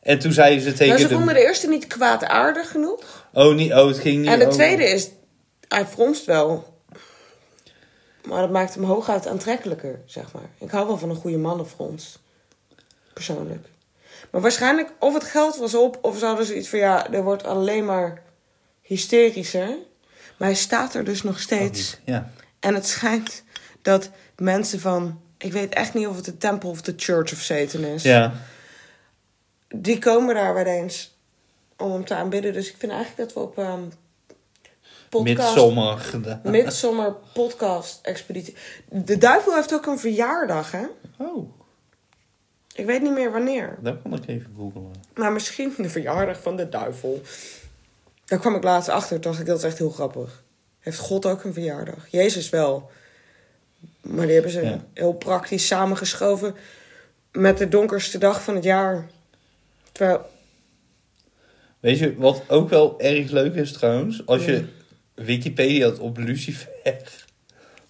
En 0.00 0.18
toen 0.18 0.32
zeiden 0.32 0.62
ze 0.62 0.72
tegen 0.72 0.88
Maar 0.88 0.98
ze 0.98 1.08
de... 1.08 1.14
vonden 1.14 1.34
de 1.34 1.40
eerste 1.40 1.68
niet 1.68 1.86
kwaadaardig 1.86 2.70
genoeg. 2.70 3.17
Oh, 3.46 3.54
niet, 3.54 3.72
oh, 3.72 3.86
het 3.86 3.98
ging 3.98 4.18
niet 4.18 4.30
En 4.30 4.38
de 4.38 4.44
over- 4.44 4.56
tweede 4.58 4.84
is, 4.84 5.08
hij 5.68 5.86
fronst 5.86 6.24
wel. 6.24 6.76
Maar 8.24 8.40
dat 8.40 8.50
maakt 8.50 8.74
hem 8.74 8.84
hooguit 8.84 9.26
aantrekkelijker, 9.26 10.00
zeg 10.06 10.32
maar. 10.32 10.48
Ik 10.58 10.70
hou 10.70 10.86
wel 10.86 10.98
van 10.98 11.10
een 11.10 11.16
goede 11.16 11.38
mannenfrons. 11.38 12.18
Persoonlijk. 13.12 13.66
Maar 14.30 14.40
waarschijnlijk, 14.40 14.92
of 14.98 15.14
het 15.14 15.24
geld 15.24 15.56
was 15.56 15.74
op, 15.74 15.98
of 16.02 16.18
ze 16.18 16.24
hadden 16.24 16.46
zoiets 16.46 16.68
van, 16.68 16.78
ja, 16.78 17.10
er 17.12 17.22
wordt 17.22 17.44
alleen 17.44 17.84
maar 17.84 18.22
hysterischer. 18.82 19.68
Maar 20.36 20.48
hij 20.48 20.54
staat 20.56 20.94
er 20.94 21.04
dus 21.04 21.22
nog 21.22 21.40
steeds. 21.40 21.98
Ja. 22.04 22.30
En 22.60 22.74
het 22.74 22.86
schijnt 22.86 23.42
dat 23.82 24.10
mensen 24.36 24.80
van, 24.80 25.20
ik 25.38 25.52
weet 25.52 25.74
echt 25.74 25.94
niet 25.94 26.06
of 26.06 26.16
het 26.16 26.24
de 26.24 26.38
tempel 26.38 26.70
of 26.70 26.80
de 26.82 26.94
church 26.96 27.32
of 27.32 27.38
Satan 27.38 27.84
is. 27.84 28.02
ja. 28.02 28.32
Die 29.68 29.98
komen 29.98 30.34
daar 30.34 30.54
wel 30.54 30.64
eens 30.64 31.17
om 31.78 31.92
hem 31.92 32.04
te 32.04 32.14
aanbidden. 32.14 32.52
Dus 32.52 32.68
ik 32.70 32.76
vind 32.78 32.92
eigenlijk 32.92 33.28
dat 33.28 33.32
we 33.34 33.40
op 33.48 33.58
ehm 33.58 33.82
podcast... 35.08 35.54
Podcast 37.34 37.98
expeditie. 38.02 38.56
De 38.90 39.18
duivel 39.18 39.54
heeft 39.54 39.74
ook 39.74 39.86
een 39.86 39.98
verjaardag, 39.98 40.70
hè? 40.70 40.86
Oh, 41.18 41.50
Ik 42.74 42.86
weet 42.86 43.02
niet 43.02 43.12
meer 43.12 43.32
wanneer. 43.32 43.78
dat 43.80 43.96
kan 44.02 44.14
ik 44.14 44.26
even 44.26 44.52
googlen. 44.56 44.90
Maar 45.14 45.32
misschien 45.32 45.74
de 45.76 45.88
verjaardag 45.90 46.40
van 46.42 46.56
de 46.56 46.68
duivel. 46.68 47.22
Daar 48.24 48.38
kwam 48.38 48.54
ik 48.54 48.62
laatst 48.62 48.88
achter. 48.88 49.20
Dacht 49.20 49.40
ik, 49.40 49.46
dat 49.46 49.58
is 49.58 49.64
echt 49.64 49.78
heel 49.78 49.90
grappig. 49.90 50.42
Heeft 50.78 50.98
God 50.98 51.26
ook 51.26 51.44
een 51.44 51.52
verjaardag? 51.52 52.06
Jezus 52.10 52.50
wel. 52.50 52.90
Maar 54.00 54.24
die 54.24 54.34
hebben 54.34 54.52
ze 54.52 54.60
Ja. 54.62 54.84
heel 54.94 55.12
praktisch 55.12 55.66
samengeschoven 55.66 56.54
met 57.32 57.58
de 57.58 57.68
donkerste 57.68 58.18
dag 58.18 58.42
van 58.42 58.54
het 58.54 58.64
jaar. 58.64 59.06
Terwijl, 59.92 60.20
Weet 61.80 61.98
je, 61.98 62.16
wat 62.16 62.42
ook 62.48 62.68
wel 62.68 63.00
erg 63.00 63.30
leuk 63.30 63.54
is 63.54 63.72
trouwens, 63.72 64.26
als 64.26 64.44
je 64.44 64.64
Wikipedia 65.14 65.88
had 65.88 65.98
op 65.98 66.16
Lucifer, 66.16 66.68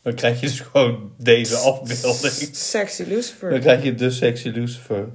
dan 0.02 0.14
krijg 0.14 0.40
je 0.40 0.46
dus 0.46 0.60
gewoon 0.60 1.12
deze 1.16 1.56
afbeelding. 1.56 2.48
sexy 2.56 3.02
Lucifer. 3.02 3.50
Dan 3.50 3.60
krijg 3.60 3.82
je 3.82 3.94
de 3.94 4.10
sexy 4.10 4.48
Lucifer. 4.48 5.08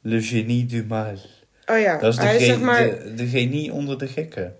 Le 0.00 0.22
genie 0.22 0.66
du 0.66 0.84
mal. 0.88 1.16
Oh 1.66 1.78
ja, 1.78 1.98
Dat 1.98 2.12
is 2.12 2.18
de, 2.18 2.24
hij 2.24 2.36
is 2.36 2.44
zeg 2.44 2.60
maar... 2.60 2.84
de, 2.84 3.14
de 3.14 3.26
genie 3.26 3.72
onder 3.72 3.98
de 3.98 4.06
gekken. 4.06 4.56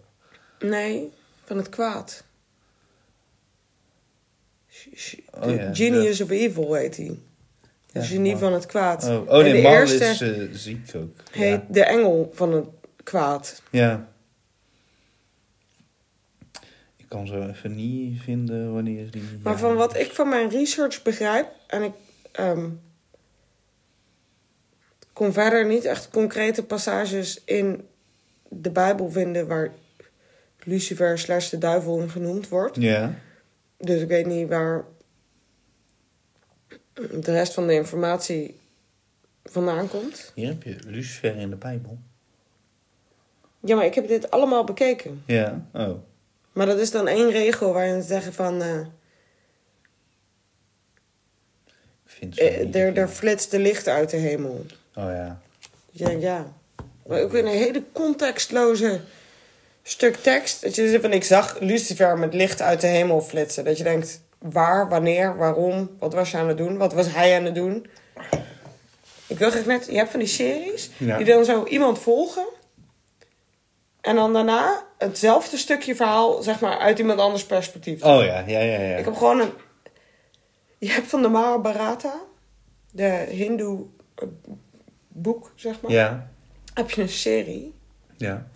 Nee, 0.59 1.09
van 1.45 1.57
het 1.57 1.69
kwaad. 1.69 2.25
Oh 5.41 5.55
ja, 5.55 5.75
Genius 5.75 6.21
of 6.21 6.31
Evil 6.31 6.75
heet 6.75 6.97
hij. 6.97 7.19
De 7.93 7.99
Ja, 8.01 8.03
genie 8.05 8.37
van 8.37 8.53
het 8.53 8.67
kwaad. 8.67 9.05
Oh, 9.05 9.29
oh 9.29 9.43
nee, 9.43 9.53
de 9.53 9.63
mal 9.63 9.73
eerste 9.73 10.05
is 10.05 10.21
eh, 10.21 10.43
ziek 10.53 10.91
ook. 10.97 11.17
heet 11.31 11.49
Ja. 11.51 11.67
de 11.69 11.85
engel 11.85 12.31
van 12.35 12.53
het 12.53 12.65
kwaad. 13.09 13.63
ja. 13.71 14.09
Ik 16.97 17.09
kan 17.09 17.27
zo 17.27 17.49
even 17.49 17.75
niet 17.75 18.21
vinden 18.21 18.73
wanneer 18.73 19.11
die... 19.11 19.23
Maar 19.43 19.53
ja. 19.53 19.59
van 19.59 19.75
wat 19.75 19.97
ik 19.97 20.13
van 20.13 20.29
mijn 20.29 20.49
research 20.49 21.03
begrijp, 21.03 21.49
en 21.67 21.83
ik 21.83 21.93
ehm, 22.33 22.71
kon 25.13 25.33
verder 25.33 25.67
niet 25.67 25.85
echt 25.85 26.11
concrete 26.11 26.65
passages 26.65 27.45
in 27.45 27.89
de 28.49 28.71
Bijbel 28.71 29.11
vinden 29.11 29.47
waar 29.47 29.73
Lucifer 30.63 31.19
slash 31.19 31.49
de 31.49 31.59
duivel 31.59 32.01
in 32.01 32.11
genoemd 32.11 32.49
wordt. 32.49 32.77
Ja. 32.77 33.15
Dus 33.77 34.01
ik 34.01 34.09
weet 34.09 34.27
niet 34.27 34.49
waar 34.49 34.85
de 36.95 37.33
rest 37.33 37.55
van 37.55 37.67
de 37.67 37.75
informatie 37.75 38.59
vandaan 39.45 39.89
komt. 39.89 40.33
Hier 40.35 40.49
heb 40.49 40.63
je 40.63 40.77
Lucifer 40.87 41.37
in 41.37 41.51
de 41.51 41.57
Bijbel. 41.57 41.99
Ja, 43.69 43.77
maar 43.77 43.85
ik 43.85 43.95
heb 43.95 44.09
dit 44.09 44.31
allemaal 44.31 44.65
bekeken. 44.65 45.23
Ja. 45.27 45.67
Oh. 45.73 45.91
Maar 46.53 46.67
dat 46.67 46.79
is 46.79 46.91
dan 46.91 47.09
één 47.09 47.31
regel 47.31 47.73
waarin 47.73 48.03
ze 48.03 48.09
zeggen 48.09 48.33
van... 48.33 48.63
eh, 48.63 48.81
eh, 52.37 52.75
er, 52.75 52.97
er 52.97 53.09
flitst 53.09 53.51
de 53.51 53.59
licht 53.59 53.89
uit 53.89 54.11
de 54.11 54.17
hemel. 54.17 54.67
Oh 54.95 55.05
ja. 55.05 55.41
Ja, 55.91 56.09
ja. 56.11 56.53
Maar 57.07 57.21
ook 57.21 57.31
weer 57.33 57.45
een 57.45 57.51
hele 57.51 57.83
contextloze 57.93 59.01
stuk 59.83 60.17
tekst. 60.17 60.63
Dat 60.63 60.75
je 60.75 60.89
zegt 60.89 61.03
van, 61.03 61.13
ik 61.13 61.25
zag 61.25 61.61
Lucifer 61.61 62.19
met 62.19 62.35
licht 62.35 62.63
uit 62.63 62.81
de 62.81 62.87
hemel 62.87 63.21
flitsen. 63.21 63.65
Dat 63.65 63.79
je 63.79 63.85
denkt, 63.85 64.21
waar, 64.39 64.89
wanneer, 64.89 65.37
waarom, 65.37 65.91
wat 65.99 66.13
was 66.15 66.31
je 66.31 66.37
aan 66.37 66.49
het 66.49 66.57
doen? 66.59 66.77
Wat 66.77 66.93
was 66.93 67.13
hij 67.13 67.37
aan 67.37 67.45
het 67.45 67.55
doen? 67.55 67.87
Ik 69.27 69.39
wil 69.39 69.51
graag 69.51 69.65
net, 69.67 69.87
je 69.91 69.97
hebt 69.97 70.11
van 70.11 70.19
die 70.21 70.29
series, 70.29 70.91
Ja. 70.97 71.17
die 71.17 71.27
dan 71.27 71.45
zo 71.45 71.65
iemand 71.65 71.99
volgen. 71.99 72.47
En 74.09 74.17
dan 74.17 74.33
daarna 74.33 74.83
hetzelfde 74.99 75.57
stukje 75.57 75.95
verhaal, 75.95 76.43
zeg 76.43 76.61
maar, 76.61 76.79
uit 76.79 76.99
iemand 76.99 77.21
anders 77.21 77.45
perspectief. 77.45 78.03
Oh 78.05 78.25
ja, 78.25 78.39
ja, 78.47 78.59
ja, 78.61 78.81
ja. 78.81 78.97
Ik 78.97 79.05
heb 79.05 79.17
gewoon 79.17 79.41
een... 79.41 79.51
Je 80.79 80.91
hebt 80.91 81.07
van 81.07 81.23
de 81.23 81.29
Mahabharata, 81.29 82.15
de 82.91 83.27
hindoe 83.31 83.87
eh, 84.15 84.29
boek, 85.09 85.53
zeg 85.55 85.81
maar 85.81 85.91
Ja. 85.91 86.31
heb 86.75 86.91
je 86.91 87.03
een 87.03 87.09
serie. 87.09 87.75
Ja. 88.17 88.47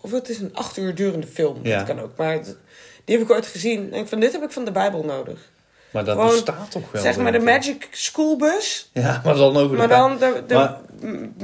Of, 0.00 0.10
het 0.10 0.28
is 0.28 0.38
een 0.38 0.54
acht 0.54 0.76
uur 0.76 0.94
durende 0.94 1.26
film. 1.26 1.58
Ja. 1.62 1.76
Dat 1.78 1.86
kan 1.86 2.00
ook. 2.00 2.16
Maar 2.16 2.32
het- 2.32 2.56
die 3.04 3.16
heb 3.18 3.24
ik 3.26 3.32
ooit 3.32 3.46
gezien. 3.46 3.78
En 3.78 3.84
ik 3.86 3.92
denk 3.92 4.08
van, 4.08 4.20
dit 4.20 4.32
heb 4.32 4.42
ik 4.42 4.50
van 4.50 4.64
de 4.64 4.72
Bijbel 4.72 5.04
nodig. 5.04 5.50
Maar 5.90 6.04
dat 6.04 6.14
Gewoon, 6.16 6.30
bestaat 6.30 6.70
toch 6.70 6.90
wel? 6.92 7.02
zeg 7.02 7.16
maar 7.16 7.32
de. 7.32 7.38
Magic 7.38 7.88
Schoolbus. 7.90 8.90
Ja, 8.92 9.20
maar 9.24 9.34
dan 9.34 9.56
over 9.56 9.76
Maar 9.76 9.88
de 9.88 9.94
dan 9.94 10.18
de, 10.46 10.54
Maar- 10.54 10.80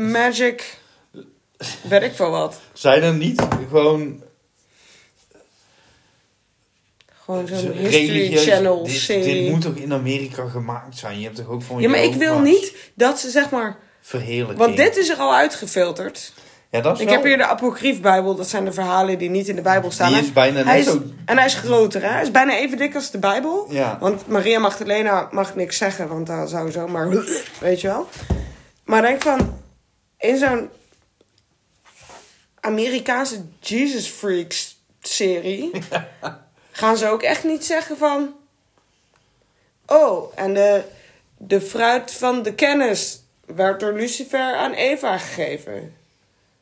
Magic... 0.07 0.79
Weet 1.89 2.03
ik 2.03 2.15
veel 2.15 2.31
wat. 2.31 2.61
Zijn 2.73 3.03
er 3.03 3.15
niet 3.15 3.43
gewoon 3.69 4.23
Gewoon 7.25 7.47
zo'n 7.47 7.59
zo 7.59 7.71
History 7.73 8.07
religieus- 8.09 8.45
Channel 8.45 8.83
dit, 8.85 8.95
serie. 8.95 9.43
Dit 9.43 9.53
moet 9.53 9.61
toch 9.63 9.75
in 9.75 9.93
Amerika 9.93 10.49
gemaakt 10.49 10.99
zijn? 10.99 11.19
Je 11.19 11.25
hebt 11.25 11.37
toch 11.37 11.49
ook 11.49 11.63
van 11.63 11.81
Ja, 11.81 11.89
maar 11.89 12.03
ik 12.03 12.15
wil 12.15 12.39
niet 12.39 12.75
dat 12.95 13.21
ze 13.21 13.31
zeg 13.31 13.51
maar... 13.51 13.77
Verheerlijking. 14.01 14.59
Want 14.59 14.77
dit 14.77 14.97
is 14.97 15.09
er 15.09 15.17
al 15.17 15.35
uitgefilterd. 15.35 16.33
Ja, 16.71 16.81
dat 16.81 16.95
is 16.95 17.01
Ik 17.01 17.07
wel- 17.07 17.15
heb 17.17 17.25
hier 17.25 17.37
de 17.37 17.47
apocryfbijbel. 17.47 18.35
Dat 18.35 18.49
zijn 18.49 18.65
de 18.65 18.73
verhalen 18.73 19.19
die 19.19 19.31
niet 19.31 19.49
in 19.49 19.57
de 19.57 19.63
Bijbel 19.63 19.91
staan. 19.91 20.13
Die 20.13 20.23
is 20.23 20.33
bijna 20.33 20.63
hij 20.65 20.77
net 20.77 20.87
is, 20.87 20.93
zo... 20.93 21.03
En 21.25 21.37
hij 21.37 21.47
is 21.47 21.55
groter, 21.55 22.03
hè? 22.03 22.09
Hij 22.09 22.23
is 22.23 22.31
bijna 22.31 22.57
even 22.59 22.79
dik 22.79 22.95
als 22.95 23.11
de 23.11 23.19
Bijbel. 23.19 23.67
Ja. 23.71 23.97
Want 24.01 24.27
Maria 24.27 24.59
Magdalena 24.59 25.29
mag 25.31 25.55
niks 25.55 25.77
zeggen, 25.77 26.09
want 26.09 26.27
daar 26.27 26.49
zou 26.49 26.71
zomaar... 26.71 27.09
Weet 27.61 27.81
je 27.81 27.87
wel? 27.89 28.09
Maar 28.85 29.03
denk 29.03 29.23
van... 29.23 29.61
In 30.19 30.37
zo'n 30.39 30.69
Amerikaanse 32.69 33.45
Jesus 33.61 34.07
Freaks 34.07 34.77
serie... 35.01 35.71
gaan 36.71 36.97
ze 36.97 37.09
ook 37.09 37.23
echt 37.23 37.45
niet 37.45 37.65
zeggen 37.65 37.97
van... 37.97 38.35
Oh, 39.87 40.33
en 40.35 40.55
de, 40.55 40.83
de 41.37 41.61
fruit 41.61 42.11
van 42.13 42.43
de 42.43 42.55
kennis 42.55 43.23
werd 43.47 43.81
door 43.81 43.93
Lucifer 43.93 44.57
aan 44.57 44.73
Eva 44.73 45.19
gegeven. 45.19 45.95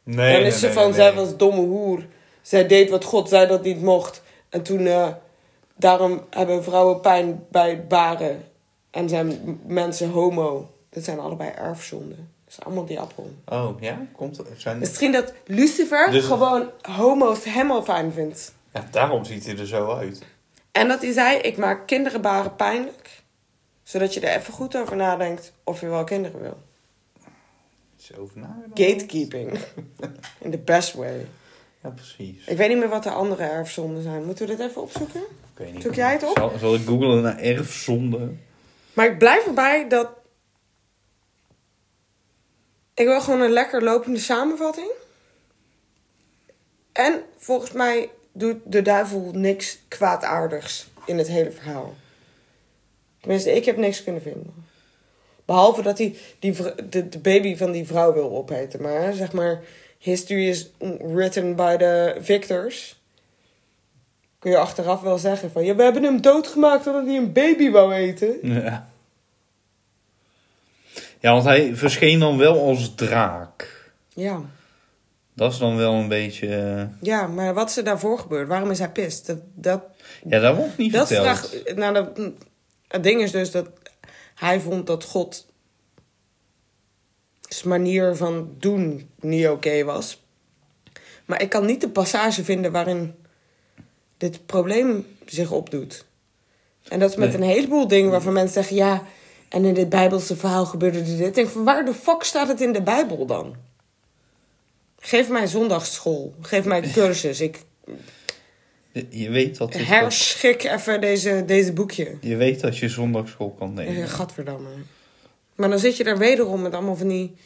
Nee, 0.02 0.32
Dan 0.32 0.40
nee, 0.40 0.50
is 0.50 0.58
ze 0.58 0.64
nee, 0.64 0.74
van, 0.74 0.84
nee. 0.84 0.94
zij 0.94 1.14
was 1.14 1.36
domme 1.36 1.60
hoer. 1.60 2.06
Zij 2.42 2.66
deed 2.66 2.90
wat 2.90 3.04
God 3.04 3.28
zei 3.28 3.46
dat 3.46 3.62
niet 3.62 3.82
mocht. 3.82 4.22
En 4.48 4.62
toen, 4.62 4.86
eh, 4.86 5.08
daarom 5.74 6.26
hebben 6.30 6.64
vrouwen 6.64 7.00
pijn 7.00 7.46
bij 7.50 7.70
het 7.70 7.88
baren. 7.88 8.44
En 8.90 9.08
zijn 9.08 9.60
mensen 9.66 10.10
homo. 10.10 10.70
Dat 10.90 11.04
zijn 11.04 11.18
allebei 11.18 11.50
erfzonden. 11.50 12.34
Is 12.58 12.64
allemaal 12.64 12.86
die 12.86 13.00
appel. 13.00 13.30
Oh, 13.44 13.80
ja? 13.80 14.06
Komt? 14.12 14.40
Zijn... 14.56 14.78
Misschien 14.78 15.12
dat 15.12 15.32
Lucifer 15.46 16.10
Dus- 16.10 16.24
gewoon 16.24 16.70
homo's 16.82 17.44
helemaal 17.44 17.82
fijn 17.82 18.12
vindt. 18.12 18.54
Ja, 18.72 18.88
daarom 18.90 19.24
ziet 19.24 19.46
hij 19.46 19.58
er 19.58 19.66
zo 19.66 19.94
uit. 19.94 20.22
En 20.72 20.88
dat 20.88 21.02
hij 21.02 21.12
zei, 21.12 21.38
ik 21.38 21.56
maak 21.56 21.86
kinderen 21.86 22.20
baren 22.20 22.56
pijnlijk. 22.56 23.22
Zodat 23.82 24.14
je 24.14 24.20
er 24.20 24.36
even 24.38 24.52
goed 24.52 24.76
over 24.76 24.96
nadenkt 24.96 25.52
of 25.64 25.80
je 25.80 25.86
wel 25.88 26.04
kinderen 26.04 26.40
wil. 26.40 26.58
Is 27.98 28.10
er 28.10 28.20
over? 28.20 28.40
Gatekeeping. 28.74 29.58
In 30.44 30.50
the 30.50 30.58
best 30.58 30.94
way. 30.94 31.26
Ja, 31.82 31.88
precies. 31.90 32.46
Ik 32.46 32.56
weet 32.56 32.68
niet 32.68 32.78
meer 32.78 32.88
wat 32.88 33.02
de 33.02 33.10
andere 33.10 33.42
erfzonden 33.42 34.02
zijn. 34.02 34.24
Moeten 34.24 34.46
we 34.46 34.56
dit 34.56 34.68
even 34.68 34.82
opzoeken? 34.82 35.20
Ik 35.20 35.64
weet 35.64 35.72
niet. 35.72 35.82
Zoek 35.82 35.94
jij 35.94 36.12
het 36.12 36.22
op? 36.22 36.36
Zal, 36.38 36.52
zal 36.58 36.74
ik 36.74 36.86
googlen 36.86 37.22
naar 37.22 37.38
erfzonde? 37.38 38.30
Maar 38.92 39.06
ik 39.06 39.18
blijf 39.18 39.46
erbij 39.46 39.88
dat. 39.88 40.08
Ik 42.96 43.06
wil 43.06 43.20
gewoon 43.20 43.40
een 43.40 43.50
lekker 43.50 43.82
lopende 43.82 44.18
samenvatting. 44.18 44.90
En 46.92 47.22
volgens 47.36 47.72
mij 47.72 48.10
doet 48.32 48.56
de 48.64 48.82
duivel 48.82 49.30
niks 49.34 49.78
kwaadaardigs 49.88 50.86
in 51.06 51.18
het 51.18 51.28
hele 51.28 51.50
verhaal. 51.50 51.94
Tenminste, 53.20 53.52
ik 53.52 53.64
heb 53.64 53.76
niks 53.76 54.04
kunnen 54.04 54.22
vinden. 54.22 54.54
Behalve 55.44 55.82
dat 55.82 55.98
hij 55.98 56.16
die, 56.38 56.54
de, 56.88 57.18
baby 57.22 57.56
van 57.56 57.72
die 57.72 57.86
vrouw 57.86 58.12
wil 58.12 58.30
opeten. 58.30 58.82
Maar 58.82 59.12
zeg 59.12 59.32
maar, 59.32 59.60
history 59.98 60.48
is 60.48 60.70
written 60.98 61.56
by 61.56 61.76
the 61.76 62.16
victors. 62.20 63.00
Kun 64.38 64.50
je 64.50 64.56
achteraf 64.56 65.00
wel 65.00 65.18
zeggen 65.18 65.50
van... 65.50 65.64
Ja, 65.64 65.74
we 65.74 65.82
hebben 65.82 66.02
hem 66.02 66.20
doodgemaakt 66.20 66.86
omdat 66.86 67.06
hij 67.06 67.16
een 67.16 67.32
baby 67.32 67.70
wou 67.70 67.92
eten. 67.92 68.38
Ja. 68.42 68.88
Ja, 71.20 71.32
want 71.32 71.44
hij 71.44 71.76
verscheen 71.76 72.18
dan 72.18 72.38
wel 72.38 72.60
als 72.62 72.94
draak. 72.94 73.84
Ja. 74.14 74.40
Dat 75.34 75.52
is 75.52 75.58
dan 75.58 75.76
wel 75.76 75.92
een 75.94 76.08
beetje... 76.08 76.56
eh, 76.56 76.82
Ja, 77.00 77.26
maar 77.26 77.54
wat 77.54 77.68
is 77.70 77.76
er 77.76 77.84
daarvoor 77.84 78.18
gebeurd? 78.18 78.48
Waarom 78.48 78.70
is 78.70 78.78
hij 78.78 78.90
pist? 78.90 79.26
Dat, 79.26 79.38
dat, 79.54 79.82
Ja, 80.28 80.38
dat 80.40 80.56
wordt 80.56 80.76
niet 80.76 80.92
dat 80.92 81.06
verteld. 81.06 81.48
vraag, 81.48 81.74
nou, 81.74 81.94
dat, 81.94 82.20
het 82.88 83.02
ding 83.02 83.20
is 83.22 83.30
dus 83.30 83.50
dat 83.50 83.68
hij 84.34 84.60
vond 84.60 84.86
dat 84.86 85.04
God 85.04 85.46
zijn 87.48 87.68
manier 87.68 88.16
van 88.16 88.54
doen 88.58 89.10
niet 89.20 89.48
oké 89.48 89.84
was. 89.84 90.24
Maar 91.24 91.42
ik 91.42 91.48
kan 91.48 91.66
niet 91.66 91.80
de 91.80 91.88
passage 91.88 92.44
vinden 92.44 92.72
waarin 92.72 93.14
dit 94.16 94.46
probleem 94.46 95.06
zich 95.26 95.50
opdoet. 95.50 96.04
En 96.88 96.98
dat 96.98 97.10
is 97.10 97.16
met 97.16 97.28
Nee. 97.28 97.36
een 97.36 97.54
heleboel 97.54 97.88
dingen 97.88 98.10
waarvan 98.10 98.32
mensen 98.32 98.54
zeggen... 98.62 98.76
ja, 98.76 99.02
en 99.48 99.64
in 99.64 99.74
dit 99.74 99.88
Bijbelse 99.88 100.36
verhaal 100.36 100.66
gebeurde 100.66 101.02
dit. 101.02 101.20
Ik 101.20 101.34
denk 101.34 101.48
van, 101.48 101.64
waar 101.64 101.84
de 101.84 101.94
fuck 101.94 102.22
staat 102.22 102.48
het 102.48 102.60
in 102.60 102.72
de 102.72 102.82
Bijbel 102.82 103.26
dan? 103.26 103.56
Geef 104.98 105.28
mij 105.28 105.46
zondagsschool. 105.46 106.34
Geef 106.40 106.64
mij 106.64 106.82
een 106.84 106.92
cursus. 106.92 107.40
Ik 107.40 107.62
Je- 109.10 109.30
weet 109.30 109.56
dat, 109.58 109.72
het- 109.74 109.86
herschik 109.86 110.64
even 110.64 111.00
deze, 111.00 111.42
deze 111.46 111.72
boekje. 111.72 112.16
je 112.20 112.36
weet 112.36 112.60
dat 112.60 112.78
je 112.78 112.88
zondagschool 112.88 113.50
kan 113.58 113.74
nemen. 113.74 114.02
Eh, 114.02 114.08
Gadverdamme. 114.08 114.68
Maar 115.54 115.68
dan 115.70 115.78
zit 115.78 115.96
je 115.96 116.04
daar 116.04 116.18
wederom 116.18 116.62
met 116.62 116.72
allemaal 116.72 116.96
van 116.96 117.08
die 117.08 117.36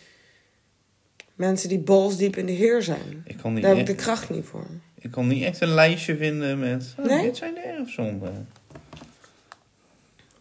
mensen 1.35 1.69
die 1.69 1.79
balsdiep 1.79 2.37
in 2.37 2.47
de 2.47 2.53
heer 2.53 2.83
zijn. 2.83 3.23
Ik 3.27 3.37
kan, 3.37 3.53
niet 3.53 3.63
Daar 3.63 3.77
heb 3.77 3.81
ik 3.83 3.89
echt, 3.89 3.99
de 3.99 4.05
kracht 4.05 4.31
niet 4.31 4.45
voor. 4.45 4.67
ik 4.99 5.11
kan 5.11 5.27
niet 5.27 5.45
echt 5.45 5.61
een 5.61 5.75
lijstje 5.75 6.17
vinden 6.17 6.59
met... 6.59 6.95
oh, 6.99 7.05
Nee? 7.07 7.23
Dit 7.23 7.37
zijn 7.37 7.55
de 7.55 7.61
erfzonden. 7.61 8.49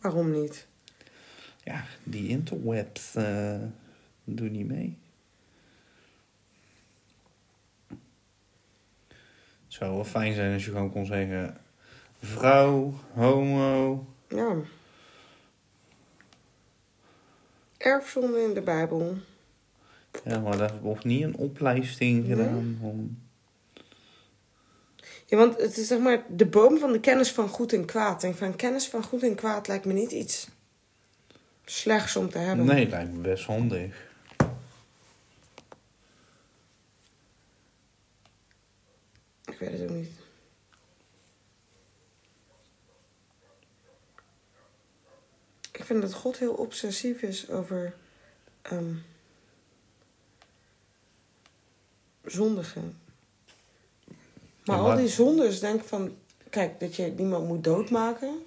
Waarom 0.02 0.32
niet? 0.42 0.68
Ja, 1.70 1.84
die 2.04 2.28
interwebs 2.28 3.16
eh 3.16 3.62
doen 4.24 4.52
niet 4.52 4.68
mee. 4.68 4.98
Het 9.64 9.78
zou 9.78 9.94
wel 9.94 10.04
fijn 10.04 10.34
zijn 10.34 10.54
als 10.54 10.66
je 10.66 10.72
gewoon 10.72 10.92
kon 10.92 11.06
zeggen... 11.06 11.58
Vrouw, 12.22 12.94
homo... 13.14 14.06
Ja. 14.28 14.56
Erfzonde 17.78 18.42
in 18.42 18.54
de 18.54 18.62
Bijbel. 18.62 19.18
Ja, 20.24 20.40
maar 20.40 20.58
daar 20.58 20.82
wordt 20.82 21.04
niet 21.04 21.24
een 21.24 21.38
Nee. 22.20 22.24
gedaan. 22.24 22.78
Van... 22.82 23.18
Ja, 25.26 25.38
want 25.38 25.58
het 25.58 25.78
is 25.78 25.88
zeg 25.88 26.00
maar 26.00 26.24
de 26.30 26.46
boom 26.46 26.78
van 26.78 26.92
de 26.92 27.00
kennis 27.00 27.32
van 27.32 27.48
goed 27.48 27.74
en 27.74 27.86
kwaad. 27.86 28.24
En 28.24 28.36
van 28.36 28.56
kennis 28.56 28.88
van 28.88 29.04
goed 29.04 29.24
en 29.24 29.36
kwaad 29.36 29.68
lijkt 29.68 29.86
me 29.86 29.94
niet 29.94 30.12
iets 30.12 30.50
slechts 31.70 32.16
om 32.16 32.30
te 32.30 32.38
hebben. 32.38 32.66
Nee, 32.66 32.90
lijkt 32.90 33.12
me 33.12 33.18
best 33.18 33.46
handig. 33.46 34.08
Ik 39.46 39.58
weet 39.60 39.72
het 39.72 39.82
ook 39.82 39.90
niet. 39.90 40.10
Ik 45.72 45.86
vind 45.86 46.02
dat 46.02 46.14
God 46.14 46.38
heel 46.38 46.54
obsessief 46.54 47.22
is 47.22 47.50
over 47.50 47.96
ehm 48.62 48.96
zondigen. 52.24 53.02
Maar 54.66 54.78
Ja, 54.78 54.84
al 54.84 54.98
die 54.98 55.08
zondes, 55.08 55.60
denk 55.60 55.82
ik 55.82 55.88
van... 55.88 56.18
Kijk, 56.50 56.80
dat 56.80 56.96
je 56.96 57.14
niemand 57.18 57.48
moet 57.48 57.64
doodmaken. 57.64 58.46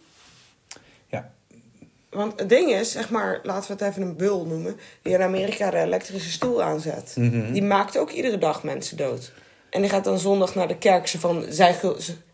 Want 2.12 2.38
het 2.38 2.48
ding 2.48 2.70
is, 2.72 2.92
zeg 2.92 3.10
maar, 3.10 3.40
laten 3.42 3.66
we 3.76 3.84
het 3.84 3.92
even 3.92 4.02
een 4.08 4.16
bul 4.16 4.46
noemen... 4.46 4.76
die 5.02 5.12
in 5.14 5.22
Amerika 5.22 5.70
de 5.70 5.78
elektrische 5.78 6.30
stoel 6.30 6.62
aanzet. 6.62 7.14
Mhm. 7.16 7.52
Die 7.52 7.62
maakt 7.62 7.98
ook 7.98 8.10
iedere 8.10 8.38
dag 8.38 8.62
mensen 8.62 8.96
dood. 8.96 9.32
En 9.70 9.80
die 9.80 9.90
gaat 9.90 10.04
dan 10.04 10.18
zondag 10.18 10.54
naar 10.54 10.68
de 10.68 10.78
kerk. 10.78 11.06
Ze 11.06 11.20
van, 11.20 11.44
zij, 11.48 11.76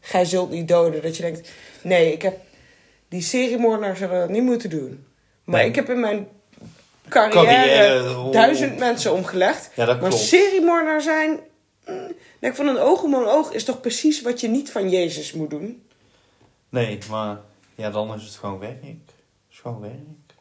gij 0.01 0.25
zult 0.25 0.51
niet 0.51 0.69
doden. 0.69 1.03
Dat 1.03 1.17
je 1.17 1.23
denkt, 1.23 1.51
nee, 1.83 2.13
ik 2.13 2.23
heb... 2.23 2.39
Die 3.09 3.23
seriemoordenaar 3.23 3.97
zouden 3.97 4.21
dat 4.21 4.29
niet 4.29 4.43
moeten 4.43 4.71
doen. 4.71 5.07
Maar 5.45 5.61
Nee. 5.61 5.69
ik 5.69 5.75
heb 5.75 5.89
in 5.91 6.01
mijn 6.01 6.29
carrière, 7.09 7.45
Carrière, 7.47 8.19
oh. 8.19 8.33
duizend 8.33 8.79
mensen 8.79 9.13
omgelegd. 9.13 9.71
Ja, 9.75 9.95
maar 10.01 10.13
seriemoordenaar 10.13 11.01
zijn... 11.01 11.41
mm, 11.87 12.13
Denk 12.39 12.55
van 12.55 12.67
een 12.69 12.79
oog 12.79 13.03
om 13.03 13.15
een 13.15 13.27
oog 13.27 13.53
is 13.53 13.65
toch 13.65 13.81
precies 13.81 14.23
wat 14.23 14.41
je 14.41 14.49
niet 14.49 14.71
van 14.71 14.91
Jezus 14.91 15.33
moet 15.33 15.51
doen? 15.51 15.83
Nee, 16.69 16.99
maar 17.11 17.39
ja, 17.75 17.91
dan 17.91 18.15
is 18.15 18.23
het 18.23 18.35
gewoon 18.35 18.59
werk. 18.59 18.83
Het 18.83 19.08
is 19.59 19.65
gewoon 19.65 19.81
werk. 19.81 20.37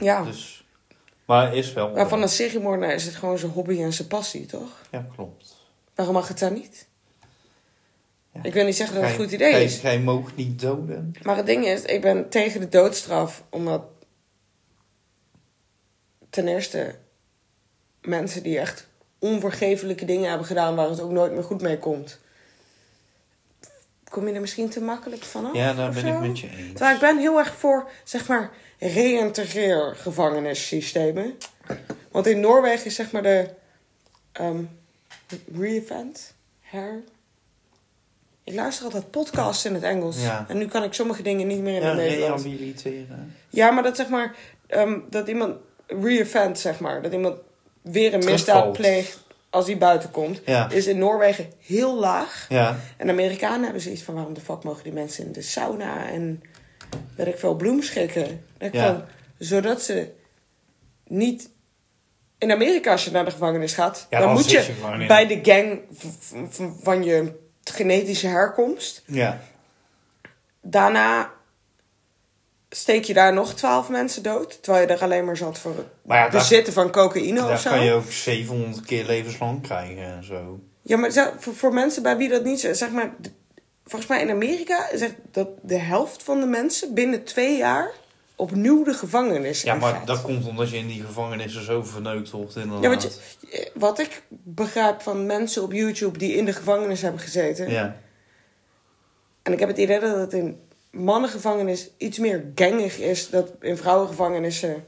Ja. 0.00 0.24
Dus, 0.24 0.66
maar 1.24 1.56
is 1.56 1.72
wel... 1.72 1.90
Maar 1.90 2.08
van 2.08 2.22
een 2.22 2.28
seriemoordenaar 2.28 2.94
is 2.94 3.04
het 3.04 3.14
gewoon 3.14 3.38
zijn 3.38 3.52
hobby 3.52 3.82
en 3.82 3.92
zijn 3.92 4.08
passie, 4.08 4.46
toch? 4.46 4.80
Ja, 4.90 5.06
klopt. 5.14 5.56
Waarom 5.94 6.14
mag 6.14 6.28
het 6.28 6.38
dan 6.38 6.52
niet? 6.52 6.88
Ja. 8.32 8.42
Ik 8.42 8.52
wil 8.52 8.64
niet 8.64 8.76
zeggen 8.76 8.94
dat 8.94 9.04
het 9.04 9.12
een 9.12 9.24
goed 9.24 9.32
idee 9.32 9.64
is. 9.64 9.78
Gij 9.78 10.00
moogt 10.00 10.36
niet 10.36 10.60
doden. 10.60 11.12
Maar 11.22 11.36
het 11.36 11.46
ding 11.46 11.66
is, 11.66 11.82
ik 11.82 12.00
ben 12.00 12.28
tegen 12.28 12.60
de 12.60 12.68
doodstraf, 12.68 13.44
omdat 13.50 13.82
ten 16.30 16.48
eerste 16.48 16.98
mensen 18.00 18.42
die 18.42 18.58
echt 18.58 18.88
onvergeeflijke 19.18 20.04
dingen 20.04 20.28
hebben 20.28 20.46
gedaan 20.46 20.74
waar 20.74 20.88
het 20.88 21.00
ook 21.00 21.10
nooit 21.10 21.32
meer 21.32 21.44
goed 21.44 21.60
mee 21.60 21.78
komt. 21.78 22.20
Kom 24.12 24.28
je 24.28 24.34
er 24.34 24.40
misschien 24.40 24.68
te 24.68 24.80
makkelijk 24.80 25.22
vanaf? 25.22 25.54
Ja, 25.54 25.74
daar 25.74 25.90
ben 25.92 26.00
zo? 26.00 26.08
ik 26.08 26.18
met 26.28 26.38
je 26.38 26.48
eens. 26.50 26.68
Terwijl 26.70 26.94
ik 26.94 27.00
ben 27.00 27.18
heel 27.18 27.38
erg 27.38 27.54
voor, 27.56 27.90
zeg 28.04 28.28
maar, 28.28 28.50
reïntegreer 28.78 29.94
gevangenissystemen. 29.96 31.34
Want 32.10 32.26
in 32.26 32.40
Noorwegen 32.40 32.86
is 32.86 32.94
zeg 32.94 33.10
maar 33.12 33.22
de 33.22 33.48
ehm 34.32 34.62
re-event, 35.58 36.34
her. 36.60 37.02
Ik 38.44 38.54
luister 38.54 38.84
altijd 38.84 39.10
podcasts 39.10 39.64
in 39.64 39.74
het 39.74 39.82
Engels. 39.82 40.22
Ja. 40.22 40.44
En 40.48 40.58
nu 40.58 40.66
kan 40.66 40.82
ik 40.82 40.92
sommige 40.92 41.22
dingen 41.22 41.46
niet 41.46 41.60
meer 41.60 41.74
in 41.76 41.82
Ja, 41.82 41.88
het 41.88 41.96
Nederlands. 41.96 42.42
rehabiliteren. 42.42 43.36
Ja, 43.48 43.70
maar 43.70 43.82
dat 43.82 43.96
zeg 43.96 44.08
maar, 44.08 44.34
ehm, 44.66 44.98
dat 45.10 45.28
iemand 45.28 45.56
re-event, 45.86 46.58
zeg 46.58 46.80
maar, 46.80 47.02
dat 47.02 47.12
iemand 47.12 47.36
weer 47.82 48.14
een 48.14 48.24
misdaad 48.24 48.72
pleegt 48.72 49.21
als 49.52 49.66
hij 49.66 49.78
buiten 49.78 50.10
komt, 50.10 50.40
Ja. 50.46 50.70
is 50.70 50.86
in 50.86 50.98
Noorwegen 50.98 51.52
heel 51.58 51.98
laag. 51.98 52.46
Ja. 52.48 52.76
En 52.96 53.08
Amerikanen 53.08 53.62
hebben 53.62 53.82
zoiets 53.82 54.02
van, 54.02 54.14
waarom 54.14 54.34
de 54.34 54.40
fuck 54.40 54.62
mogen 54.64 54.82
die 54.82 54.92
mensen 54.92 55.24
in 55.26 55.32
de 55.32 55.42
sauna 55.42 56.08
en 56.08 56.42
weet 57.16 57.26
ik 57.26 57.38
veel, 57.38 57.54
bloemschikken? 57.54 58.44
Ja. 58.58 58.70
van, 58.86 59.04
zodat 59.38 59.82
ze 59.82 60.12
niet... 61.06 61.50
In 62.38 62.52
Amerika, 62.52 62.90
als 62.90 63.04
je 63.04 63.10
naar 63.10 63.24
de 63.24 63.30
gevangenis 63.30 63.74
gaat, 63.74 64.06
dan, 64.10 64.20
dan 64.20 64.32
moet 64.32 64.50
je, 64.50 64.58
je 64.98 65.06
bij 65.06 65.26
de 65.26 65.40
gang 65.42 65.80
van 66.82 67.04
je 67.04 67.32
genetische 67.64 68.26
herkomst. 68.26 69.02
Ja. 69.06 69.40
Daarna 70.60 71.32
steek 72.74 73.04
je 73.04 73.14
daar 73.14 73.32
nog 73.32 73.54
twaalf 73.54 73.88
mensen 73.88 74.22
dood. 74.22 74.62
Terwijl 74.62 74.86
je 74.86 74.94
er 74.94 75.02
alleen 75.02 75.24
maar 75.24 75.36
zat 75.36 75.58
voor 75.58 75.74
Maar 76.02 76.16
ja, 76.16 76.28
daar, 76.28 76.40
bezitten 76.40 76.72
van 76.72 76.90
cocaïne 76.90 77.40
daar 77.40 77.52
of 77.52 77.60
zo. 77.60 77.70
kan 77.70 77.84
je 77.84 77.92
ook 77.92 78.10
700 78.10 78.84
keer 78.84 79.04
levenslang 79.04 79.62
krijgen 79.62 80.02
en 80.02 80.24
zo. 80.24 80.60
Ja, 80.82 80.96
maar 80.96 81.32
voor, 81.38 81.54
voor 81.54 81.72
mensen 81.72 82.02
bij 82.02 82.16
wie 82.16 82.28
dat 82.28 82.44
niet 82.44 82.60
zo... 82.60 82.72
Zeg 82.72 82.90
maar, 82.90 83.14
volgens 83.84 84.10
mij 84.10 84.20
in 84.20 84.30
Amerika 84.30 84.88
zegt 84.94 85.14
dat 85.30 85.48
de 85.62 85.78
helft 85.78 86.22
van 86.22 86.40
de 86.40 86.46
mensen 86.46 86.94
binnen 86.94 87.24
twee 87.24 87.56
jaar 87.56 87.90
opnieuw 88.36 88.84
de 88.84 88.94
gevangenis 88.94 89.62
Ja, 89.62 89.74
maar 89.74 90.02
dat 90.04 90.22
komt 90.22 90.46
omdat 90.46 90.70
je 90.70 90.76
in 90.76 90.86
die 90.86 91.02
gevangenissen 91.02 91.64
zo 91.64 91.82
verneukt 91.82 92.30
wordt 92.30 92.56
inderdaad. 92.56 92.82
Ja, 92.82 92.88
want 92.88 93.02
je, 93.40 93.70
wat 93.74 93.98
ik 93.98 94.22
begrijp 94.28 95.00
van 95.00 95.26
mensen 95.26 95.62
op 95.62 95.72
YouTube 95.72 96.18
die 96.18 96.34
in 96.34 96.44
de 96.44 96.52
gevangenis 96.52 97.02
hebben 97.02 97.20
gezeten... 97.20 97.70
Ja. 97.70 97.96
En 99.42 99.52
ik 99.52 99.58
heb 99.58 99.68
het 99.68 99.78
idee 99.78 100.00
dat 100.00 100.16
het 100.16 100.32
in 100.32 100.60
mannengevangenis 100.92 101.90
iets 101.96 102.18
meer 102.18 102.44
gangig 102.54 102.98
is. 102.98 103.30
Dat 103.30 103.50
in 103.60 103.76
vrouwengevangenissen 103.76 104.84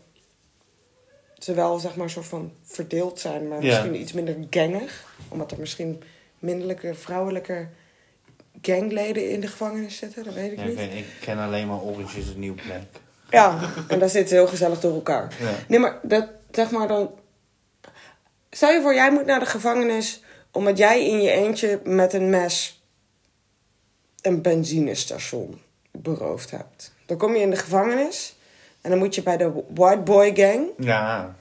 ze 1.38 1.54
wel 1.54 1.78
zeg 1.78 1.96
maar 1.96 2.10
soort 2.10 2.26
van 2.26 2.52
verdeeld 2.62 3.20
zijn. 3.20 3.48
Maar 3.48 3.62
Ja. 3.62 3.66
misschien 3.76 4.00
iets 4.00 4.12
minder 4.12 4.36
gangig. 4.50 5.04
Omdat 5.28 5.50
er 5.50 5.58
misschien 5.58 6.02
minderlijke 6.38 6.94
vrouwelijke 6.94 7.68
gangleden 8.62 9.30
in 9.30 9.40
de 9.40 9.46
gevangenis 9.46 9.96
zitten. 9.96 10.24
Dat 10.24 10.34
weet 10.34 10.52
ik 10.52 10.58
Ja, 10.58 10.64
niet. 10.64 10.78
ik, 10.78 10.92
ik 10.92 11.04
ken 11.20 11.38
alleen 11.38 11.66
maar 11.66 11.80
Orange 11.80 12.18
is 12.18 12.28
a 12.28 12.32
New 12.38 12.54
Black. 12.54 12.82
Ja, 13.30 13.70
en 13.88 13.98
daar 13.98 14.08
zitten 14.08 14.28
ze 14.28 14.34
heel 14.34 14.46
gezellig 14.46 14.80
door 14.80 14.94
elkaar. 14.94 15.34
Ja. 15.40 15.50
Nee, 15.68 15.78
maar 15.78 15.98
dat 16.02 16.28
zeg 16.50 16.70
maar 16.70 16.88
dan. 16.88 17.10
Stel 18.50 18.70
je 18.70 18.80
voor, 18.80 18.94
jij 18.94 19.12
moet 19.12 19.26
naar 19.26 19.40
de 19.40 19.46
gevangenis 19.46 20.22
omdat 20.52 20.78
jij 20.78 21.06
in 21.08 21.22
je 21.22 21.30
eentje 21.30 21.80
met 21.84 22.12
een 22.12 22.30
mes 22.30 22.82
een 24.22 24.42
benzinestation 24.42 25.60
beroofd 25.98 26.50
hebt. 26.50 26.92
Dan 27.06 27.16
kom 27.16 27.34
je 27.34 27.40
in 27.40 27.50
de 27.50 27.56
gevangenis 27.56 28.36
en 28.80 28.90
dan 28.90 28.98
moet 28.98 29.14
je 29.14 29.22
bij 29.22 29.36
de 29.36 29.52
White 29.74 30.00
Boy 30.00 30.34
Gang. 30.36 30.66
Ja. 30.78 31.34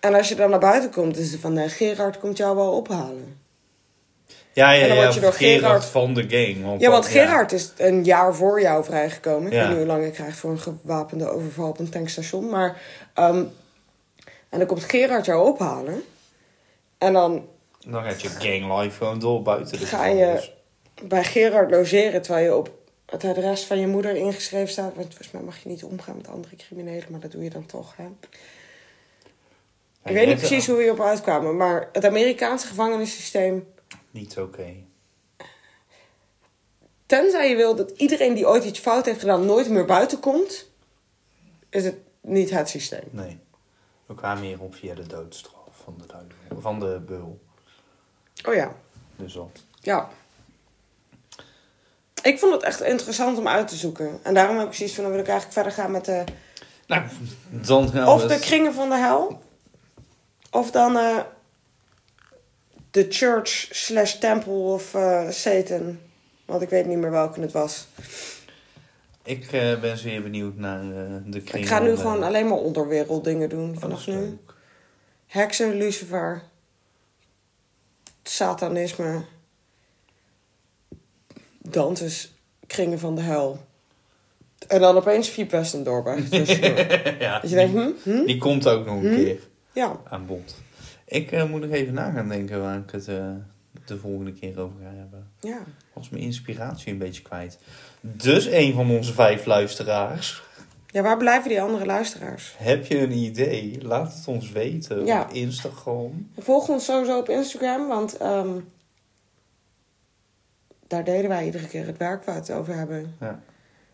En 0.00 0.14
als 0.14 0.28
je 0.28 0.34
dan 0.34 0.50
naar 0.50 0.58
buiten 0.58 0.90
komt, 0.90 1.16
is 1.16 1.32
het 1.32 1.40
van 1.40 1.52
nee, 1.52 1.68
Gerard 1.68 2.18
komt 2.18 2.36
jou 2.36 2.56
wel 2.56 2.72
ophalen. 2.72 3.38
Ja, 4.52 4.70
ja, 4.70 4.82
En 4.82 4.88
dan 4.88 4.96
ja. 4.96 5.02
word 5.02 5.14
je 5.14 5.20
door 5.20 5.32
Gerard 5.32 5.60
Gerard- 5.62 5.84
van 5.84 6.14
de 6.14 6.24
gang. 6.28 6.64
Want 6.64 6.80
Ja, 6.80 6.90
want 6.90 7.02
dat- 7.02 7.12
Gerard 7.12 7.52
is 7.52 7.72
een 7.76 8.04
jaar 8.04 8.34
voor 8.34 8.60
jou 8.60 8.84
vrijgekomen. 8.84 9.46
Ik 9.46 9.52
Ja. 9.52 9.58
weet 9.60 9.68
niet 9.68 9.76
hoe 9.78 9.86
lang 9.86 10.02
hij 10.02 10.10
krijgt 10.10 10.36
voor 10.38 10.50
een 10.50 10.58
gewapende 10.60 11.28
overval 11.28 11.68
op 11.68 11.78
een 11.78 11.88
tankstation. 11.90 12.48
Maar, 12.50 12.80
ehm, 13.14 13.44
en 14.48 14.58
dan 14.58 14.66
komt 14.66 14.84
Gerard 14.84 15.24
jou 15.26 15.48
ophalen. 15.52 16.02
En 16.98 17.12
dan 17.12 17.46
Dan 17.88 18.02
gaat 18.04 18.22
je 18.22 18.28
gang 18.28 18.80
life 18.80 18.96
gewoon 18.96 19.18
door 19.18 19.42
buiten 19.42 19.78
de 19.78 19.86
Ga 19.86 20.06
je-. 20.06 20.50
Bij 21.02 21.24
Gerard 21.24 21.70
logeren 21.70 22.22
terwijl 22.22 22.44
je 22.44 22.54
op 22.56 22.78
het 23.06 23.24
adres 23.24 23.64
van 23.64 23.78
je 23.78 23.86
moeder 23.86 24.16
ingeschreven 24.16 24.68
staat. 24.68 24.94
Want 24.94 25.06
volgens 25.06 25.30
mij 25.30 25.42
mag 25.42 25.58
je 25.62 25.68
niet 25.68 25.84
omgaan 25.84 26.16
met 26.16 26.28
andere 26.28 26.56
criminelen, 26.56 27.06
maar 27.10 27.20
dat 27.20 27.32
doe 27.32 27.42
je 27.44 27.50
dan 27.50 27.66
toch. 27.66 27.96
Hè? 27.96 28.02
Ja, 28.02 28.10
Ik 30.10 30.14
weet 30.16 30.26
niet 30.26 30.36
precies 30.36 30.66
er- 30.68 30.74
hoe 30.74 30.84
we 30.84 30.90
op 30.90 31.00
uitkwamen, 31.00 31.56
maar 31.56 31.88
het 31.92 32.04
Amerikaanse 32.04 32.66
gevangenissysteem. 32.66 33.68
Niet 34.10 34.38
oké. 34.38 34.74
Tenzij 37.06 37.48
je 37.50 37.56
wil 37.56 37.74
dat 37.76 37.90
iedereen 37.90 38.34
die 38.34 38.48
ooit 38.48 38.64
iets 38.64 38.78
fout 38.78 39.04
heeft 39.04 39.20
gedaan 39.20 39.46
nooit 39.46 39.68
meer 39.70 39.84
buiten 39.84 40.20
komt, 40.20 40.70
is 41.68 41.84
het 41.84 41.96
niet 42.20 42.50
het 42.50 42.68
systeem. 42.68 43.08
Nee. 43.10 43.38
We 44.06 44.14
kwamen 44.14 44.42
hier 44.44 44.60
op 44.60 44.74
via 44.74 44.94
de 44.94 45.06
doodstraf 45.06 45.54
van 45.84 45.94
de, 46.06 46.14
van 46.60 46.80
de 46.80 47.00
beul. 47.06 47.40
Oh 48.48 48.54
ja, 48.54 48.76
Dus 49.16 49.32
dat. 49.32 49.64
ja. 49.80 50.10
Ik 52.22 52.38
vond 52.38 52.52
het 52.52 52.62
echt 52.62 52.80
interessant 52.80 53.38
om 53.38 53.48
uit 53.48 53.68
te 53.68 53.76
zoeken. 53.76 54.18
En 54.22 54.34
daarom 54.34 54.56
heb 54.56 54.64
ik 54.64 54.76
precies 54.76 54.94
van, 54.94 55.02
dan 55.04 55.12
wil 55.12 55.22
ik 55.22 55.28
eigenlijk 55.28 55.58
verder 55.58 55.72
gaan 55.84 55.90
met 55.90 56.04
de... 56.04 56.24
Nou, 56.86 57.02
dan 57.48 57.90
gaan 57.90 58.08
Of 58.08 58.26
de 58.26 58.38
kringen 58.38 58.74
van 58.74 58.88
de 58.88 58.96
hel. 58.96 59.42
Of 60.50 60.70
dan 60.70 60.96
eh, 60.96 61.18
de 62.90 63.06
church 63.08 63.68
slash 63.70 64.14
temple 64.14 64.52
of 64.52 64.94
eh, 64.94 65.30
Satan. 65.30 65.98
Want 66.44 66.62
ik 66.62 66.68
weet 66.68 66.86
niet 66.86 66.98
meer 66.98 67.10
welke 67.10 67.40
het 67.40 67.52
was. 67.52 67.86
Ik 69.22 69.52
eh, 69.52 69.80
ben 69.80 69.98
zeer 69.98 70.22
benieuwd 70.22 70.56
naar 70.56 70.80
eh, 70.80 71.14
de 71.26 71.42
kring. 71.42 71.64
Ik 71.64 71.70
ga 71.70 71.78
nu 71.78 71.96
gewoon 71.96 72.22
alleen 72.22 72.48
maar 72.48 72.58
onderwereld 72.58 73.24
dingen 73.24 73.48
doen 73.48 73.70
Oh, 73.70 73.80
vanaf 73.80 73.98
is 73.98 74.06
nu. 74.06 74.38
Heksen, 75.26 75.74
Lucifer. 75.74 76.42
Satanisme. 78.22 79.24
Dantes, 81.62 82.32
kringen 82.66 82.98
van 82.98 83.14
de 83.14 83.20
hel. 83.20 83.58
En 84.68 84.80
dan 84.80 84.96
opeens 84.96 85.28
Fiep 85.28 85.50
Westendorp 85.50 86.16
tussendoor. 86.30 86.76
ja, 87.20 87.40
Dat 87.40 87.50
je 87.50 87.56
denkt, 87.56 87.74
hm? 88.04 88.10
hm? 88.10 88.24
die 88.24 88.38
komt 88.38 88.68
ook 88.68 88.86
nog 88.86 89.02
een 89.02 89.08
Hm? 89.08 89.14
keer 89.14 89.38
Ja. 89.72 90.00
aan 90.08 90.26
bod. 90.26 90.54
Ik 91.06 91.32
eh, 91.32 91.44
moet 91.44 91.60
nog 91.60 91.70
even 91.70 91.94
na 91.94 92.10
gaan 92.10 92.28
denken 92.28 92.60
waar 92.62 92.78
ik 92.78 92.90
het 92.90 93.08
eh, 93.08 93.24
de 93.84 93.98
volgende 93.98 94.32
keer 94.32 94.60
over 94.60 94.76
ga 94.82 94.92
hebben. 94.98 95.26
ja. 95.40 95.58
Was 95.92 96.08
mijn 96.10 96.22
inspiratie 96.22 96.92
een 96.92 96.98
beetje 96.98 97.22
kwijt. 97.22 97.58
Dus 98.00 98.46
een 98.46 98.72
van 98.74 98.90
onze 98.90 99.12
vijf 99.12 99.44
luisteraars. 99.44 100.42
Ja, 100.86 101.02
waar 101.02 101.16
blijven 101.16 101.48
die 101.48 101.62
andere 101.62 101.86
luisteraars? 101.86 102.54
Heb 102.56 102.86
je 102.86 102.98
een 102.98 103.12
idee? 103.12 103.78
Laat 103.82 104.14
het 104.14 104.26
ons 104.28 104.50
weten 104.50 105.04
Ja. 105.06 105.22
op 105.22 105.32
Instagram. 105.32 106.30
Volg 106.38 106.68
ons 106.68 106.84
sowieso 106.84 107.18
op 107.18 107.28
Instagram, 107.28 107.88
want 107.88 108.16
ehm, 108.16 108.48
daar 110.90 111.04
deden 111.04 111.28
wij 111.28 111.44
iedere 111.44 111.66
keer 111.66 111.86
het 111.86 111.96
werk 111.96 112.24
waar 112.24 112.34
we 112.34 112.40
het 112.40 112.50
over 112.50 112.74
hebben. 112.74 113.14
We 113.18 113.26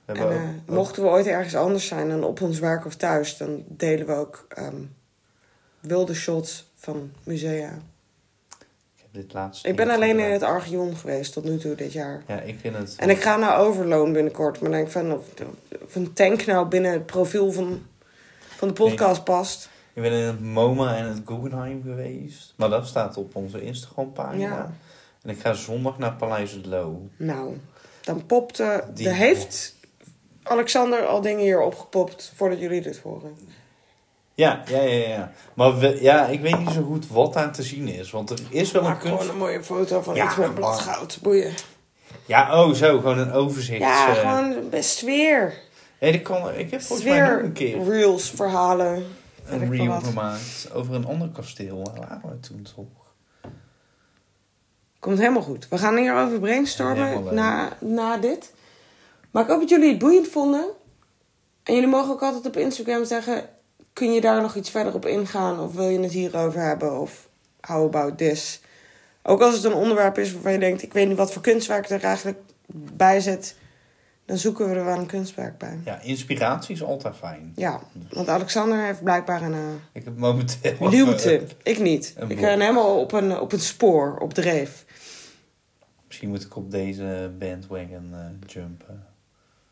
En 0.05 0.17
eh, 0.17 0.75
mochten 0.75 1.03
we 1.03 1.09
ooit 1.09 1.27
ergens 1.27 1.55
anders 1.55 1.87
zijn 1.87 2.09
dan 2.09 2.25
op 2.25 2.41
ons 2.41 2.59
werk 2.59 2.87
of 2.87 2.95
thuis, 2.95 3.37
dan 3.37 3.65
delen 3.67 4.07
we 4.07 4.13
ook 4.13 4.47
ehm, 4.49 4.83
wilde 5.81 6.15
shots 6.15 6.71
van 6.75 7.13
musea. 7.23 7.71
ik 8.97 9.03
heb 9.03 9.09
dit 9.13 9.33
laatst 9.33 9.67
Ik 9.67 9.77
ben 9.77 9.91
alleen 9.91 10.19
in 10.19 10.31
het 10.31 10.43
Archeon 10.43 10.97
geweest 10.97 11.33
tot 11.33 11.45
nu 11.45 11.59
toe 11.59 11.75
dit 11.75 11.93
jaar. 11.93 12.23
Ja, 12.27 12.41
ik 12.41 12.59
vind 12.61 12.77
het... 12.77 12.95
En 12.97 13.11
ik 13.11 13.23
ga 13.23 13.37
naar 13.37 13.59
Overloon 13.59 14.13
binnenkort, 14.13 14.61
maar 14.61 14.71
denk 14.71 14.89
van 14.89 15.13
of, 15.13 15.27
of 15.85 15.95
een 15.95 16.13
tank 16.13 16.47
nou 16.47 16.69
binnen 16.69 16.93
het 16.93 17.07
profiel 17.07 17.53
van, 17.53 17.87
van 18.39 18.69
de 18.69 18.75
podcast 18.75 19.25
past. 19.25 19.69
Ik 19.93 20.03
ben 20.03 20.13
in 20.13 20.27
het 20.27 20.41
MoMA 20.41 20.97
en 20.97 21.05
het 21.05 21.23
Guggenheim 21.25 21.83
geweest. 21.83 22.55
Maar 22.57 22.69
dat 22.69 22.87
staat 22.87 23.17
op 23.17 23.37
onze 23.37 23.63
Instagram 23.63 24.13
pagina. 24.13 24.43
Ja. 24.43 24.73
En 25.27 25.33
ik 25.33 25.41
ga 25.41 25.53
zondag 25.53 25.99
naar 25.99 26.13
Paleis 26.13 26.53
het 26.53 26.67
Loo. 26.67 27.09
Nou, 27.17 27.57
dan 28.03 28.27
popt. 28.27 28.61
eh 28.61 28.79
Die- 28.95 29.09
er 29.09 29.15
heeft 29.15 29.75
Alexander 30.43 31.07
al 31.07 31.21
dingen 31.21 31.41
hier 31.43 31.61
opgepopt 31.61 32.33
voordat 32.37 32.59
jullie 32.61 32.81
dit 32.81 32.99
horen. 32.99 33.37
Ja, 34.35 34.63
ja, 34.69 34.81
ja, 34.81 35.09
ja. 35.09 35.33
Maar 35.55 35.79
we- 35.79 36.03
ja, 36.03 36.27
ik 36.27 36.41
weet 36.41 36.59
niet 36.59 36.71
zo 36.71 36.83
goed 36.83 37.09
wat 37.09 37.33
daar 37.33 37.53
te 37.53 37.63
zien 37.63 37.89
is. 37.89 38.11
Want 38.11 38.31
er 38.31 38.39
is 38.51 38.71
wel 38.73 38.83
een 38.83 38.89
Maak 38.89 39.01
gewoon 39.01 39.17
kunst... 39.17 39.33
een 39.33 39.39
mooie 39.39 39.65
foto 39.65 40.01
van 40.03 40.15
Ja, 40.15 40.27
iets 40.27 40.37
met 40.37 40.55
bladgoud. 40.55 41.19
Boeien. 41.23 41.53
Ja, 42.27 42.63
oh 42.65 42.73
zo, 42.73 42.97
gewoon 42.99 43.19
een 43.19 43.33
overzicht. 43.33 43.81
Ja, 43.81 44.09
eh. 44.09 44.15
gewoon 44.15 44.69
best. 44.71 45.03
Nee, 45.03 46.21
kan, 46.23 46.55
ik 46.55 46.71
heb 46.71 46.83
volgens 46.83 47.09
mij 47.09 47.21
nog 47.21 47.43
een 47.43 47.53
keer 47.53 47.85
reels, 47.85 48.31
verhalen. 48.31 49.05
een 49.47 49.71
reel 49.71 50.01
gemaakt 50.01 50.69
over 50.75 50.95
een 50.95 51.07
ander 51.07 51.29
kasteel. 51.29 51.83
Waar 51.85 51.95
waren 52.09 52.31
we 52.31 52.41
toen 52.41 52.67
toch? 52.77 53.06
Komt 55.07 55.19
helemaal 55.19 55.43
goed. 55.43 55.69
We 55.69 55.79
gaan 55.79 55.97
hierover 55.97 56.39
brainstormen 56.41 57.35
na, 57.35 57.77
na 57.81 58.17
dit. 58.17 58.53
Maar 59.31 59.43
ik 59.43 59.49
hoop 59.49 59.61
dat 59.61 59.69
jullie 59.69 59.89
het 59.91 59.99
boeiend 59.99 60.29
vonden. 60.29 60.65
En 61.63 61.75
jullie 61.75 61.89
mogen 61.89 62.13
ook 62.13 62.23
altijd 62.23 62.47
op 62.47 62.57
Instagram 62.57 63.05
zeggen... 63.05 63.45
kun 63.93 64.13
je 64.13 64.21
daar 64.21 64.41
nog 64.43 64.55
iets 64.55 64.71
verder 64.71 64.95
op 64.95 65.07
ingaan? 65.07 65.61
Of 65.61 65.75
wil 65.75 65.89
je 65.89 66.01
het 66.01 66.13
hierover 66.13 66.61
hebben? 66.61 67.01
Of 67.01 67.29
how 67.61 67.85
about 67.85 68.19
this? 68.19 68.61
Ook 69.23 69.41
als 69.41 69.55
het 69.55 69.65
een 69.65 69.73
onderwerp 69.75 70.19
is 70.19 70.33
waarvan 70.33 70.53
je 70.53 70.59
denkt... 70.59 70.83
ik 70.83 70.93
weet 70.93 71.09
niet 71.09 71.17
wat 71.17 71.33
voor 71.33 71.43
kunstwerk 71.43 71.91
er 71.91 72.05
eigenlijk 72.05 72.39
bij 72.73 73.21
zit... 73.21 73.57
dan 74.27 74.37
zoeken 74.37 74.69
we 74.71 74.75
er 74.77 74.85
wel 74.85 74.99
een 74.99 75.07
kunstwerk 75.07 75.59
bij. 75.59 75.79
Ja, 75.85 76.01
inspiratie 76.01 76.75
is 76.75 76.83
altijd 76.83 77.17
fijn. 77.17 77.53
Ja, 77.57 77.81
want 78.11 78.29
Alexander 78.29 78.85
heeft 78.85 79.03
blijkbaar 79.03 79.43
een... 79.43 79.53
eh, 79.55 79.59
Ik 79.93 80.05
heb 80.05 80.17
momenteel... 80.19 80.77
Luwte. 80.81 81.43
Ik 81.63 81.79
niet. 81.79 82.15
Ik 82.19 82.27
blok. 82.27 82.41
ben 82.41 82.61
helemaal 82.61 82.99
op 83.01 83.13
een, 83.13 83.41
op 83.41 83.53
een 83.53 83.61
spoor, 83.61 84.17
op 84.19 84.35
dreef. 84.35 84.85
Misschien 86.07 86.29
moet 86.29 86.43
ik 86.43 86.57
op 86.57 86.71
deze 86.71 87.33
bandwagon 87.39 88.11
eh, 88.13 88.51
jumpen. 88.53 89.07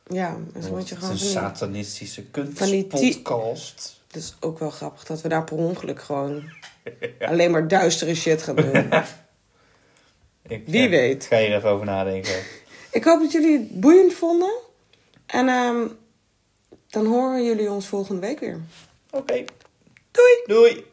Ja, 0.07 0.37
en 0.55 0.63
zo 0.63 0.69
moet 0.71 0.79
Het 0.79 0.89
je 0.89 0.95
is 0.95 1.01
gewoon 1.01 1.11
een 1.15 1.19
van 1.19 1.27
die- 1.27 1.37
satanistische 1.37 2.23
kunstpodcast. 2.25 4.01
Het 4.07 4.17
is 4.17 4.35
ook 4.41 4.59
wel 4.59 4.71
grappig 4.71 5.05
dat 5.05 5.21
we 5.21 5.29
daar 5.29 5.45
per 5.45 5.57
ongeluk 5.57 6.03
gewoon 6.03 6.43
alleen 7.29 7.51
maar 7.51 7.69
duistere 7.69 8.15
shit 8.15 8.43
gaan 8.43 8.57
doen. 8.57 8.89
Ik, 10.49 10.63
Wie 10.67 10.83
eh, 10.85 10.91
weet. 10.91 11.25
Ga 11.25 11.39
hier 11.39 11.55
even 11.57 11.69
over 11.71 11.87
nadenken. 11.87 12.43
Ik 12.91 13.05
hoop 13.05 13.21
dat 13.21 13.33
jullie 13.33 13.59
het 13.59 13.81
boeiend 13.81 14.13
vonden. 14.15 14.53
En 15.27 15.49
ehm, 15.49 15.87
dan 16.89 17.07
horen 17.07 17.45
jullie 17.45 17.71
ons 17.71 17.87
volgende 17.87 18.21
week 18.21 18.41
weer. 18.41 18.61
Oké, 19.11 19.45
Doei! 20.11 20.43
doei! 20.47 20.85